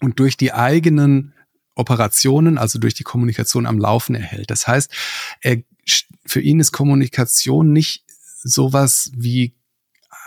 und 0.00 0.18
durch 0.18 0.36
die 0.36 0.52
eigenen 0.52 1.32
Operationen, 1.74 2.58
also 2.58 2.78
durch 2.78 2.94
die 2.94 3.04
Kommunikation 3.04 3.66
am 3.66 3.78
Laufen 3.78 4.14
erhält. 4.14 4.50
Das 4.50 4.66
heißt, 4.66 4.92
er, 5.40 5.62
für 6.26 6.40
ihn 6.40 6.60
ist 6.60 6.72
Kommunikation 6.72 7.72
nicht 7.72 8.04
sowas 8.42 9.10
wie 9.14 9.54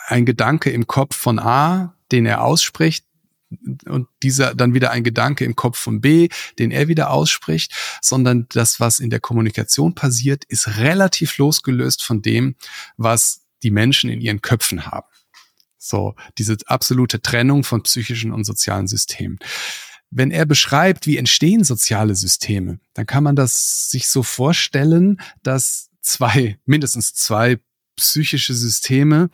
ein 0.08 0.26
Gedanke 0.26 0.70
im 0.70 0.88
Kopf 0.88 1.16
von 1.16 1.40
A, 1.40 1.96
den 2.12 2.26
er 2.26 2.44
ausspricht, 2.44 3.06
und 3.86 4.08
dieser 4.24 4.56
dann 4.56 4.74
wieder 4.74 4.92
ein 4.92 5.04
Gedanke 5.04 5.46
im 5.46 5.56
Kopf 5.56 5.78
von 5.78 6.02
B, 6.02 6.30
den 6.60 6.72
er 6.72 6.88
wieder 6.88 7.12
ausspricht, 7.12 7.74
sondern 8.02 8.48
das, 8.50 8.80
was 8.80 9.00
in 9.00 9.10
der 9.10 9.20
Kommunikation 9.20 9.96
passiert, 9.96 10.44
ist 10.46 10.78
relativ 10.78 11.38
losgelöst 11.38 12.04
von 12.04 12.22
dem, 12.22 12.56
was 12.98 13.42
die 13.62 13.72
Menschen 13.72 14.10
in 14.10 14.22
ihren 14.22 14.42
Köpfen 14.42 14.88
haben. 14.88 15.08
So, 15.78 16.16
diese 16.38 16.58
absolute 16.66 17.22
Trennung 17.22 17.64
von 17.64 17.84
psychischen 17.84 18.32
und 18.32 18.46
sozialen 18.46 18.88
Systemen. 18.88 19.40
Wenn 20.15 20.32
er 20.32 20.45
beschreibt, 20.45 21.08
wie 21.08 21.17
entstehen 21.17 21.63
soziale 21.63 22.15
Systeme, 22.15 22.80
dann 22.93 23.06
kann 23.06 23.23
man 23.23 23.36
das 23.36 23.89
sich 23.89 24.08
so 24.08 24.21
vorstellen, 24.21 25.19
dass 25.41 25.89
zwei, 26.02 26.60
mindestens 26.65 27.13
zwei 27.13 27.60
psychische 27.95 28.54
Systeme 28.54 29.30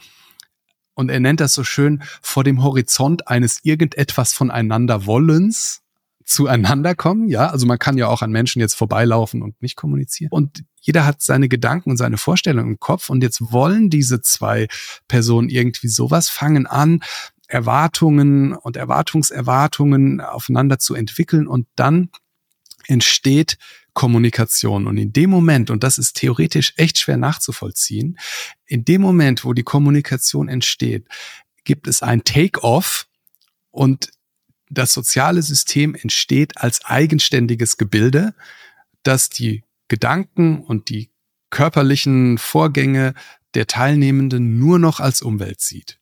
und 0.99 1.09
er 1.09 1.21
nennt 1.21 1.39
das 1.39 1.53
so 1.53 1.63
schön 1.63 2.03
vor 2.21 2.43
dem 2.43 2.61
Horizont 2.61 3.29
eines 3.29 3.59
irgendetwas 3.63 4.33
voneinander 4.33 5.05
Wollens 5.05 5.81
zueinander 6.25 6.93
kommen. 6.93 7.29
Ja, 7.29 7.47
also 7.47 7.65
man 7.65 7.79
kann 7.79 7.97
ja 7.97 8.07
auch 8.07 8.21
an 8.21 8.31
Menschen 8.31 8.59
jetzt 8.59 8.75
vorbeilaufen 8.75 9.41
und 9.41 9.61
nicht 9.61 9.77
kommunizieren. 9.77 10.29
Und 10.31 10.63
jeder 10.75 11.05
hat 11.05 11.21
seine 11.21 11.47
Gedanken 11.47 11.91
und 11.91 11.97
seine 11.97 12.17
Vorstellungen 12.17 12.71
im 12.71 12.79
Kopf. 12.79 13.09
Und 13.09 13.23
jetzt 13.23 13.51
wollen 13.51 13.89
diese 13.89 14.21
zwei 14.21 14.67
Personen 15.07 15.49
irgendwie 15.49 15.87
sowas, 15.87 16.29
fangen 16.29 16.67
an, 16.67 17.01
Erwartungen 17.49 18.53
und 18.53 18.77
Erwartungserwartungen 18.77 20.21
aufeinander 20.21 20.79
zu 20.79 20.93
entwickeln. 20.93 21.47
Und 21.47 21.67
dann 21.75 22.09
entsteht 22.87 23.57
Kommunikation. 23.93 24.87
Und 24.87 24.97
in 24.97 25.11
dem 25.11 25.29
Moment, 25.29 25.69
und 25.71 25.83
das 25.83 25.97
ist 25.97 26.13
theoretisch 26.13 26.73
echt 26.77 26.99
schwer 26.99 27.17
nachzuvollziehen, 27.17 28.17
in 28.65 28.85
dem 28.85 29.01
Moment, 29.01 29.43
wo 29.43 29.53
die 29.53 29.63
Kommunikation 29.63 30.47
entsteht, 30.47 31.07
gibt 31.65 31.87
es 31.87 32.01
ein 32.01 32.23
Take-off 32.23 33.07
und 33.71 34.11
das 34.69 34.93
soziale 34.93 35.41
System 35.41 35.95
entsteht 35.95 36.57
als 36.57 36.85
eigenständiges 36.85 37.77
Gebilde, 37.77 38.35
das 39.01 39.29
die 39.29 39.63
Gedanken 39.87 40.59
und 40.59 40.89
die 40.89 41.09
körperlichen 41.49 42.37
Vorgänge 42.37 43.15
der 43.55 43.65
Teilnehmenden 43.65 44.59
nur 44.59 44.77
noch 44.77 44.99
als 44.99 45.23
Umwelt 45.23 45.61
sieht. 45.61 45.98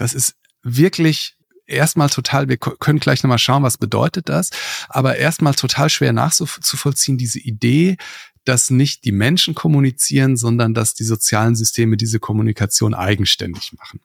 Das 0.00 0.14
ist 0.14 0.34
wirklich 0.62 1.36
erstmal 1.66 2.08
total, 2.08 2.48
wir 2.48 2.56
können 2.56 3.00
gleich 3.00 3.22
nochmal 3.22 3.38
schauen, 3.38 3.62
was 3.62 3.76
bedeutet 3.76 4.30
das, 4.30 4.48
aber 4.88 5.16
erstmal 5.16 5.54
total 5.54 5.90
schwer 5.90 6.14
nachzuvollziehen, 6.14 7.18
diese 7.18 7.38
Idee, 7.38 7.98
dass 8.46 8.70
nicht 8.70 9.04
die 9.04 9.12
Menschen 9.12 9.54
kommunizieren, 9.54 10.38
sondern 10.38 10.72
dass 10.72 10.94
die 10.94 11.04
sozialen 11.04 11.54
Systeme 11.54 11.98
diese 11.98 12.18
Kommunikation 12.18 12.94
eigenständig 12.94 13.74
machen. 13.74 14.00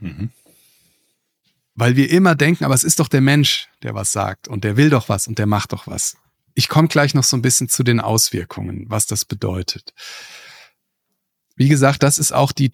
Mhm. 0.00 0.30
Weil 1.74 1.96
wir 1.96 2.10
immer 2.10 2.34
denken, 2.34 2.64
aber 2.64 2.74
es 2.74 2.84
ist 2.84 3.00
doch 3.00 3.08
der 3.08 3.22
Mensch, 3.22 3.70
der 3.82 3.94
was 3.94 4.12
sagt 4.12 4.48
und 4.48 4.64
der 4.64 4.76
will 4.76 4.90
doch 4.90 5.08
was 5.08 5.28
und 5.28 5.38
der 5.38 5.46
macht 5.46 5.72
doch 5.72 5.86
was. 5.86 6.18
Ich 6.52 6.68
komme 6.68 6.88
gleich 6.88 7.14
noch 7.14 7.24
so 7.24 7.38
ein 7.38 7.42
bisschen 7.42 7.70
zu 7.70 7.84
den 7.84 8.00
Auswirkungen, 8.00 8.84
was 8.88 9.06
das 9.06 9.24
bedeutet. 9.24 9.94
Wie 11.56 11.70
gesagt, 11.70 12.02
das 12.02 12.18
ist 12.18 12.32
auch 12.32 12.52
die 12.52 12.68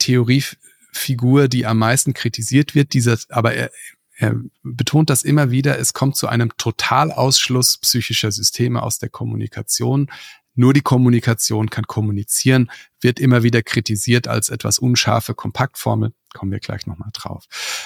Theoriefigur, 0.97 1.49
die 1.49 1.67
am 1.67 1.79
meisten 1.79 2.15
kritisiert 2.15 2.75
wird. 2.75 2.93
Dieser, 2.93 3.19
aber 3.29 3.55
er, 3.55 3.71
er 4.17 4.35
betont 4.63 5.11
das 5.11 5.23
immer 5.23 5.51
wieder, 5.51 5.79
es 5.79 5.93
kommt 5.93 6.17
zu 6.17 6.29
einem 6.29 6.57
Totalausschluss 6.57 7.79
psychischer 7.79 8.33
Systeme 8.33 8.83
aus 8.83 8.99
der 8.99 9.09
Kommunikation. 9.09 10.11
Nur 10.55 10.73
die 10.73 10.81
Kommunikation 10.81 11.69
kann 11.69 11.87
kommunizieren, 11.87 12.71
wird 13.01 13.21
immer 13.21 13.43
wieder 13.43 13.63
kritisiert 13.63 14.27
als 14.27 14.49
etwas 14.49 14.79
unscharfe 14.79 15.35
Kompaktformel. 15.35 16.15
Kommen 16.33 16.51
wir 16.51 16.61
gleich 16.61 16.87
nochmal 16.87 17.11
drauf. 17.13 17.45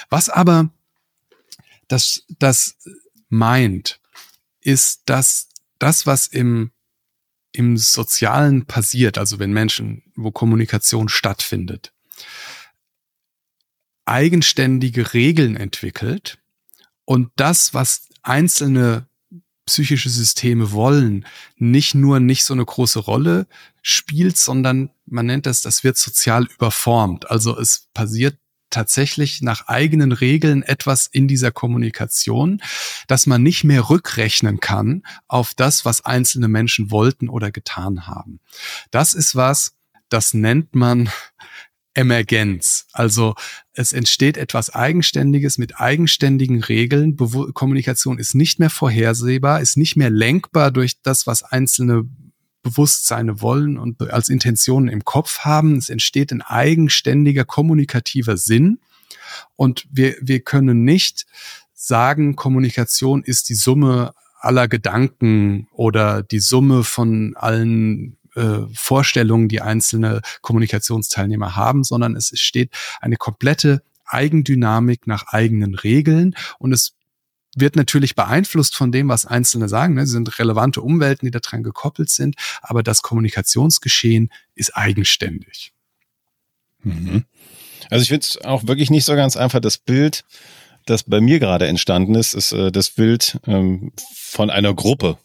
Was 0.09 0.29
aber 0.29 0.69
das, 1.89 2.25
das 2.39 2.77
meint, 3.27 3.99
ist, 4.61 5.01
dass 5.07 5.49
das, 5.79 6.05
was 6.05 6.27
im, 6.27 6.71
im 7.51 7.75
Sozialen 7.75 8.65
passiert, 8.67 9.17
also 9.17 9.39
wenn 9.39 9.51
Menschen, 9.51 10.03
wo 10.15 10.31
Kommunikation 10.31 11.09
stattfindet, 11.09 11.91
eigenständige 14.11 15.13
Regeln 15.13 15.55
entwickelt 15.55 16.37
und 17.05 17.31
das, 17.37 17.73
was 17.73 18.09
einzelne 18.23 19.07
psychische 19.65 20.09
Systeme 20.09 20.73
wollen, 20.73 21.25
nicht 21.55 21.95
nur 21.95 22.19
nicht 22.19 22.43
so 22.43 22.53
eine 22.53 22.65
große 22.65 22.99
Rolle 22.99 23.47
spielt, 23.81 24.37
sondern 24.37 24.89
man 25.05 25.27
nennt 25.27 25.45
das, 25.45 25.61
das 25.61 25.85
wird 25.85 25.97
sozial 25.97 26.45
überformt. 26.45 27.31
Also 27.31 27.57
es 27.57 27.87
passiert 27.93 28.37
tatsächlich 28.69 29.41
nach 29.41 29.67
eigenen 29.67 30.11
Regeln 30.11 30.61
etwas 30.61 31.07
in 31.07 31.29
dieser 31.29 31.51
Kommunikation, 31.51 32.61
dass 33.07 33.27
man 33.27 33.41
nicht 33.41 33.63
mehr 33.63 33.89
rückrechnen 33.89 34.59
kann 34.59 35.03
auf 35.29 35.53
das, 35.53 35.85
was 35.85 36.03
einzelne 36.03 36.49
Menschen 36.49 36.91
wollten 36.91 37.29
oder 37.29 37.49
getan 37.49 38.07
haben. 38.07 38.41
Das 38.91 39.13
ist 39.13 39.37
was, 39.37 39.77
das 40.09 40.33
nennt 40.33 40.75
man 40.75 41.09
Emergenz. 41.93 42.87
Also 42.93 43.35
es 43.73 43.93
entsteht 43.93 44.37
etwas 44.37 44.73
Eigenständiges 44.73 45.57
mit 45.57 45.79
eigenständigen 45.79 46.63
Regeln. 46.63 47.15
Bewu 47.15 47.51
Kommunikation 47.51 48.17
ist 48.17 48.33
nicht 48.33 48.59
mehr 48.59 48.69
vorhersehbar, 48.69 49.61
ist 49.61 49.77
nicht 49.77 49.95
mehr 49.95 50.09
lenkbar 50.09 50.71
durch 50.71 51.01
das, 51.01 51.27
was 51.27 51.43
einzelne 51.43 52.03
Bewusstseine 52.63 53.41
wollen 53.41 53.77
und 53.77 54.01
als 54.11 54.29
Intentionen 54.29 54.87
im 54.87 55.03
Kopf 55.03 55.39
haben. 55.39 55.77
Es 55.77 55.89
entsteht 55.89 56.31
ein 56.31 56.41
eigenständiger 56.41 57.43
kommunikativer 57.43 58.37
Sinn. 58.37 58.79
Und 59.55 59.87
wir, 59.91 60.15
wir 60.21 60.41
können 60.41 60.83
nicht 60.83 61.25
sagen, 61.73 62.35
Kommunikation 62.35 63.23
ist 63.23 63.49
die 63.49 63.55
Summe 63.55 64.13
aller 64.39 64.67
Gedanken 64.67 65.67
oder 65.71 66.23
die 66.23 66.39
Summe 66.39 66.83
von 66.83 67.35
allen 67.35 68.17
äh, 68.35 68.59
Vorstellungen, 68.73 69.47
die 69.47 69.61
einzelne 69.61 70.21
Kommunikationsteilnehmer 70.41 71.55
haben, 71.55 71.83
sondern 71.83 72.15
es 72.15 72.31
steht 72.39 72.71
eine 72.99 73.17
komplette 73.17 73.81
Eigendynamik 74.05 75.07
nach 75.07 75.27
eigenen 75.27 75.75
Regeln 75.75 76.35
und 76.59 76.73
es 76.73 76.93
wird 77.55 77.75
natürlich 77.75 78.15
beeinflusst 78.15 78.75
von 78.75 78.91
dem, 78.91 79.09
was 79.09 79.25
Einzelne 79.25 79.67
sagen. 79.67 79.95
Ne? 79.95 80.05
Sie 80.05 80.13
sind 80.13 80.39
relevante 80.39 80.81
Umwelten, 80.81 81.25
die 81.25 81.31
daran 81.31 81.63
gekoppelt 81.63 82.09
sind, 82.09 82.35
aber 82.61 82.83
das 82.83 83.01
Kommunikationsgeschehen 83.01 84.31
ist 84.55 84.75
eigenständig. 84.75 85.73
Mhm. 86.83 87.25
Also 87.89 88.03
ich 88.03 88.09
finde 88.09 88.25
es 88.25 88.37
auch 88.37 88.67
wirklich 88.67 88.89
nicht 88.89 89.05
so 89.05 89.15
ganz 89.15 89.35
einfach, 89.35 89.59
das 89.59 89.77
Bild, 89.77 90.23
das 90.85 91.03
bei 91.03 91.19
mir 91.19 91.39
gerade 91.39 91.67
entstanden 91.67 92.15
ist, 92.15 92.33
ist 92.33 92.53
äh, 92.53 92.71
das 92.71 92.91
Bild 92.91 93.39
ähm, 93.45 93.91
von 94.15 94.49
einer 94.49 94.73
Gruppe. 94.73 95.17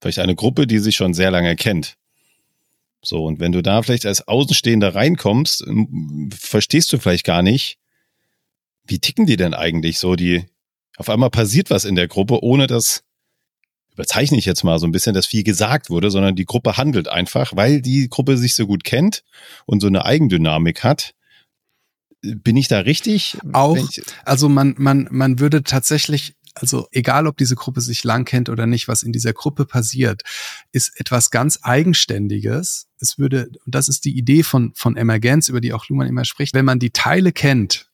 Vielleicht 0.00 0.18
eine 0.18 0.34
Gruppe, 0.34 0.66
die 0.66 0.78
sich 0.78 0.96
schon 0.96 1.14
sehr 1.14 1.30
lange 1.30 1.56
kennt. 1.56 1.96
So, 3.06 3.24
und 3.24 3.38
wenn 3.38 3.52
du 3.52 3.62
da 3.62 3.82
vielleicht 3.82 4.04
als 4.04 4.26
Außenstehender 4.26 4.94
reinkommst, 4.94 5.64
verstehst 6.36 6.92
du 6.92 6.98
vielleicht 6.98 7.24
gar 7.24 7.42
nicht, 7.42 7.78
wie 8.84 8.98
ticken 8.98 9.26
die 9.26 9.36
denn 9.36 9.54
eigentlich 9.54 9.98
so, 9.98 10.16
die, 10.16 10.44
auf 10.96 11.08
einmal 11.08 11.30
passiert 11.30 11.70
was 11.70 11.84
in 11.84 11.94
der 11.94 12.08
Gruppe, 12.08 12.42
ohne 12.42 12.66
dass, 12.66 13.04
überzeichne 13.92 14.38
ich 14.38 14.44
jetzt 14.44 14.64
mal 14.64 14.78
so 14.78 14.86
ein 14.86 14.92
bisschen, 14.92 15.14
dass 15.14 15.26
viel 15.26 15.44
gesagt 15.44 15.88
wurde, 15.88 16.10
sondern 16.10 16.36
die 16.36 16.44
Gruppe 16.44 16.76
handelt 16.76 17.08
einfach, 17.08 17.54
weil 17.54 17.80
die 17.80 18.08
Gruppe 18.08 18.36
sich 18.36 18.54
so 18.54 18.66
gut 18.66 18.84
kennt 18.84 19.22
und 19.66 19.80
so 19.80 19.86
eine 19.86 20.04
Eigendynamik 20.04 20.82
hat. 20.82 21.14
Bin 22.22 22.56
ich 22.56 22.66
da 22.66 22.80
richtig? 22.80 23.38
Auch, 23.52 23.78
also 24.24 24.48
man, 24.48 24.74
man, 24.78 25.06
man 25.10 25.38
würde 25.38 25.62
tatsächlich 25.62 26.34
also 26.58 26.88
egal, 26.90 27.26
ob 27.26 27.36
diese 27.36 27.54
Gruppe 27.54 27.80
sich 27.80 28.02
lang 28.02 28.24
kennt 28.24 28.48
oder 28.48 28.66
nicht, 28.66 28.88
was 28.88 29.02
in 29.02 29.12
dieser 29.12 29.34
Gruppe 29.34 29.66
passiert, 29.66 30.22
ist 30.72 30.98
etwas 30.98 31.30
ganz 31.30 31.60
Eigenständiges. 31.62 32.88
Es 32.98 33.18
würde, 33.18 33.50
und 33.64 33.74
das 33.74 33.88
ist 33.88 34.04
die 34.06 34.16
Idee 34.16 34.42
von, 34.42 34.72
von 34.74 34.96
Emergenz, 34.96 35.48
über 35.48 35.60
die 35.60 35.74
auch 35.74 35.88
Luhmann 35.88 36.08
immer 36.08 36.24
spricht, 36.24 36.54
wenn 36.54 36.64
man 36.64 36.78
die 36.78 36.90
Teile 36.90 37.32
kennt, 37.32 37.90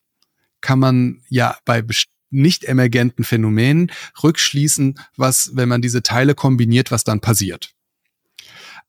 kann 0.61 0.79
man 0.79 1.22
ja 1.29 1.57
bei 1.64 1.83
nicht 2.31 2.64
emergenten 2.64 3.25
Phänomenen 3.25 3.90
rückschließen, 4.22 4.98
was, 5.16 5.51
wenn 5.55 5.68
man 5.68 5.83
diese 5.83 6.03
Teile 6.03 6.35
kombiniert, 6.35 6.90
was 6.90 7.05
dann 7.05 7.20
passiert. 7.20 7.75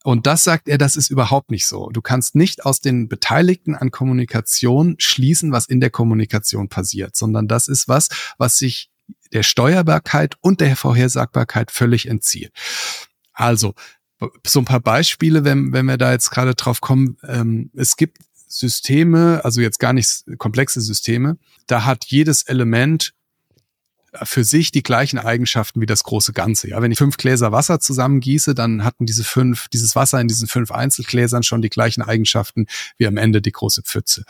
Und 0.04 0.28
das 0.28 0.44
sagt 0.44 0.68
er, 0.68 0.78
das 0.78 0.96
ist 0.98 1.10
überhaupt 1.10 1.50
nicht 1.50 1.66
so. 1.66 1.90
Du 1.90 2.02
kannst 2.02 2.36
nicht 2.36 2.66
aus 2.66 2.80
den 2.80 3.08
Beteiligten 3.08 3.74
an 3.74 3.90
Kommunikation 3.90 4.96
schließen, 5.00 5.52
was 5.52 5.66
in 5.66 5.80
der 5.80 5.90
Kommunikation 5.90 6.70
passiert, 6.70 7.16
sondern 7.16 7.48
das 7.48 7.68
ist 7.68 7.88
was, 7.88 8.10
was 8.38 8.58
sich 8.58 8.93
der 9.32 9.44
Steuerbarkeit 9.44 10.36
und 10.42 10.62
der 10.62 10.76
Vorhersagbarkeit 10.76 11.72
völlig 11.72 12.08
entzieht. 12.08 12.52
Also, 13.34 13.74
so 14.46 14.60
ein 14.60 14.66
paar 14.66 14.80
Beispiele, 14.80 15.44
wenn, 15.44 15.74
wenn 15.74 15.86
wir 15.86 15.98
da 15.98 16.12
jetzt 16.12 16.30
gerade 16.30 16.56
drauf 16.56 16.82
kommen. 16.82 17.18
Ähm, 17.28 17.72
es 17.76 17.98
gibt 17.98 18.20
Systeme, 18.48 19.42
also 19.44 19.62
jetzt 19.62 19.80
gar 19.80 19.94
nicht 19.94 20.24
komplexe 20.38 20.80
Systeme, 20.80 21.38
da 21.68 21.86
hat 21.86 22.06
jedes 22.06 22.44
Element 22.44 23.14
für 24.22 24.44
sich 24.44 24.72
die 24.72 24.84
gleichen 24.84 25.18
Eigenschaften 25.18 25.82
wie 25.82 25.88
das 25.88 26.04
große 26.04 26.34
Ganze. 26.34 26.70
Ja, 26.70 26.82
wenn 26.82 26.92
ich 26.92 27.00
fünf 27.00 27.18
Gläser 27.18 27.52
Wasser 27.52 27.80
zusammengieße, 27.80 28.54
dann 28.54 28.84
hatten 28.84 29.08
diese 29.08 29.24
fünf, 29.24 29.70
dieses 29.70 29.96
Wasser 29.96 30.22
in 30.22 30.28
diesen 30.28 30.48
fünf 30.48 30.72
Einzelgläsern 30.72 31.42
schon 31.42 31.64
die 31.64 31.70
gleichen 31.70 32.04
Eigenschaften 32.04 32.68
wie 32.98 33.08
am 33.08 33.18
Ende 33.18 33.42
die 33.42 33.52
große 33.52 33.82
Pfütze. 33.82 34.24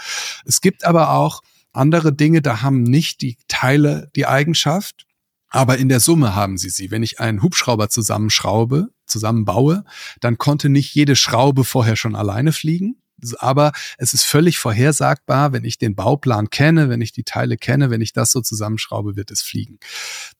Es 0.46 0.62
gibt 0.62 0.86
aber 0.86 1.12
auch 1.12 1.42
andere 1.74 2.14
Dinge, 2.14 2.42
da 2.42 2.62
haben 2.62 2.84
nicht 2.84 3.22
die 3.22 3.38
Teile 3.48 4.10
die 4.16 4.26
Eigenschaft, 4.26 5.06
aber 5.50 5.78
in 5.78 5.90
der 5.90 6.00
Summe 6.00 6.36
haben 6.36 6.58
sie 6.58 6.70
sie. 6.70 6.90
Wenn 6.90 7.04
ich 7.04 7.20
einen 7.20 7.44
Hubschrauber 7.44 7.90
zusammenschraube, 7.90 8.88
zusammenbaue, 9.06 9.84
dann 10.20 10.38
konnte 10.38 10.70
nicht 10.70 10.96
jede 10.96 11.16
Schraube 11.16 11.64
vorher 11.64 11.96
schon 11.96 12.16
alleine 12.16 12.52
fliegen, 12.52 12.96
Aber 13.38 13.72
es 13.98 14.14
ist 14.14 14.24
völlig 14.24 14.58
vorhersagbar, 14.58 15.54
wenn 15.54 15.64
ich 15.64 15.78
den 15.78 15.96
Bauplan 15.96 16.50
kenne, 16.50 16.90
wenn 16.90 17.02
ich 17.02 17.14
die 17.14 17.24
Teile 17.24 17.58
kenne, 17.58 17.90
wenn 17.90 18.02
ich 18.02 18.12
das 18.12 18.32
so 18.32 18.42
zusammenschraube, 18.42 19.16
wird 19.16 19.32
es 19.32 19.42
fliegen. 19.42 19.80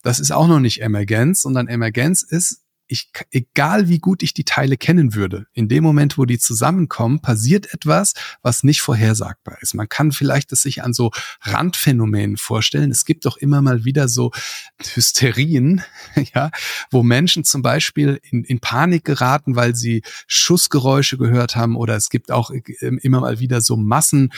Das 0.02 0.20
ist 0.20 0.32
auch 0.32 0.48
noch 0.48 0.60
nicht 0.60 0.82
Emergenz, 0.82 1.44
sondern 1.44 1.68
Emergenz 1.68 2.24
ist, 2.24 2.63
ich, 2.88 3.12
egal 3.32 3.88
wie 3.88 4.00
gut 4.00 4.24
ich 4.24 4.34
die 4.34 4.44
Teile 4.44 4.78
kennen 4.78 5.16
würde, 5.16 5.48
in 5.54 5.68
dem 5.68 5.84
Moment, 5.84 6.18
wo 6.18 6.26
die 6.26 6.38
zusammenkommen, 6.38 7.22
passiert 7.22 7.74
etwas, 7.74 8.14
was 8.42 8.64
nicht 8.64 8.82
vorhersagbar 8.82 9.58
ist. 9.62 9.74
Man 9.74 9.90
kann 9.90 10.12
vielleicht 10.12 10.52
es 10.52 10.62
sich 10.62 10.84
an 10.84 10.94
so 10.94 11.12
Randphänomenen 11.42 12.38
vorstellen. 12.38 12.92
Es 12.92 13.06
gibt 13.06 13.26
doch 13.26 13.38
immer 13.38 13.62
mal 13.62 13.86
wieder 13.86 14.08
so 14.08 14.32
Hysterien, 14.94 15.82
ja, 16.36 16.52
wo 16.92 17.04
Menschen 17.04 17.44
zum 17.44 17.62
Beispiel 17.62 18.20
in, 18.30 18.44
in 18.44 18.60
Panik 18.60 19.06
geraten, 19.06 19.56
weil 19.56 19.76
sie 19.76 20.04
Schussgeräusche 20.28 21.18
gehört 21.18 21.56
haben 21.56 21.76
oder 21.76 21.96
es 21.96 22.10
gibt 22.10 22.32
auch 22.32 22.52
äh, 22.52 22.62
immer 22.80 23.22
mal 23.22 23.40
wieder 23.40 23.62
so 23.62 23.78
Massen 23.78 24.32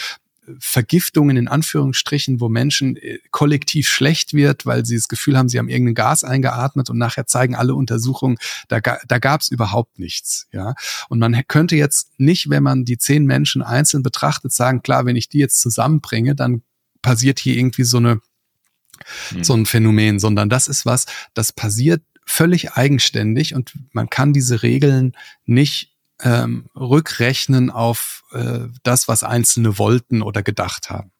Vergiftungen 0.60 1.38
in 1.38 1.47
Anführungsstrichen, 1.47 2.39
wo 2.39 2.49
Menschen 2.49 2.97
äh, 2.97 3.19
kollektiv 3.31 3.88
schlecht 3.88 4.34
wird, 4.34 4.65
weil 4.65 4.86
sie 4.86 4.95
das 4.95 5.08
Gefühl 5.08 5.38
haben, 5.38 5.49
sie 5.49 5.58
haben 5.58 5.69
irgendein 5.69 5.95
Gas 5.95 6.23
eingeatmet 6.23 6.89
und 6.89 6.97
nachher 6.97 7.25
zeigen 7.25 7.55
alle 7.55 7.75
Untersuchungen, 7.75 8.38
da, 8.67 8.79
da 8.79 9.19
gab 9.19 9.41
es 9.41 9.49
überhaupt 9.49 9.99
nichts. 9.99 10.47
Ja, 10.51 10.75
und 11.10 11.19
man 11.19 11.41
könnte 11.47 11.75
jetzt 11.75 12.19
nicht, 12.19 12.49
wenn 12.49 12.63
man 12.63 12.86
die 12.86 12.97
zehn 12.97 13.25
Menschen 13.25 13.62
einzeln 13.62 14.03
betrachtet, 14.03 14.53
sagen, 14.53 14.81
klar, 14.81 15.05
wenn 15.05 15.15
ich 15.15 15.29
die 15.29 15.39
jetzt 15.39 15.60
zusammenbringe, 15.60 16.36
dann 16.36 16.62
passiert 17.01 17.39
hier 17.39 17.55
irgendwie 17.58 17.84
so 17.84 17.97
eine 17.97 18.21
hm. 19.29 19.43
so 19.43 19.53
ein 19.53 19.65
Phänomen, 19.65 20.19
sondern 20.19 20.49
das 20.49 20.67
ist 20.67 20.86
was, 20.86 21.05
das 21.34 21.51
passiert 21.51 22.03
völlig 22.25 22.73
eigenständig 22.73 23.53
und 23.53 23.73
man 23.91 24.10
kann 24.10 24.34
diese 24.34 24.63
Regeln 24.63 25.15
nicht 25.45 25.94
ähm, 26.21 26.69
rückrechnen 26.75 27.69
auf 27.69 28.23
äh, 28.32 28.67
das, 28.84 29.08
was 29.08 29.23
Einzelne 29.23 29.78
wollten 29.78 30.21
oder 30.21 30.43
gedacht 30.43 30.89
haben. 30.89 31.12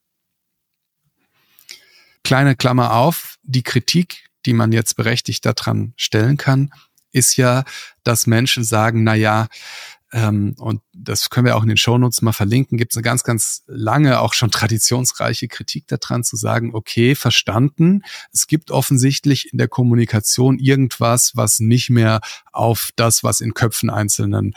Kleine 2.23 2.55
Klammer 2.55 2.93
auf, 2.93 3.38
die 3.43 3.63
Kritik, 3.63 4.29
die 4.45 4.53
man 4.53 4.71
jetzt 4.71 4.95
berechtigt 4.95 5.45
daran 5.45 5.93
stellen 5.95 6.38
kann, 6.38 6.71
ist 7.12 7.38
ja, 7.38 7.63
dass 8.03 8.27
Menschen 8.27 8.63
sagen, 8.63 9.03
na 9.03 9.15
ja, 9.15 9.47
ähm, 10.15 10.56
und 10.60 10.80
das 10.93 11.30
können 11.30 11.45
wir 11.45 11.58
auch 11.58 11.63
in 11.63 11.67
den 11.67 11.75
Shownotes 11.75 12.21
mal 12.21 12.32
verlinken, 12.32 12.78
gibt 12.78 12.93
es 12.93 12.97
eine 12.97 13.04
ganz, 13.04 13.25
ganz 13.25 13.63
lange, 13.67 14.21
auch 14.21 14.34
schon 14.34 14.49
traditionsreiche 14.49 15.49
Kritik 15.49 15.88
daran 15.88 16.23
zu 16.23 16.38
sagen, 16.38 16.73
okay, 16.73 17.15
verstanden, 17.15 18.01
es 18.32 18.47
gibt 18.47 18.71
offensichtlich 18.71 19.51
in 19.51 19.58
der 19.58 19.67
Kommunikation 19.67 20.58
irgendwas, 20.58 21.34
was 21.36 21.60
nicht 21.60 21.89
mehr 21.89 22.21
auf 22.54 22.91
das, 22.95 23.25
was 23.25 23.41
in 23.41 23.54
Köpfen 23.54 23.89
einzelnen 23.89 24.54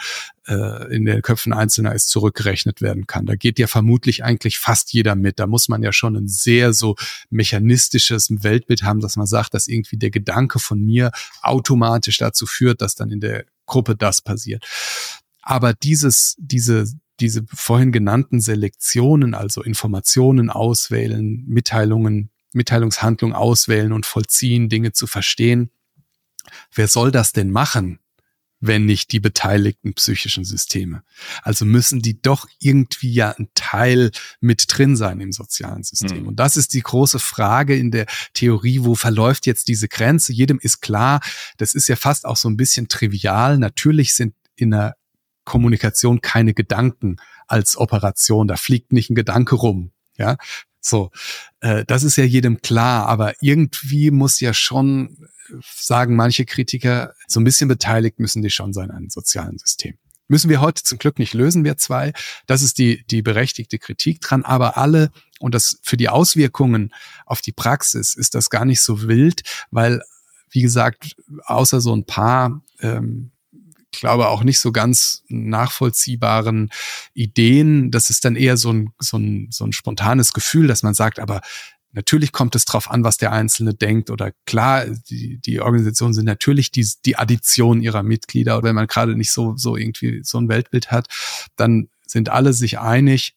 äh, 0.46 0.94
in 0.94 1.04
den 1.04 1.22
Köpfen 1.22 1.52
Einzelner 1.52 1.92
ist, 1.92 2.08
zurückgerechnet 2.08 2.80
werden 2.80 3.08
kann. 3.08 3.26
Da 3.26 3.34
geht 3.34 3.58
ja 3.58 3.66
vermutlich 3.66 4.22
eigentlich 4.22 4.60
fast 4.60 4.92
jeder 4.92 5.16
mit. 5.16 5.40
Da 5.40 5.48
muss 5.48 5.68
man 5.68 5.82
ja 5.82 5.92
schon 5.92 6.14
ein 6.14 6.28
sehr 6.28 6.72
so 6.72 6.94
mechanistisches 7.30 8.28
Weltbild 8.30 8.84
haben, 8.84 9.00
dass 9.00 9.16
man 9.16 9.26
sagt, 9.26 9.54
dass 9.54 9.66
irgendwie 9.66 9.96
der 9.96 10.10
Gedanke 10.10 10.60
von 10.60 10.80
mir 10.80 11.10
automatisch 11.42 12.18
dazu 12.18 12.46
führt, 12.46 12.80
dass 12.80 12.94
dann 12.94 13.10
in 13.10 13.18
der 13.18 13.44
Gruppe 13.68 13.94
das 13.94 14.20
passiert. 14.20 14.64
Aber 15.48 15.72
dieses, 15.72 16.36
diese, 16.38 16.84
diese 17.20 17.42
vorhin 17.50 17.90
genannten 17.90 18.38
Selektionen, 18.38 19.32
also 19.32 19.62
Informationen 19.62 20.50
auswählen, 20.50 21.42
Mitteilungen, 21.46 22.28
Mitteilungshandlung 22.52 23.32
auswählen 23.32 23.94
und 23.94 24.04
vollziehen, 24.04 24.68
Dinge 24.68 24.92
zu 24.92 25.06
verstehen. 25.06 25.70
Wer 26.74 26.86
soll 26.86 27.12
das 27.12 27.32
denn 27.32 27.50
machen, 27.50 27.98
wenn 28.60 28.84
nicht 28.84 29.10
die 29.10 29.20
beteiligten 29.20 29.94
psychischen 29.94 30.44
Systeme? 30.44 31.02
Also 31.42 31.64
müssen 31.64 32.02
die 32.02 32.20
doch 32.20 32.46
irgendwie 32.58 33.14
ja 33.14 33.30
ein 33.30 33.48
Teil 33.54 34.10
mit 34.40 34.66
drin 34.68 34.96
sein 34.96 35.18
im 35.22 35.32
sozialen 35.32 35.82
System. 35.82 36.24
Mhm. 36.24 36.28
Und 36.28 36.40
das 36.40 36.58
ist 36.58 36.74
die 36.74 36.82
große 36.82 37.20
Frage 37.20 37.74
in 37.74 37.90
der 37.90 38.04
Theorie, 38.34 38.80
wo 38.82 38.94
verläuft 38.94 39.46
jetzt 39.46 39.68
diese 39.68 39.88
Grenze? 39.88 40.34
Jedem 40.34 40.58
ist 40.58 40.82
klar, 40.82 41.22
das 41.56 41.72
ist 41.72 41.88
ja 41.88 41.96
fast 41.96 42.26
auch 42.26 42.36
so 42.36 42.50
ein 42.50 42.58
bisschen 42.58 42.88
trivial. 42.88 43.56
Natürlich 43.56 44.14
sind 44.14 44.34
in 44.54 44.74
einer 44.74 44.97
Kommunikation 45.48 46.20
keine 46.20 46.54
Gedanken 46.54 47.16
als 47.46 47.76
Operation. 47.76 48.46
Da 48.46 48.56
fliegt 48.56 48.92
nicht 48.92 49.10
ein 49.10 49.14
Gedanke 49.14 49.56
rum. 49.56 49.92
Ja, 50.16 50.36
so. 50.80 51.10
Äh, 51.60 51.84
das 51.86 52.02
ist 52.02 52.16
ja 52.16 52.24
jedem 52.24 52.60
klar. 52.60 53.06
Aber 53.06 53.34
irgendwie 53.40 54.10
muss 54.10 54.40
ja 54.40 54.52
schon, 54.52 55.26
sagen 55.62 56.14
manche 56.16 56.44
Kritiker, 56.44 57.14
so 57.26 57.40
ein 57.40 57.44
bisschen 57.44 57.68
beteiligt 57.68 58.20
müssen 58.20 58.42
die 58.42 58.50
schon 58.50 58.72
sein 58.72 58.90
an 58.90 59.08
sozialen 59.08 59.58
System. 59.58 59.96
Müssen 60.30 60.50
wir 60.50 60.60
heute 60.60 60.82
zum 60.82 60.98
Glück 60.98 61.18
nicht 61.18 61.32
lösen, 61.32 61.64
wir 61.64 61.78
zwei. 61.78 62.12
Das 62.46 62.60
ist 62.60 62.76
die, 62.76 63.02
die 63.06 63.22
berechtigte 63.22 63.78
Kritik 63.78 64.20
dran. 64.20 64.44
Aber 64.44 64.76
alle, 64.76 65.10
und 65.40 65.54
das 65.54 65.78
für 65.82 65.96
die 65.96 66.10
Auswirkungen 66.10 66.92
auf 67.24 67.40
die 67.40 67.52
Praxis 67.52 68.14
ist 68.14 68.34
das 68.34 68.50
gar 68.50 68.66
nicht 68.66 68.82
so 68.82 69.08
wild, 69.08 69.40
weil, 69.70 70.02
wie 70.50 70.60
gesagt, 70.60 71.16
außer 71.46 71.80
so 71.80 71.96
ein 71.96 72.04
paar 72.04 72.62
ähm, 72.80 73.30
glaube 73.90 74.28
auch 74.28 74.44
nicht 74.44 74.60
so 74.60 74.72
ganz 74.72 75.22
nachvollziehbaren 75.28 76.70
Ideen. 77.14 77.90
Das 77.90 78.10
ist 78.10 78.24
dann 78.24 78.36
eher 78.36 78.56
so 78.56 78.72
ein, 78.72 78.90
so 78.98 79.18
ein, 79.18 79.48
so 79.50 79.64
ein 79.64 79.72
spontanes 79.72 80.32
Gefühl, 80.32 80.66
dass 80.66 80.82
man 80.82 80.94
sagt, 80.94 81.18
aber 81.18 81.40
Natürlich 81.92 82.32
kommt 82.32 82.54
es 82.54 82.66
drauf 82.66 82.90
an, 82.90 83.02
was 83.02 83.16
der 83.16 83.32
Einzelne 83.32 83.74
denkt. 83.74 84.10
Oder 84.10 84.32
klar, 84.44 84.84
die, 84.86 85.38
die 85.38 85.60
Organisationen 85.60 86.12
sind 86.12 86.26
natürlich 86.26 86.70
die, 86.70 86.86
die 87.06 87.16
Addition 87.16 87.80
ihrer 87.80 88.02
Mitglieder. 88.02 88.58
Oder 88.58 88.68
wenn 88.68 88.74
man 88.74 88.86
gerade 88.86 89.16
nicht 89.16 89.32
so, 89.32 89.56
so 89.56 89.74
irgendwie 89.74 90.20
so 90.22 90.38
ein 90.38 90.48
Weltbild 90.48 90.90
hat, 90.90 91.06
dann 91.56 91.88
sind 92.06 92.28
alle 92.28 92.52
sich 92.52 92.78
einig, 92.78 93.36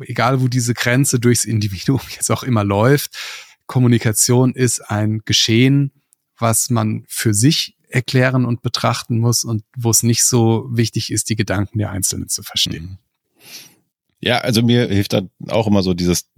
egal 0.00 0.42
wo 0.42 0.48
diese 0.48 0.74
Grenze 0.74 1.18
durchs 1.18 1.44
Individuum 1.44 2.00
jetzt 2.10 2.30
auch 2.30 2.42
immer 2.42 2.64
läuft. 2.64 3.16
Kommunikation 3.66 4.54
ist 4.54 4.80
ein 4.90 5.22
Geschehen, 5.24 5.90
was 6.38 6.68
man 6.68 7.04
für 7.08 7.32
sich 7.32 7.75
erklären 7.88 8.44
und 8.44 8.62
betrachten 8.62 9.18
muss 9.18 9.44
und 9.44 9.64
wo 9.76 9.90
es 9.90 10.02
nicht 10.02 10.24
so 10.24 10.66
wichtig 10.70 11.12
ist, 11.12 11.30
die 11.30 11.36
Gedanken 11.36 11.78
der 11.78 11.90
Einzelnen 11.90 12.28
zu 12.28 12.42
verstehen. 12.42 12.98
Ja, 14.20 14.38
also 14.38 14.62
mir 14.62 14.88
hilft 14.88 15.12
dann 15.12 15.30
auch 15.48 15.66
immer 15.66 15.82
so 15.82 15.94
dieses 15.94 16.30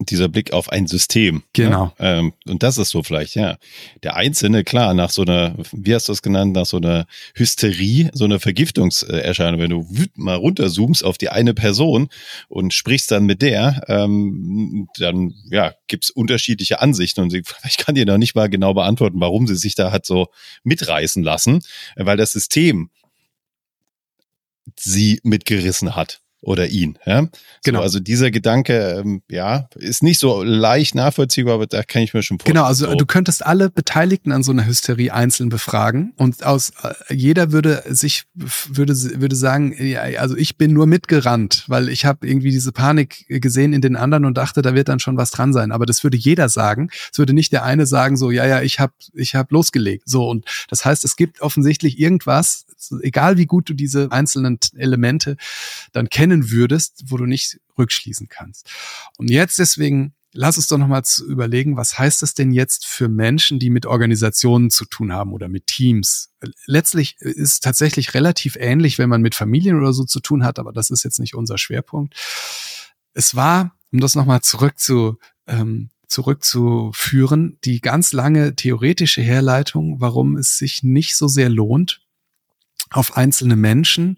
dieser 0.00 0.28
Blick 0.28 0.52
auf 0.52 0.70
ein 0.70 0.86
System. 0.86 1.36
Ne? 1.36 1.42
Genau. 1.52 1.92
Ja? 1.98 2.18
Ähm, 2.18 2.32
und 2.46 2.62
das 2.62 2.78
ist 2.78 2.90
so 2.90 3.02
vielleicht, 3.02 3.36
ja. 3.36 3.56
Der 4.02 4.16
Einzelne, 4.16 4.64
klar, 4.64 4.92
nach 4.94 5.10
so 5.10 5.22
einer, 5.22 5.54
wie 5.72 5.94
hast 5.94 6.08
du 6.08 6.12
es 6.12 6.22
genannt, 6.22 6.52
nach 6.52 6.66
so 6.66 6.78
einer 6.78 7.06
Hysterie, 7.34 8.10
so 8.12 8.24
einer 8.24 8.40
Vergiftungserscheinung, 8.40 9.60
wenn 9.60 9.70
du 9.70 9.86
mal 10.16 10.34
runterzoomst 10.34 11.04
auf 11.04 11.16
die 11.16 11.28
eine 11.28 11.54
Person 11.54 12.08
und 12.48 12.74
sprichst 12.74 13.10
dann 13.10 13.24
mit 13.24 13.40
der, 13.40 13.84
ähm, 13.88 14.88
dann 14.98 15.34
ja, 15.50 15.74
gibt's 15.86 16.10
unterschiedliche 16.10 16.80
Ansichten 16.80 17.20
und 17.20 17.32
ich 17.64 17.76
kann 17.76 17.94
dir 17.94 18.06
noch 18.06 18.18
nicht 18.18 18.34
mal 18.34 18.48
genau 18.48 18.74
beantworten, 18.74 19.20
warum 19.20 19.46
sie 19.46 19.56
sich 19.56 19.74
da 19.74 19.92
hat 19.92 20.06
so 20.06 20.28
mitreißen 20.64 21.22
lassen, 21.22 21.62
weil 21.96 22.16
das 22.16 22.32
System 22.32 22.90
sie 24.76 25.20
mitgerissen 25.22 25.94
hat 25.94 26.20
oder 26.44 26.68
ihn. 26.68 26.98
Ja? 27.06 27.28
Genau. 27.64 27.78
So, 27.78 27.82
also 27.82 28.00
dieser 28.00 28.30
Gedanke, 28.30 29.02
ähm, 29.04 29.22
ja, 29.30 29.68
ist 29.76 30.02
nicht 30.02 30.18
so 30.18 30.42
leicht 30.42 30.94
nachvollziehbar, 30.94 31.54
aber 31.54 31.66
da 31.66 31.82
kann 31.82 32.02
ich 32.02 32.14
mir 32.14 32.22
schon 32.22 32.38
vorstellen. 32.38 32.54
Genau, 32.54 32.66
also 32.66 32.86
so. 32.86 32.94
du 32.94 33.06
könntest 33.06 33.44
alle 33.44 33.70
Beteiligten 33.70 34.30
an 34.32 34.42
so 34.42 34.52
einer 34.52 34.66
Hysterie 34.66 35.10
einzeln 35.10 35.48
befragen 35.48 36.12
und 36.16 36.44
aus 36.44 36.72
äh, 36.82 37.14
jeder 37.14 37.52
würde 37.52 37.82
sich 37.88 38.24
würde 38.34 38.94
würde 38.94 39.36
sagen, 39.36 39.74
ja, 39.78 40.02
also 40.20 40.36
ich 40.36 40.56
bin 40.56 40.72
nur 40.72 40.86
mitgerannt, 40.86 41.64
weil 41.66 41.88
ich 41.88 42.04
habe 42.04 42.26
irgendwie 42.26 42.50
diese 42.50 42.72
Panik 42.72 43.26
gesehen 43.28 43.72
in 43.72 43.80
den 43.80 43.96
anderen 43.96 44.24
und 44.24 44.36
dachte, 44.36 44.62
da 44.62 44.74
wird 44.74 44.88
dann 44.88 45.00
schon 45.00 45.16
was 45.16 45.30
dran 45.30 45.52
sein. 45.52 45.72
Aber 45.72 45.86
das 45.86 46.04
würde 46.04 46.16
jeder 46.16 46.48
sagen. 46.48 46.90
Es 47.10 47.18
würde 47.18 47.32
nicht 47.32 47.52
der 47.52 47.64
eine 47.64 47.86
sagen, 47.86 48.16
so 48.16 48.30
ja 48.30 48.46
ja, 48.46 48.62
ich 48.62 48.80
habe 48.80 48.92
ich 49.14 49.34
habe 49.34 49.48
losgelegt. 49.52 50.04
So 50.06 50.28
und 50.28 50.44
das 50.68 50.84
heißt, 50.84 51.04
es 51.04 51.16
gibt 51.16 51.40
offensichtlich 51.40 51.98
irgendwas, 51.98 52.66
egal 53.02 53.38
wie 53.38 53.46
gut 53.46 53.68
du 53.70 53.74
diese 53.74 54.12
einzelnen 54.12 54.58
Elemente 54.76 55.36
dann 55.92 56.08
kennen 56.34 56.50
würdest, 56.50 57.04
wo 57.06 57.16
du 57.16 57.26
nicht 57.26 57.60
rückschließen 57.78 58.28
kannst. 58.28 58.70
Und 59.16 59.30
jetzt 59.30 59.58
deswegen 59.58 60.14
lass 60.32 60.56
uns 60.56 60.66
doch 60.66 60.78
nochmal 60.78 61.02
überlegen, 61.26 61.76
was 61.76 61.98
heißt 61.98 62.22
das 62.22 62.34
denn 62.34 62.52
jetzt 62.52 62.86
für 62.86 63.08
Menschen, 63.08 63.60
die 63.60 63.70
mit 63.70 63.86
Organisationen 63.86 64.70
zu 64.70 64.84
tun 64.84 65.12
haben 65.12 65.32
oder 65.32 65.48
mit 65.48 65.68
Teams? 65.68 66.32
Letztlich 66.66 67.16
ist 67.20 67.62
tatsächlich 67.62 68.14
relativ 68.14 68.56
ähnlich, 68.56 68.98
wenn 68.98 69.08
man 69.08 69.22
mit 69.22 69.34
Familien 69.34 69.78
oder 69.78 69.92
so 69.92 70.04
zu 70.04 70.20
tun 70.20 70.44
hat, 70.44 70.58
aber 70.58 70.72
das 70.72 70.90
ist 70.90 71.04
jetzt 71.04 71.20
nicht 71.20 71.34
unser 71.34 71.56
Schwerpunkt. 71.56 72.14
Es 73.12 73.36
war, 73.36 73.76
um 73.92 74.00
das 74.00 74.16
nochmal 74.16 74.40
zurück 74.40 74.78
zu, 74.78 75.18
ähm, 75.46 75.90
zurückzuführen, 76.08 77.58
die 77.64 77.80
ganz 77.80 78.12
lange 78.12 78.56
theoretische 78.56 79.22
Herleitung, 79.22 80.00
warum 80.00 80.36
es 80.36 80.58
sich 80.58 80.82
nicht 80.82 81.16
so 81.16 81.28
sehr 81.28 81.48
lohnt, 81.48 82.00
auf 82.90 83.16
einzelne 83.16 83.56
Menschen, 83.56 84.16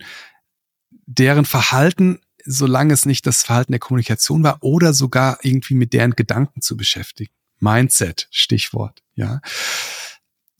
deren 1.07 1.45
Verhalten, 1.45 2.21
solange 2.45 2.92
es 2.92 3.07
nicht 3.07 3.27
das 3.27 3.42
Verhalten 3.42 3.73
der 3.73 3.79
Kommunikation 3.81 4.42
war, 4.42 4.59
oder 4.62 4.92
sogar 4.92 5.38
irgendwie 5.42 5.75
mit 5.75 5.92
deren 5.92 6.12
Gedanken 6.12 6.61
zu 6.61 6.77
beschäftigen. 6.77 7.33
Mindset, 7.59 8.29
Stichwort, 8.31 9.03
ja. 9.14 9.40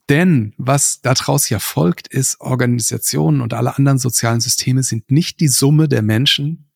Denn 0.09 0.54
was 0.56 1.00
daraus 1.00 1.48
ja 1.48 1.59
folgt, 1.59 2.09
ist, 2.09 2.40
Organisationen 2.40 3.40
und 3.40 3.54
alle 3.54 3.76
anderen 3.76 3.98
sozialen 3.98 4.40
Systeme 4.40 4.82
sind 4.82 5.11
nicht 5.11 5.40
die 5.40 5.48
Summe 5.48 5.88
der 5.88 6.02
Menschen, 6.02 6.66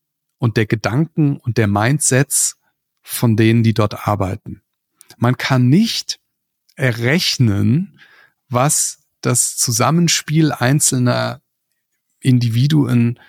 und 0.40 0.56
der 0.56 0.66
Gedanken 0.66 1.36
und 1.36 1.58
der 1.58 1.68
Mindsets 1.68 2.56
von 3.02 3.36
denen, 3.36 3.62
die 3.62 3.74
dort 3.74 4.08
arbeiten. 4.08 4.62
Man 5.18 5.36
kann 5.36 5.68
nicht 5.68 6.18
errechnen, 6.74 8.00
was 8.48 9.02
das 9.20 9.56
Zusammenspiel 9.58 10.50
einzelner 10.50 11.42
Individuen 12.20 13.20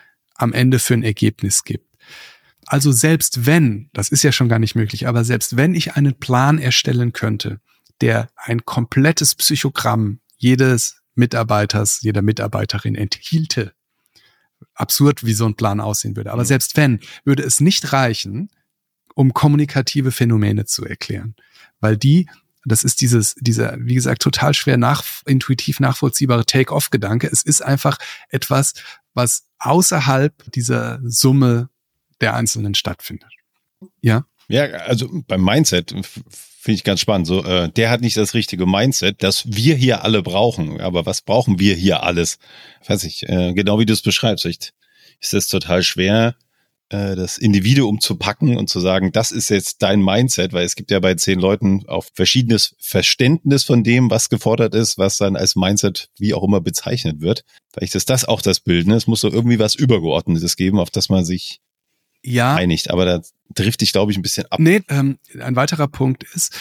am 0.42 0.54
Ende 0.54 0.80
für 0.80 0.94
ein 0.94 1.04
Ergebnis 1.04 1.64
gibt. 1.64 1.86
Also 2.66 2.92
selbst 2.92 3.46
wenn, 3.46 3.90
das 3.94 4.10
ist 4.10 4.24
ja 4.24 4.32
schon 4.32 4.50
gar 4.50 4.60
nicht 4.60 4.76
möglich, 4.76 5.08
aber 5.08 5.24
selbst 5.24 5.58
wenn 5.58 5.76
ich 5.76 5.96
einen 5.96 6.20
Plan 6.20 6.58
erstellen 6.58 7.12
könnte, 7.12 7.60
der 8.00 8.30
ein 8.36 8.66
komplettes 8.66 9.36
Psychogramm 9.36 10.20
jedes 10.38 11.02
Mitarbeiters, 11.16 12.02
jeder 12.02 12.22
Mitarbeiterin 12.22 12.96
enthielte, 12.96 13.74
absurd, 14.74 15.26
wie 15.26 15.34
so 15.34 15.46
ein 15.46 15.56
Plan 15.56 15.80
aussehen 15.80 16.16
würde. 16.16 16.32
Aber 16.32 16.44
mhm. 16.44 16.48
selbst 16.48 16.78
wenn, 16.78 17.00
würde 17.26 17.44
es 17.44 17.60
nicht 17.60 17.94
reichen, 17.94 18.50
um 19.16 19.34
kommunikative 19.34 20.12
Phänomene 20.12 20.66
zu 20.66 20.86
erklären, 20.86 21.36
weil 21.80 21.98
die 21.98 22.28
das 22.66 22.84
ist 22.84 23.02
dieses, 23.02 23.36
dieser, 23.40 23.76
wie 23.80 23.96
gesagt, 23.96 24.22
total 24.22 24.54
schwer 24.54 24.78
nach, 24.78 25.04
intuitiv 25.26 25.80
nachvollziehbare 25.80 26.46
Take-off-Gedanke. 26.46 27.28
Es 27.32 27.42
ist 27.42 27.62
einfach 27.62 27.98
etwas, 28.30 28.74
was 29.14 29.48
außerhalb 29.60 30.52
dieser 30.52 31.00
Summe 31.04 31.70
der 32.20 32.36
Einzelnen 32.36 32.76
stattfindet. 32.76 33.32
Ja? 34.02 34.26
Ja, 34.48 34.64
also 34.64 35.10
beim 35.28 35.44
Mindset 35.44 35.92
finde 36.62 36.76
ich 36.76 36.84
ganz 36.84 37.00
spannend. 37.00 37.26
So, 37.26 37.44
äh, 37.44 37.70
der 37.70 37.90
hat 37.90 38.02
nicht 38.02 38.18
das 38.18 38.34
richtige 38.34 38.66
Mindset, 38.66 39.24
das 39.24 39.44
wir 39.48 39.76
hier 39.76 40.04
alle 40.04 40.22
brauchen. 40.22 40.80
Aber 40.80 41.06
was 41.06 41.22
brauchen 41.22 41.60
wir 41.60 41.76
hier 41.76 42.04
alles? 42.04 42.38
Weiß 42.86 43.04
ich, 43.04 43.28
äh, 43.28 43.54
genau 43.54 43.80
wie 43.80 43.86
du 43.86 43.94
es 43.94 44.02
beschreibst. 44.02 44.46
Ist 44.46 45.34
es 45.34 45.48
total 45.48 45.84
schwer, 45.84 46.36
das 46.92 47.38
Individuum 47.38 48.02
zu 48.02 48.18
packen 48.18 48.58
und 48.58 48.70
zu 48.70 48.82
sagen, 48.82 49.14
das 49.14 49.32
ist 49.32 49.50
jetzt 49.50 49.82
dein 49.82 50.04
Mindset, 50.04 50.52
weil 50.52 50.66
es 50.66 50.76
gibt 50.76 50.92
ja 50.92 51.00
bei 51.00 51.16
zehn 51.16 51.40
Leuten 51.40 51.88
auch 51.88 52.06
verschiedenes 52.14 52.76
Verständnis 52.80 53.64
von 53.64 53.84
dem, 53.84 54.10
was 54.10 54.30
gefordert 54.30 54.76
ist, 54.76 54.98
was 54.98 55.16
dann 55.16 55.38
als 55.38 55.56
Mindset 55.56 56.10
wie 56.18 56.34
auch 56.34 56.44
immer 56.44 56.60
bezeichnet 56.60 57.22
wird. 57.22 57.46
Vielleicht 57.74 57.96
ist 57.96 58.10
das 58.10 58.26
auch 58.26 58.42
das 58.42 58.60
Bild. 58.60 58.88
Ne? 58.88 58.96
Es 58.96 59.08
muss 59.08 59.22
so 59.22 59.32
irgendwie 59.32 59.58
was 59.58 59.76
Übergeordnetes 59.76 60.58
geben, 60.58 60.80
auf 60.80 60.90
das 60.90 61.08
man 61.08 61.24
sich 61.24 61.62
ja. 62.24 62.56
einigt. 62.56 62.90
Aber 62.90 63.06
da 63.06 63.22
trifft 63.56 63.80
dich, 63.80 63.94
glaube 63.94 64.12
ich, 64.12 64.18
ein 64.18 64.22
bisschen 64.22 64.46
ab. 64.52 64.60
Nee, 64.60 64.82
ähm, 64.90 65.18
ein 65.40 65.56
weiterer 65.56 65.88
Punkt 65.88 66.26
ist, 66.34 66.54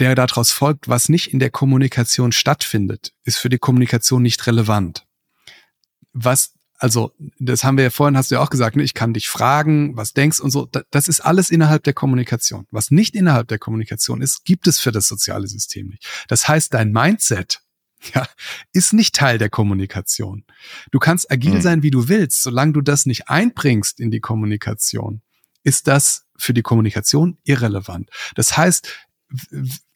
der 0.00 0.14
daraus 0.14 0.50
folgt, 0.50 0.88
was 0.88 1.08
nicht 1.08 1.32
in 1.32 1.38
der 1.38 1.50
Kommunikation 1.50 2.32
stattfindet, 2.32 3.12
ist 3.24 3.38
für 3.38 3.48
die 3.48 3.58
Kommunikation 3.58 4.22
nicht 4.22 4.46
relevant. 4.46 5.06
Was 6.12 6.52
also, 6.82 7.12
das 7.38 7.62
haben 7.62 7.76
wir 7.76 7.84
ja 7.84 7.90
vorhin, 7.90 8.16
hast 8.16 8.32
du 8.32 8.34
ja 8.34 8.40
auch 8.40 8.50
gesagt, 8.50 8.74
ne? 8.74 8.82
ich 8.82 8.92
kann 8.92 9.14
dich 9.14 9.28
fragen, 9.28 9.96
was 9.96 10.14
denkst 10.14 10.40
und 10.40 10.50
so. 10.50 10.68
Das 10.90 11.06
ist 11.06 11.20
alles 11.20 11.48
innerhalb 11.50 11.84
der 11.84 11.92
Kommunikation. 11.92 12.66
Was 12.72 12.90
nicht 12.90 13.14
innerhalb 13.14 13.46
der 13.46 13.60
Kommunikation 13.60 14.20
ist, 14.20 14.44
gibt 14.44 14.66
es 14.66 14.80
für 14.80 14.90
das 14.90 15.06
soziale 15.06 15.46
System 15.46 15.86
nicht. 15.86 16.04
Das 16.26 16.48
heißt, 16.48 16.74
dein 16.74 16.90
Mindset, 16.90 17.60
ja, 18.14 18.26
ist 18.72 18.94
nicht 18.94 19.14
Teil 19.14 19.38
der 19.38 19.48
Kommunikation. 19.48 20.44
Du 20.90 20.98
kannst 20.98 21.30
agil 21.30 21.54
mhm. 21.54 21.60
sein, 21.60 21.82
wie 21.84 21.92
du 21.92 22.08
willst. 22.08 22.42
Solange 22.42 22.72
du 22.72 22.80
das 22.80 23.06
nicht 23.06 23.28
einbringst 23.28 24.00
in 24.00 24.10
die 24.10 24.18
Kommunikation, 24.18 25.22
ist 25.62 25.86
das 25.86 26.26
für 26.36 26.52
die 26.52 26.62
Kommunikation 26.62 27.38
irrelevant. 27.44 28.10
Das 28.34 28.56
heißt, 28.56 28.88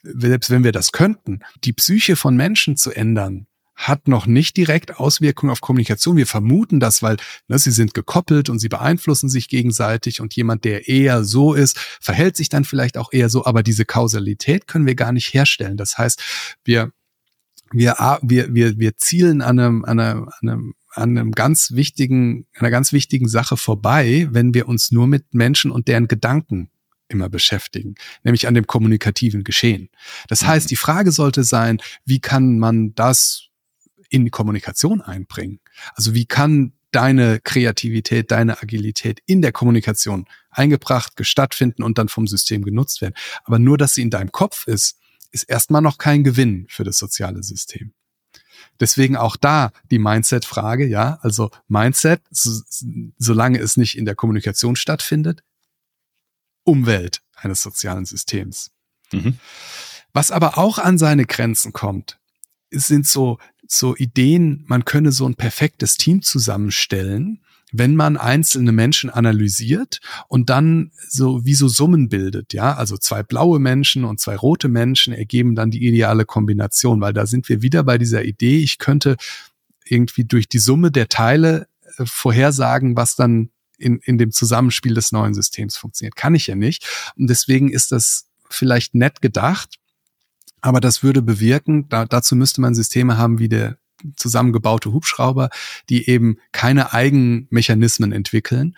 selbst 0.05 0.51
wenn 0.51 0.63
wir 0.63 0.71
das 0.71 0.93
könnten, 0.93 1.41
die 1.65 1.73
Psyche 1.73 2.15
von 2.15 2.37
Menschen 2.37 2.77
zu 2.77 2.93
ändern, 2.93 3.49
hat 3.77 4.09
noch 4.09 4.27
nicht 4.27 4.57
direkt 4.57 4.99
Auswirkungen 4.99 5.53
auf 5.53 5.61
Kommunikation. 5.61 6.17
Wir 6.17 6.27
vermuten 6.27 6.81
das, 6.81 7.03
weil 7.03 7.17
ne, 7.47 7.59
sie 7.59 7.71
sind 7.71 7.95
gekoppelt 7.95 8.49
und 8.49 8.59
sie 8.59 8.69
beeinflussen 8.69 9.29
sich 9.29 9.49
gegenseitig 9.49 10.21
und 10.21 10.35
jemand, 10.35 10.65
der 10.65 10.89
eher 10.89 11.25
so 11.25 11.55
ist, 11.55 11.79
verhält 12.01 12.37
sich 12.37 12.49
dann 12.49 12.65
vielleicht 12.65 12.97
auch 12.97 13.13
eher 13.13 13.29
so, 13.29 13.45
aber 13.45 13.63
diese 13.63 13.85
Kausalität 13.85 14.67
können 14.67 14.87
wir 14.87 14.95
gar 14.95 15.13
nicht 15.13 15.33
herstellen. 15.35 15.77
Das 15.77 15.99
heißt, 15.99 16.23
wir 16.65 16.91
wir, 17.73 17.97
wir, 18.23 18.55
wir, 18.55 18.79
wir 18.79 18.97
zielen 18.97 19.43
an 19.43 19.59
einem, 19.59 19.85
an 19.85 19.99
einem, 20.01 20.29
an 20.29 20.49
einem 20.49 20.75
an 20.97 21.19
einem 21.19 21.33
ganz 21.33 21.73
wichtigen, 21.73 22.47
einer 22.55 22.71
ganz 22.71 22.93
wichtigen 22.93 23.29
Sache 23.29 23.59
vorbei, 23.59 24.29
wenn 24.31 24.55
wir 24.55 24.67
uns 24.67 24.91
nur 24.93 25.07
mit 25.07 25.35
Menschen 25.35 25.71
und 25.71 25.89
deren 25.89 26.09
Gedanken 26.09 26.71
immer 27.09 27.29
beschäftigen, 27.29 27.95
nämlich 28.25 28.49
an 28.49 28.55
dem 28.55 28.67
kommunikativen 28.67 29.45
Geschehen. 29.45 29.91
Das 30.29 30.43
mhm. 30.43 30.47
heißt, 30.49 30.71
die 30.71 30.77
Frage 30.77 31.13
sollte 31.13 31.45
sein, 31.45 31.79
wie 32.05 32.21
kann 32.21 32.59
man 32.59 32.95
das 32.95 33.49
in 34.09 34.25
die 34.25 34.31
Kommunikation 34.31 35.01
einbringen? 35.01 35.61
Also 35.95 36.15
wie 36.15 36.27
kann 36.27 36.73
deine 36.93 37.41
Kreativität, 37.41 38.31
deine 38.31 38.63
Agilität 38.63 39.21
in 39.27 39.43
der 39.43 39.53
Kommunikation 39.53 40.27
eingebracht, 40.51 41.13
stattfinden 41.21 41.83
und 41.83 41.99
dann 41.99 42.09
vom 42.09 42.27
System 42.27 42.65
genutzt 42.65 43.01
werden? 43.01 43.15
Aber 43.45 43.59
nur, 43.59 43.79
dass 43.79 43.95
sie 43.95 44.03
in 44.03 44.11
deinem 44.11 44.33
Kopf 44.33 44.67
ist, 44.67 44.99
ist 45.31 45.45
erstmal 45.45 45.83
noch 45.83 45.99
kein 45.99 46.25
Gewinn 46.25 46.67
für 46.69 46.85
das 46.85 46.99
soziale 46.99 47.43
System. 47.43 47.93
Deswegen 48.81 49.17
auch 49.17 49.37
da 49.37 49.73
die 49.91 49.99
Mindset-Frage, 49.99 50.87
ja, 50.87 51.19
also 51.23 51.51
Mindset, 51.69 52.23
so, 52.31 52.63
solange 53.19 53.59
es 53.59 53.77
nicht 53.77 53.97
in 53.97 54.05
der 54.05 54.15
Kommunikation 54.15 54.77
stattfindet, 54.77 55.43
Umwelt 56.65 57.23
eines 57.37 57.63
sozialen 57.63 58.07
Systems. 58.07 58.73
Mhm. 59.13 59.39
Was 60.13 60.31
aber 60.31 60.59
auch 60.59 60.79
an 60.79 60.99
seine 60.99 61.27
Grenzen 61.27 61.73
kommt, 61.73 62.19
sind 62.71 63.07
so 63.07 63.39
so 63.69 63.97
Ideen, 63.97 64.65
man 64.67 64.85
könne 64.85 65.13
so 65.13 65.27
ein 65.27 65.35
perfektes 65.35 65.97
Team 65.97 66.23
zusammenstellen, 66.23 67.41
wenn 67.73 67.97
man 67.97 68.17
einzelne 68.17 68.73
Menschen 68.73 69.11
analysiert 69.11 70.01
und 70.29 70.51
dann 70.51 70.93
so 71.09 71.45
wie 71.45 71.55
so 71.55 71.69
Summen 71.69 72.09
bildet, 72.09 72.53
ja, 72.53 72.75
also 72.75 72.97
zwei 72.97 73.23
blaue 73.23 73.59
Menschen 73.59 74.05
und 74.05 74.21
zwei 74.21 74.37
rote 74.37 74.69
Menschen 74.69 75.13
ergeben 75.13 75.55
dann 75.55 75.71
die 75.71 75.85
ideale 75.85 76.25
Kombination, 76.25 77.01
weil 77.01 77.13
da 77.13 77.27
sind 77.27 77.49
wir 77.49 77.63
wieder 77.63 77.83
bei 77.83 77.99
dieser 77.99 78.25
Idee, 78.25 78.59
ich 78.59 78.79
könnte 78.79 79.17
irgendwie 79.85 80.25
durch 80.25 80.49
die 80.49 80.59
Summe 80.59 80.91
der 80.91 81.09
Teile 81.09 81.67
äh, 81.99 82.05
vorhersagen, 82.07 82.97
was 82.97 83.17
dann 83.17 83.51
in, 83.79 83.99
in 83.99 84.19
dem 84.19 84.33
Zusammenspiel 84.33 84.95
des 84.95 85.13
neuen 85.13 85.35
Systems 85.35 85.77
funktioniert. 85.77 86.17
Kann 86.17 86.35
ich 86.35 86.47
ja 86.47 86.55
nicht. 86.55 87.13
Und 87.17 87.29
deswegen 87.29 87.71
ist 87.71 87.93
das 87.93 88.27
vielleicht 88.49 88.95
nett 88.95 89.21
gedacht, 89.21 89.77
aber 90.67 90.81
das 90.81 91.05
würde 91.05 91.23
bewirken, 91.23 91.89
da, 91.91 92.07
dazu 92.07 92.35
müsste 92.35 92.61
man 92.61 92.75
Systeme 92.75 93.17
haben 93.17 93.39
wie 93.39 93.49
der 93.49 93.79
zusammengebaute 94.17 94.93
Hubschrauber, 94.93 95.49
die 95.89 96.09
eben 96.09 96.39
keine 96.51 96.93
Eigenmechanismen 96.93 98.11
entwickeln. 98.11 98.77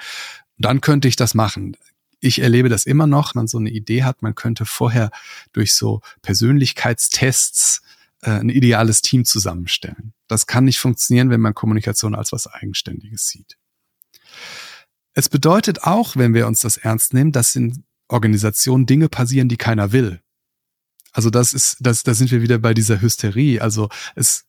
Dann 0.59 0.83
könnte 0.83 1.09
ich 1.09 1.17
das 1.17 1.33
machen. 1.33 1.79
Ich 2.21 2.41
erlebe 2.41 2.69
das 2.69 2.85
immer 2.85 3.07
noch, 3.07 3.35
wenn 3.35 3.41
man 3.41 3.47
so 3.47 3.57
eine 3.57 3.71
Idee 3.71 4.03
hat, 4.03 4.21
man 4.21 4.35
könnte 4.35 4.67
vorher 4.67 5.11
durch 5.55 5.73
so 5.73 6.03
Persönlichkeitstests 6.21 7.81
äh, 8.21 8.33
ein 8.33 8.51
ideales 8.51 9.01
Team 9.01 9.25
zusammenstellen. 9.25 10.13
Das 10.27 10.47
kann 10.47 10.67
nicht 10.67 10.81
funktionieren, 10.81 11.31
wenn 11.31 11.41
man 11.41 11.55
Kommunikation 11.55 12.15
als 12.15 12.33
was 12.33 12.49
Eigenständiges 12.49 13.29
sieht. 13.29 13.57
Es 15.15 15.31
bedeutet 15.31 15.85
auch, 15.85 16.17
wenn 16.17 16.35
wir 16.35 16.49
uns 16.49 16.61
das 16.61 16.77
ernst 16.77 17.15
nehmen, 17.15 17.33
dass 17.33 17.57
in 17.57 17.83
Organisationen 18.09 18.85
Dinge 18.85 19.09
passieren, 19.09 19.49
die 19.49 19.57
keiner 19.57 19.91
will. 19.93 20.21
Also 21.13 21.31
das 21.31 21.53
ist, 21.53 21.77
das, 21.81 22.03
da 22.03 22.15
sind 22.15 22.31
wir 22.31 22.43
wieder 22.43 22.59
bei 22.59 22.75
dieser 22.75 23.01
Hysterie. 23.01 23.61
Also 23.61 23.89
es 24.15 24.45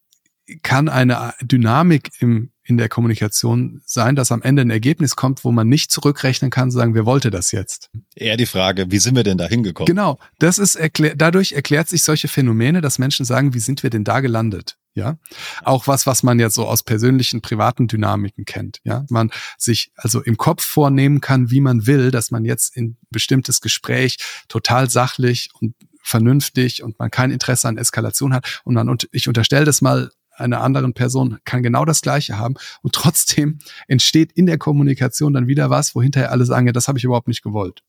kann 0.63 0.89
eine 0.89 1.33
Dynamik 1.41 2.11
im, 2.19 2.51
in 2.63 2.77
der 2.77 2.89
Kommunikation 2.89 3.81
sein, 3.85 4.15
dass 4.15 4.31
am 4.31 4.41
Ende 4.41 4.61
ein 4.61 4.69
Ergebnis 4.69 5.15
kommt, 5.15 5.43
wo 5.43 5.51
man 5.51 5.67
nicht 5.67 5.91
zurückrechnen 5.91 6.51
kann, 6.51 6.71
sagen, 6.71 6.95
wer 6.95 7.05
wollte 7.05 7.31
das 7.31 7.51
jetzt? 7.51 7.89
Eher 8.15 8.37
die 8.37 8.45
Frage, 8.45 8.91
wie 8.91 8.99
sind 8.99 9.15
wir 9.15 9.23
denn 9.23 9.37
da 9.37 9.47
hingekommen? 9.47 9.87
Genau, 9.87 10.19
das 10.39 10.57
ist 10.57 10.75
erklär, 10.75 11.15
dadurch 11.15 11.53
erklärt 11.53 11.89
sich 11.89 12.03
solche 12.03 12.27
Phänomene, 12.27 12.81
dass 12.81 12.99
Menschen 12.99 13.25
sagen, 13.25 13.53
wie 13.53 13.59
sind 13.59 13.83
wir 13.83 13.89
denn 13.89 14.03
da 14.03 14.19
gelandet? 14.19 14.77
Ja, 14.95 15.17
auch 15.63 15.87
was, 15.87 16.07
was 16.07 16.23
man 16.23 16.39
jetzt 16.39 16.55
so 16.55 16.65
aus 16.65 16.83
persönlichen, 16.83 17.41
privaten 17.41 17.87
Dynamiken 17.87 18.43
kennt. 18.43 18.79
Ja, 18.83 19.05
man 19.09 19.31
sich 19.57 19.91
also 19.95 20.21
im 20.21 20.35
Kopf 20.35 20.63
vornehmen 20.63 21.21
kann, 21.21 21.51
wie 21.51 21.61
man 21.61 21.85
will, 21.85 22.11
dass 22.11 22.31
man 22.31 22.43
jetzt 22.43 22.75
in 22.75 22.97
bestimmtes 23.09 23.61
Gespräch 23.61 24.17
total 24.47 24.89
sachlich 24.89 25.49
und 25.53 25.75
vernünftig 26.01 26.83
und 26.83 26.99
man 26.99 27.11
kein 27.11 27.31
Interesse 27.31 27.67
an 27.67 27.77
Eskalation 27.77 28.33
hat 28.33 28.61
und 28.63 28.73
man, 28.73 28.89
und 28.89 29.07
ich 29.11 29.27
unterstelle 29.27 29.65
das 29.65 29.81
mal 29.81 30.11
einer 30.39 30.61
anderen 30.61 30.93
Person 30.93 31.39
kann 31.43 31.63
genau 31.63 31.85
das 31.85 32.01
Gleiche 32.01 32.37
haben 32.37 32.55
und 32.81 32.95
trotzdem 32.95 33.59
entsteht 33.87 34.31
in 34.31 34.45
der 34.45 34.57
Kommunikation 34.57 35.33
dann 35.33 35.47
wieder 35.47 35.69
was, 35.69 35.95
wo 35.95 36.01
hinterher 36.01 36.31
alle 36.31 36.45
sagen, 36.45 36.67
ja, 36.67 36.73
das 36.73 36.87
habe 36.87 36.97
ich 36.97 37.03
überhaupt 37.03 37.27
nicht 37.27 37.43
gewollt. 37.43 37.83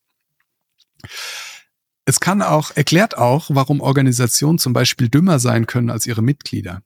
Es 2.04 2.18
kann 2.20 2.42
auch, 2.42 2.72
erklärt 2.74 3.16
auch, 3.16 3.50
warum 3.50 3.80
Organisationen 3.80 4.58
zum 4.58 4.72
Beispiel 4.72 5.08
dümmer 5.08 5.38
sein 5.38 5.66
können 5.66 5.90
als 5.90 6.06
ihre 6.06 6.22
Mitglieder. 6.22 6.82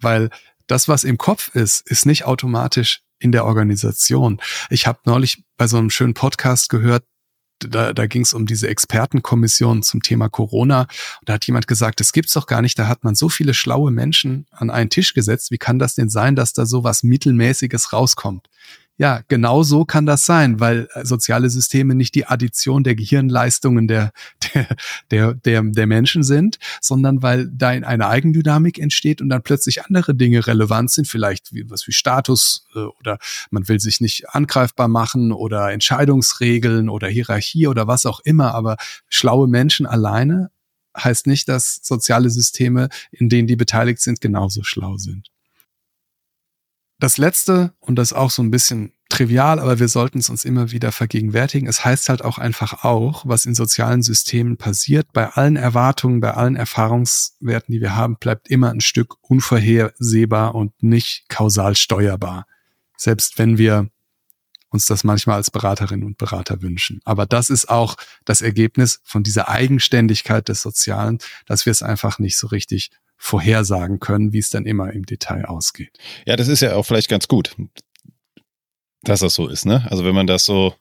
Weil 0.00 0.28
das, 0.66 0.88
was 0.88 1.04
im 1.04 1.18
Kopf 1.18 1.54
ist, 1.54 1.88
ist 1.88 2.04
nicht 2.04 2.24
automatisch 2.24 3.02
in 3.18 3.32
der 3.32 3.46
Organisation. 3.46 4.40
Ich 4.70 4.86
habe 4.86 5.00
neulich 5.04 5.44
bei 5.56 5.66
so 5.66 5.78
einem 5.78 5.90
schönen 5.90 6.14
Podcast 6.14 6.68
gehört, 6.68 7.04
da, 7.58 7.92
da 7.92 8.06
ging 8.06 8.22
es 8.22 8.34
um 8.34 8.46
diese 8.46 8.68
Expertenkommission 8.68 9.82
zum 9.82 10.02
Thema 10.02 10.28
Corona. 10.28 10.86
Da 11.24 11.34
hat 11.34 11.46
jemand 11.46 11.66
gesagt, 11.66 12.00
das 12.00 12.12
gibt's 12.12 12.32
doch 12.32 12.46
gar 12.46 12.62
nicht. 12.62 12.78
Da 12.78 12.88
hat 12.88 13.04
man 13.04 13.14
so 13.14 13.28
viele 13.28 13.54
schlaue 13.54 13.90
Menschen 13.90 14.46
an 14.50 14.70
einen 14.70 14.90
Tisch 14.90 15.14
gesetzt. 15.14 15.50
Wie 15.50 15.58
kann 15.58 15.78
das 15.78 15.94
denn 15.94 16.08
sein, 16.08 16.36
dass 16.36 16.52
da 16.52 16.66
so 16.66 16.84
was 16.84 17.02
Mittelmäßiges 17.02 17.92
rauskommt? 17.92 18.48
Ja, 18.96 19.22
genau 19.26 19.64
so 19.64 19.84
kann 19.84 20.06
das 20.06 20.24
sein, 20.24 20.60
weil 20.60 20.88
äh, 20.94 21.04
soziale 21.04 21.50
Systeme 21.50 21.94
nicht 21.96 22.14
die 22.14 22.26
Addition 22.26 22.84
der 22.84 22.94
Gehirnleistungen 22.94 23.88
der, 23.88 24.12
der, 24.54 24.68
der, 25.10 25.34
der, 25.34 25.62
der 25.62 25.86
Menschen 25.86 26.22
sind, 26.22 26.58
sondern 26.80 27.22
weil 27.22 27.48
da 27.52 27.70
eine 27.70 28.06
Eigendynamik 28.06 28.78
entsteht 28.78 29.20
und 29.20 29.30
dann 29.30 29.42
plötzlich 29.42 29.84
andere 29.84 30.14
Dinge 30.14 30.46
relevant 30.46 30.92
sind, 30.92 31.08
vielleicht 31.08 31.52
wie, 31.52 31.68
was 31.68 31.88
wie 31.88 31.92
Status 31.92 32.66
äh, 32.76 32.78
oder 33.00 33.18
man 33.50 33.66
will 33.68 33.80
sich 33.80 34.00
nicht 34.00 34.28
angreifbar 34.30 34.86
machen 34.86 35.32
oder 35.32 35.72
Entscheidungsregeln 35.72 36.88
oder 36.88 37.08
Hierarchie 37.08 37.66
oder 37.66 37.88
was 37.88 38.06
auch 38.06 38.20
immer, 38.20 38.54
aber 38.54 38.76
schlaue 39.08 39.48
Menschen 39.48 39.86
alleine 39.86 40.50
heißt 40.96 41.26
nicht, 41.26 41.48
dass 41.48 41.80
soziale 41.82 42.30
Systeme, 42.30 42.88
in 43.10 43.28
denen 43.28 43.48
die 43.48 43.56
beteiligt 43.56 44.00
sind, 44.00 44.20
genauso 44.20 44.62
schlau 44.62 44.96
sind. 44.96 45.33
Das 46.98 47.18
letzte, 47.18 47.74
und 47.80 47.96
das 47.96 48.12
auch 48.12 48.30
so 48.30 48.42
ein 48.42 48.50
bisschen 48.50 48.92
trivial, 49.08 49.60
aber 49.60 49.78
wir 49.78 49.88
sollten 49.88 50.18
es 50.18 50.28
uns 50.28 50.44
immer 50.44 50.70
wieder 50.70 50.90
vergegenwärtigen. 50.90 51.68
Es 51.68 51.84
heißt 51.84 52.08
halt 52.08 52.22
auch 52.22 52.38
einfach 52.38 52.84
auch, 52.84 53.26
was 53.26 53.46
in 53.46 53.54
sozialen 53.54 54.02
Systemen 54.02 54.56
passiert. 54.56 55.12
Bei 55.12 55.30
allen 55.30 55.56
Erwartungen, 55.56 56.20
bei 56.20 56.32
allen 56.34 56.56
Erfahrungswerten, 56.56 57.72
die 57.72 57.80
wir 57.80 57.94
haben, 57.94 58.16
bleibt 58.16 58.48
immer 58.48 58.70
ein 58.70 58.80
Stück 58.80 59.16
unvorhersehbar 59.22 60.54
und 60.54 60.82
nicht 60.82 61.28
kausal 61.28 61.76
steuerbar. 61.76 62.46
Selbst 62.96 63.38
wenn 63.38 63.58
wir 63.58 63.90
uns 64.70 64.86
das 64.86 65.04
manchmal 65.04 65.36
als 65.36 65.52
Beraterinnen 65.52 66.04
und 66.04 66.18
Berater 66.18 66.60
wünschen. 66.60 67.00
Aber 67.04 67.26
das 67.26 67.48
ist 67.48 67.68
auch 67.68 67.94
das 68.24 68.42
Ergebnis 68.42 69.00
von 69.04 69.22
dieser 69.22 69.48
Eigenständigkeit 69.48 70.48
des 70.48 70.62
Sozialen, 70.62 71.18
dass 71.46 71.64
wir 71.64 71.70
es 71.70 71.84
einfach 71.84 72.18
nicht 72.18 72.36
so 72.36 72.48
richtig 72.48 72.90
vorhersagen 73.16 74.00
können, 74.00 74.32
wie 74.32 74.38
es 74.38 74.50
dann 74.50 74.66
immer 74.66 74.92
im 74.92 75.04
Detail 75.06 75.46
ausgeht. 75.46 75.98
Ja, 76.26 76.36
das 76.36 76.48
ist 76.48 76.60
ja 76.60 76.74
auch 76.74 76.84
vielleicht 76.84 77.08
ganz 77.08 77.28
gut, 77.28 77.56
dass 79.02 79.20
das 79.20 79.34
so 79.34 79.48
ist, 79.48 79.66
ne? 79.66 79.86
Also 79.90 80.04
wenn 80.04 80.14
man 80.14 80.26
das 80.26 80.44
so 80.44 80.74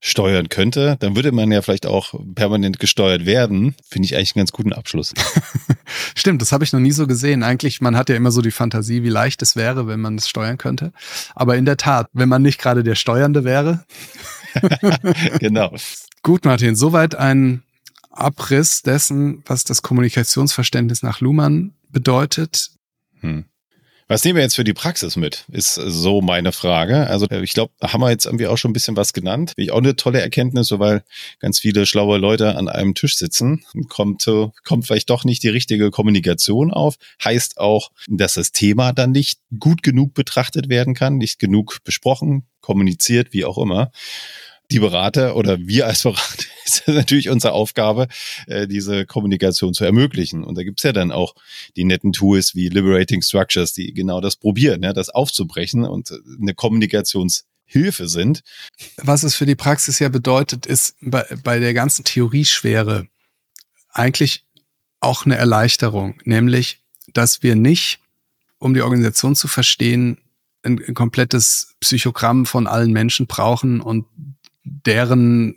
steuern 0.00 0.48
könnte, 0.48 0.96
dann 1.00 1.16
würde 1.16 1.32
man 1.32 1.50
ja 1.50 1.62
vielleicht 1.62 1.86
auch 1.86 2.14
permanent 2.34 2.78
gesteuert 2.78 3.26
werden. 3.26 3.74
Finde 3.88 4.06
ich 4.06 4.16
eigentlich 4.16 4.36
einen 4.36 4.42
ganz 4.42 4.52
guten 4.52 4.72
Abschluss. 4.72 5.14
Stimmt, 6.14 6.42
das 6.42 6.52
habe 6.52 6.64
ich 6.64 6.72
noch 6.72 6.80
nie 6.80 6.92
so 6.92 7.06
gesehen. 7.06 7.42
Eigentlich, 7.42 7.80
man 7.80 7.96
hat 7.96 8.08
ja 8.08 8.16
immer 8.16 8.30
so 8.30 8.42
die 8.42 8.50
Fantasie, 8.50 9.02
wie 9.02 9.08
leicht 9.08 9.42
es 9.42 9.56
wäre, 9.56 9.86
wenn 9.86 10.00
man 10.00 10.16
es 10.16 10.28
steuern 10.28 10.58
könnte. 10.58 10.92
Aber 11.34 11.56
in 11.56 11.64
der 11.64 11.76
Tat, 11.76 12.08
wenn 12.12 12.28
man 12.28 12.42
nicht 12.42 12.60
gerade 12.60 12.82
der 12.82 12.94
Steuernde 12.94 13.44
wäre. 13.44 13.84
genau. 15.40 15.74
Gut, 16.22 16.44
Martin, 16.44 16.76
soweit 16.76 17.14
ein 17.14 17.62
Abriss 18.16 18.82
dessen, 18.82 19.42
was 19.46 19.64
das 19.64 19.82
Kommunikationsverständnis 19.82 21.02
nach 21.02 21.20
Luhmann 21.20 21.74
bedeutet. 21.90 22.70
Hm. 23.20 23.44
Was 24.08 24.24
nehmen 24.24 24.36
wir 24.36 24.44
jetzt 24.44 24.54
für 24.54 24.62
die 24.62 24.72
Praxis 24.72 25.16
mit, 25.16 25.44
ist 25.50 25.74
so 25.74 26.20
meine 26.20 26.52
Frage. 26.52 27.08
Also 27.08 27.28
ich 27.28 27.54
glaube, 27.54 27.72
haben 27.82 28.00
wir 28.00 28.10
jetzt 28.10 28.24
irgendwie 28.24 28.46
auch 28.46 28.56
schon 28.56 28.70
ein 28.70 28.72
bisschen 28.72 28.96
was 28.96 29.12
genannt. 29.12 29.54
Finde 29.56 29.64
ich 29.64 29.72
auch 29.72 29.78
eine 29.78 29.96
tolle 29.96 30.20
Erkenntnis, 30.20 30.68
so 30.68 30.78
weil 30.78 31.02
ganz 31.40 31.58
viele 31.58 31.86
schlaue 31.86 32.18
Leute 32.18 32.54
an 32.54 32.68
einem 32.68 32.94
Tisch 32.94 33.16
sitzen. 33.16 33.64
Kommt, 33.88 34.24
kommt 34.62 34.86
vielleicht 34.86 35.10
doch 35.10 35.24
nicht 35.24 35.42
die 35.42 35.48
richtige 35.48 35.90
Kommunikation 35.90 36.72
auf. 36.72 36.94
Heißt 37.24 37.58
auch, 37.58 37.90
dass 38.06 38.34
das 38.34 38.52
Thema 38.52 38.92
dann 38.92 39.10
nicht 39.10 39.40
gut 39.58 39.82
genug 39.82 40.14
betrachtet 40.14 40.68
werden 40.68 40.94
kann, 40.94 41.16
nicht 41.16 41.40
genug 41.40 41.78
besprochen, 41.82 42.46
kommuniziert, 42.60 43.32
wie 43.32 43.44
auch 43.44 43.58
immer 43.58 43.90
die 44.70 44.80
Berater 44.80 45.36
oder 45.36 45.58
wir 45.60 45.86
als 45.86 46.02
Berater 46.02 46.44
ist 46.64 46.86
natürlich 46.88 47.28
unsere 47.28 47.52
Aufgabe, 47.52 48.08
äh, 48.46 48.66
diese 48.66 49.06
Kommunikation 49.06 49.74
zu 49.74 49.84
ermöglichen. 49.84 50.44
Und 50.44 50.56
da 50.56 50.62
gibt's 50.62 50.82
ja 50.82 50.92
dann 50.92 51.12
auch 51.12 51.34
die 51.76 51.84
netten 51.84 52.12
Tools 52.12 52.54
wie 52.54 52.68
Liberating 52.68 53.22
Structures, 53.22 53.72
die 53.72 53.92
genau 53.94 54.20
das 54.20 54.36
probieren, 54.36 54.82
ja, 54.82 54.92
das 54.92 55.08
aufzubrechen 55.08 55.84
und 55.84 56.12
eine 56.40 56.54
Kommunikationshilfe 56.54 58.08
sind. 58.08 58.42
Was 58.96 59.22
es 59.22 59.34
für 59.34 59.46
die 59.46 59.54
Praxis 59.54 59.98
ja 59.98 60.08
bedeutet, 60.08 60.66
ist 60.66 60.96
bei, 61.00 61.24
bei 61.42 61.58
der 61.58 61.74
ganzen 61.74 62.04
Theorieschwere 62.04 63.08
eigentlich 63.90 64.44
auch 65.00 65.24
eine 65.24 65.36
Erleichterung, 65.36 66.20
nämlich, 66.24 66.80
dass 67.12 67.42
wir 67.42 67.54
nicht, 67.54 68.00
um 68.58 68.74
die 68.74 68.82
Organisation 68.82 69.36
zu 69.36 69.48
verstehen, 69.48 70.18
ein 70.66 70.94
komplettes 70.94 71.76
Psychogramm 71.80 72.44
von 72.44 72.66
allen 72.66 72.92
Menschen 72.92 73.26
brauchen 73.26 73.80
und 73.80 74.06
deren 74.66 75.54
äh, 75.54 75.56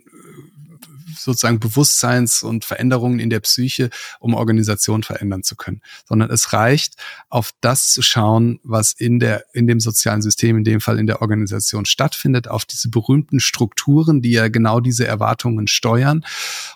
sozusagen 1.18 1.60
Bewusstseins- 1.60 2.42
und 2.42 2.64
Veränderungen 2.64 3.18
in 3.18 3.28
der 3.28 3.40
Psyche, 3.40 3.90
um 4.20 4.34
Organisation 4.34 5.02
verändern 5.02 5.42
zu 5.42 5.56
können, 5.56 5.82
sondern 6.08 6.30
es 6.30 6.52
reicht, 6.52 6.94
auf 7.28 7.52
das 7.60 7.92
zu 7.92 8.02
schauen, 8.02 8.60
was 8.62 8.92
in 8.92 9.18
der, 9.18 9.44
in 9.52 9.66
dem 9.66 9.80
sozialen 9.80 10.22
System, 10.22 10.56
in 10.58 10.64
dem 10.64 10.80
Fall 10.80 10.98
in 10.98 11.06
der 11.06 11.20
Organisation 11.20 11.84
stattfindet, 11.84 12.48
auf 12.48 12.64
diese 12.64 12.88
berühmten 12.88 13.40
Strukturen, 13.40 14.22
die 14.22 14.30
ja 14.30 14.48
genau 14.48 14.80
diese 14.80 15.06
Erwartungen 15.06 15.66
steuern. 15.66 16.24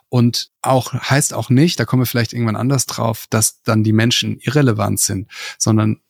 Und 0.09 0.51
auch, 0.61 0.93
heißt 0.93 1.33
auch 1.33 1.49
nicht, 1.49 1.79
da 1.81 1.85
kommen 1.85 2.03
wir 2.03 2.07
vielleicht 2.07 2.33
irgendwann 2.33 2.57
anders 2.57 2.87
drauf, 2.87 3.27
dass 3.31 3.63
dann 3.63 3.85
die 3.85 3.93
Menschen 3.93 4.39
irrelevant 4.41 5.01
sind, 5.01 5.31
sondern 5.59 6.01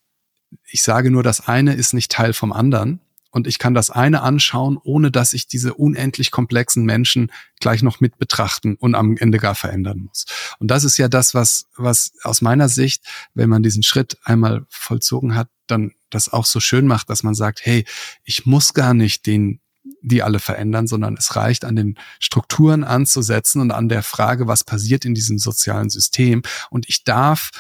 ich 0.71 0.83
sage 0.83 1.11
nur, 1.11 1.23
das 1.23 1.47
eine 1.47 1.75
ist 1.75 1.95
nicht 1.95 2.11
Teil 2.11 2.33
vom 2.33 2.53
anderen 2.53 3.01
und 3.35 3.49
ich 3.49 3.59
kann 3.59 3.75
das 3.75 3.91
eine 3.91 4.23
anschauen, 4.23 4.79
ohne 4.81 5.11
dass 5.11 5.33
ich 5.33 5.49
diese 5.49 5.75
unendlich 5.75 6.31
komplexen 6.31 6.85
Menschen 6.85 7.33
gleich 7.59 7.83
noch 7.83 7.99
mit 7.99 8.17
betrachten 8.17 8.77
und 8.77 8.95
am 8.95 9.17
Ende 9.17 9.39
gar 9.39 9.57
verändern 9.57 10.05
muss. 10.07 10.25
Und 10.61 10.71
das 10.71 10.85
ist 10.85 10.99
ja 10.99 11.09
das, 11.09 11.35
was, 11.35 11.67
was 11.77 12.13
aus 12.23 12.43
meiner 12.43 12.69
Sicht, 12.69 13.05
wenn 13.35 13.51
man 13.51 13.65
diesen 13.65 13.83
Schritt 13.83 14.19
einmal 14.23 14.65
vollzogen 14.69 15.35
hat, 15.35 15.49
dann 15.67 15.95
das 16.11 16.33
auch 16.33 16.47
so 16.47 16.61
schön 16.61 16.87
macht, 16.87 17.11
dass 17.11 17.25
man 17.25 17.35
sagt, 17.35 17.67
hey, 17.67 17.85
ich 18.23 18.47
muss 18.47 18.73
gar 18.73 18.95
nicht 18.95 19.27
den 19.27 19.61
die 20.01 20.23
alle 20.23 20.39
verändern, 20.39 20.87
sondern 20.87 21.17
es 21.19 21.35
reicht 21.35 21.65
an 21.65 21.77
den 21.77 21.99
Strukturen 22.21 22.85
anzusetzen 22.85 23.61
und 23.61 23.71
an 23.71 23.89
der 23.89 24.03
Frage, 24.03 24.47
was 24.47 24.63
passiert 24.63 25.07
in 25.07 25.15
diesem 25.15 25.39
sozialen 25.39 25.89
System. 25.89 26.43
Und 26.71 26.89
ich 26.89 27.05
darf 27.05 27.51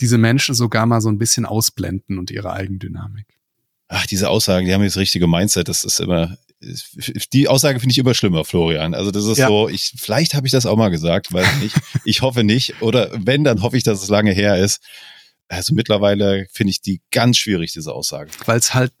diese 0.00 0.18
Menschen 0.18 0.54
sogar 0.54 0.84
mal 0.84 1.00
so 1.00 1.08
ein 1.08 1.18
bisschen 1.18 1.46
ausblenden 1.46 2.18
und 2.18 2.30
ihre 2.30 2.52
Eigendynamik 2.52 3.35
ach, 3.88 4.06
diese 4.06 4.28
Aussagen, 4.28 4.66
die 4.66 4.74
haben 4.74 4.82
das 4.82 4.96
richtige 4.96 5.26
Mindset, 5.26 5.68
das 5.68 5.84
ist 5.84 6.00
immer, 6.00 6.36
die 7.32 7.48
Aussage 7.48 7.80
finde 7.80 7.92
ich 7.92 7.98
immer 7.98 8.14
schlimmer, 8.14 8.44
Florian. 8.44 8.94
Also 8.94 9.10
das 9.10 9.24
ist 9.26 9.38
ja. 9.38 9.48
so, 9.48 9.68
ich, 9.68 9.92
vielleicht 9.98 10.34
habe 10.34 10.46
ich 10.46 10.52
das 10.52 10.66
auch 10.66 10.76
mal 10.76 10.88
gesagt, 10.88 11.32
weiß 11.32 11.56
nicht. 11.60 11.76
ich 12.04 12.22
hoffe 12.22 12.44
nicht. 12.44 12.80
Oder 12.80 13.10
wenn, 13.14 13.44
dann 13.44 13.62
hoffe 13.62 13.76
ich, 13.76 13.84
dass 13.84 14.02
es 14.02 14.08
lange 14.08 14.32
her 14.32 14.56
ist. 14.56 14.80
Also 15.48 15.74
mittlerweile 15.74 16.46
finde 16.50 16.70
ich 16.72 16.80
die 16.80 17.02
ganz 17.12 17.36
schwierig, 17.38 17.72
diese 17.72 17.92
Aussage. 17.92 18.30
Weil 18.46 18.58
es 18.58 18.74
halt 18.74 18.92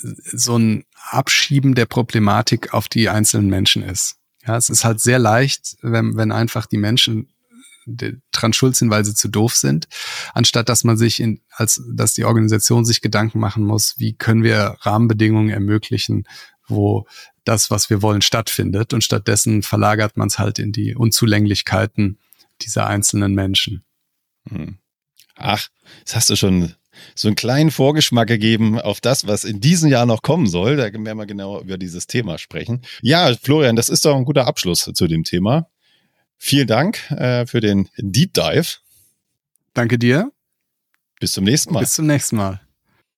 so 0.00 0.56
ein 0.56 0.84
Abschieben 1.10 1.74
der 1.74 1.86
Problematik 1.86 2.72
auf 2.72 2.88
die 2.88 3.08
einzelnen 3.08 3.48
Menschen 3.48 3.82
ist. 3.82 4.16
Ja, 4.46 4.56
es 4.56 4.70
ist 4.70 4.84
halt 4.84 5.00
sehr 5.00 5.18
leicht, 5.18 5.76
wenn, 5.82 6.16
wenn 6.16 6.32
einfach 6.32 6.66
die 6.66 6.78
Menschen 6.78 7.28
dran 8.32 8.52
schuld 8.52 8.76
sind, 8.76 8.90
weil 8.90 9.04
sie 9.04 9.14
zu 9.14 9.28
doof 9.28 9.54
sind, 9.54 9.88
anstatt 10.34 10.68
dass 10.68 10.84
man 10.84 10.96
sich 10.96 11.20
in, 11.20 11.40
als, 11.50 11.82
dass 11.92 12.14
die 12.14 12.24
Organisation 12.24 12.84
sich 12.84 13.00
Gedanken 13.00 13.38
machen 13.38 13.64
muss, 13.64 13.94
wie 13.98 14.14
können 14.14 14.42
wir 14.42 14.76
Rahmenbedingungen 14.80 15.50
ermöglichen, 15.50 16.24
wo 16.66 17.06
das, 17.44 17.70
was 17.70 17.90
wir 17.90 18.02
wollen, 18.02 18.22
stattfindet. 18.22 18.92
Und 18.92 19.04
stattdessen 19.04 19.62
verlagert 19.62 20.16
man 20.16 20.28
es 20.28 20.38
halt 20.38 20.58
in 20.58 20.72
die 20.72 20.94
Unzulänglichkeiten 20.94 22.18
dieser 22.62 22.86
einzelnen 22.86 23.34
Menschen. 23.34 23.84
Hm. 24.48 24.78
Ach, 25.36 25.68
das 26.04 26.16
hast 26.16 26.30
du 26.30 26.36
schon 26.36 26.74
so 27.14 27.28
einen 27.28 27.34
kleinen 27.34 27.70
Vorgeschmack 27.70 28.28
gegeben 28.28 28.78
auf 28.80 29.00
das, 29.00 29.26
was 29.26 29.44
in 29.44 29.60
diesem 29.60 29.90
Jahr 29.90 30.06
noch 30.06 30.22
kommen 30.22 30.46
soll. 30.46 30.76
Da 30.76 30.84
werden 30.84 31.04
wir 31.04 31.26
genau 31.26 31.60
über 31.60 31.78
dieses 31.78 32.06
Thema 32.06 32.38
sprechen. 32.38 32.82
Ja, 33.00 33.34
Florian, 33.34 33.76
das 33.76 33.88
ist 33.88 34.04
doch 34.04 34.16
ein 34.16 34.24
guter 34.24 34.46
Abschluss 34.46 34.90
zu 34.92 35.06
dem 35.06 35.24
Thema. 35.24 35.68
Vielen 36.42 36.66
Dank 36.66 37.10
äh, 37.10 37.46
für 37.46 37.60
den 37.60 37.90
Deep 37.98 38.32
Dive. 38.32 38.78
Danke 39.74 39.98
dir. 39.98 40.32
Bis 41.20 41.32
zum 41.32 41.44
nächsten 41.44 41.74
Mal. 41.74 41.80
Bis 41.80 41.92
zum 41.92 42.06
nächsten 42.06 42.36
Mal. 42.36 42.62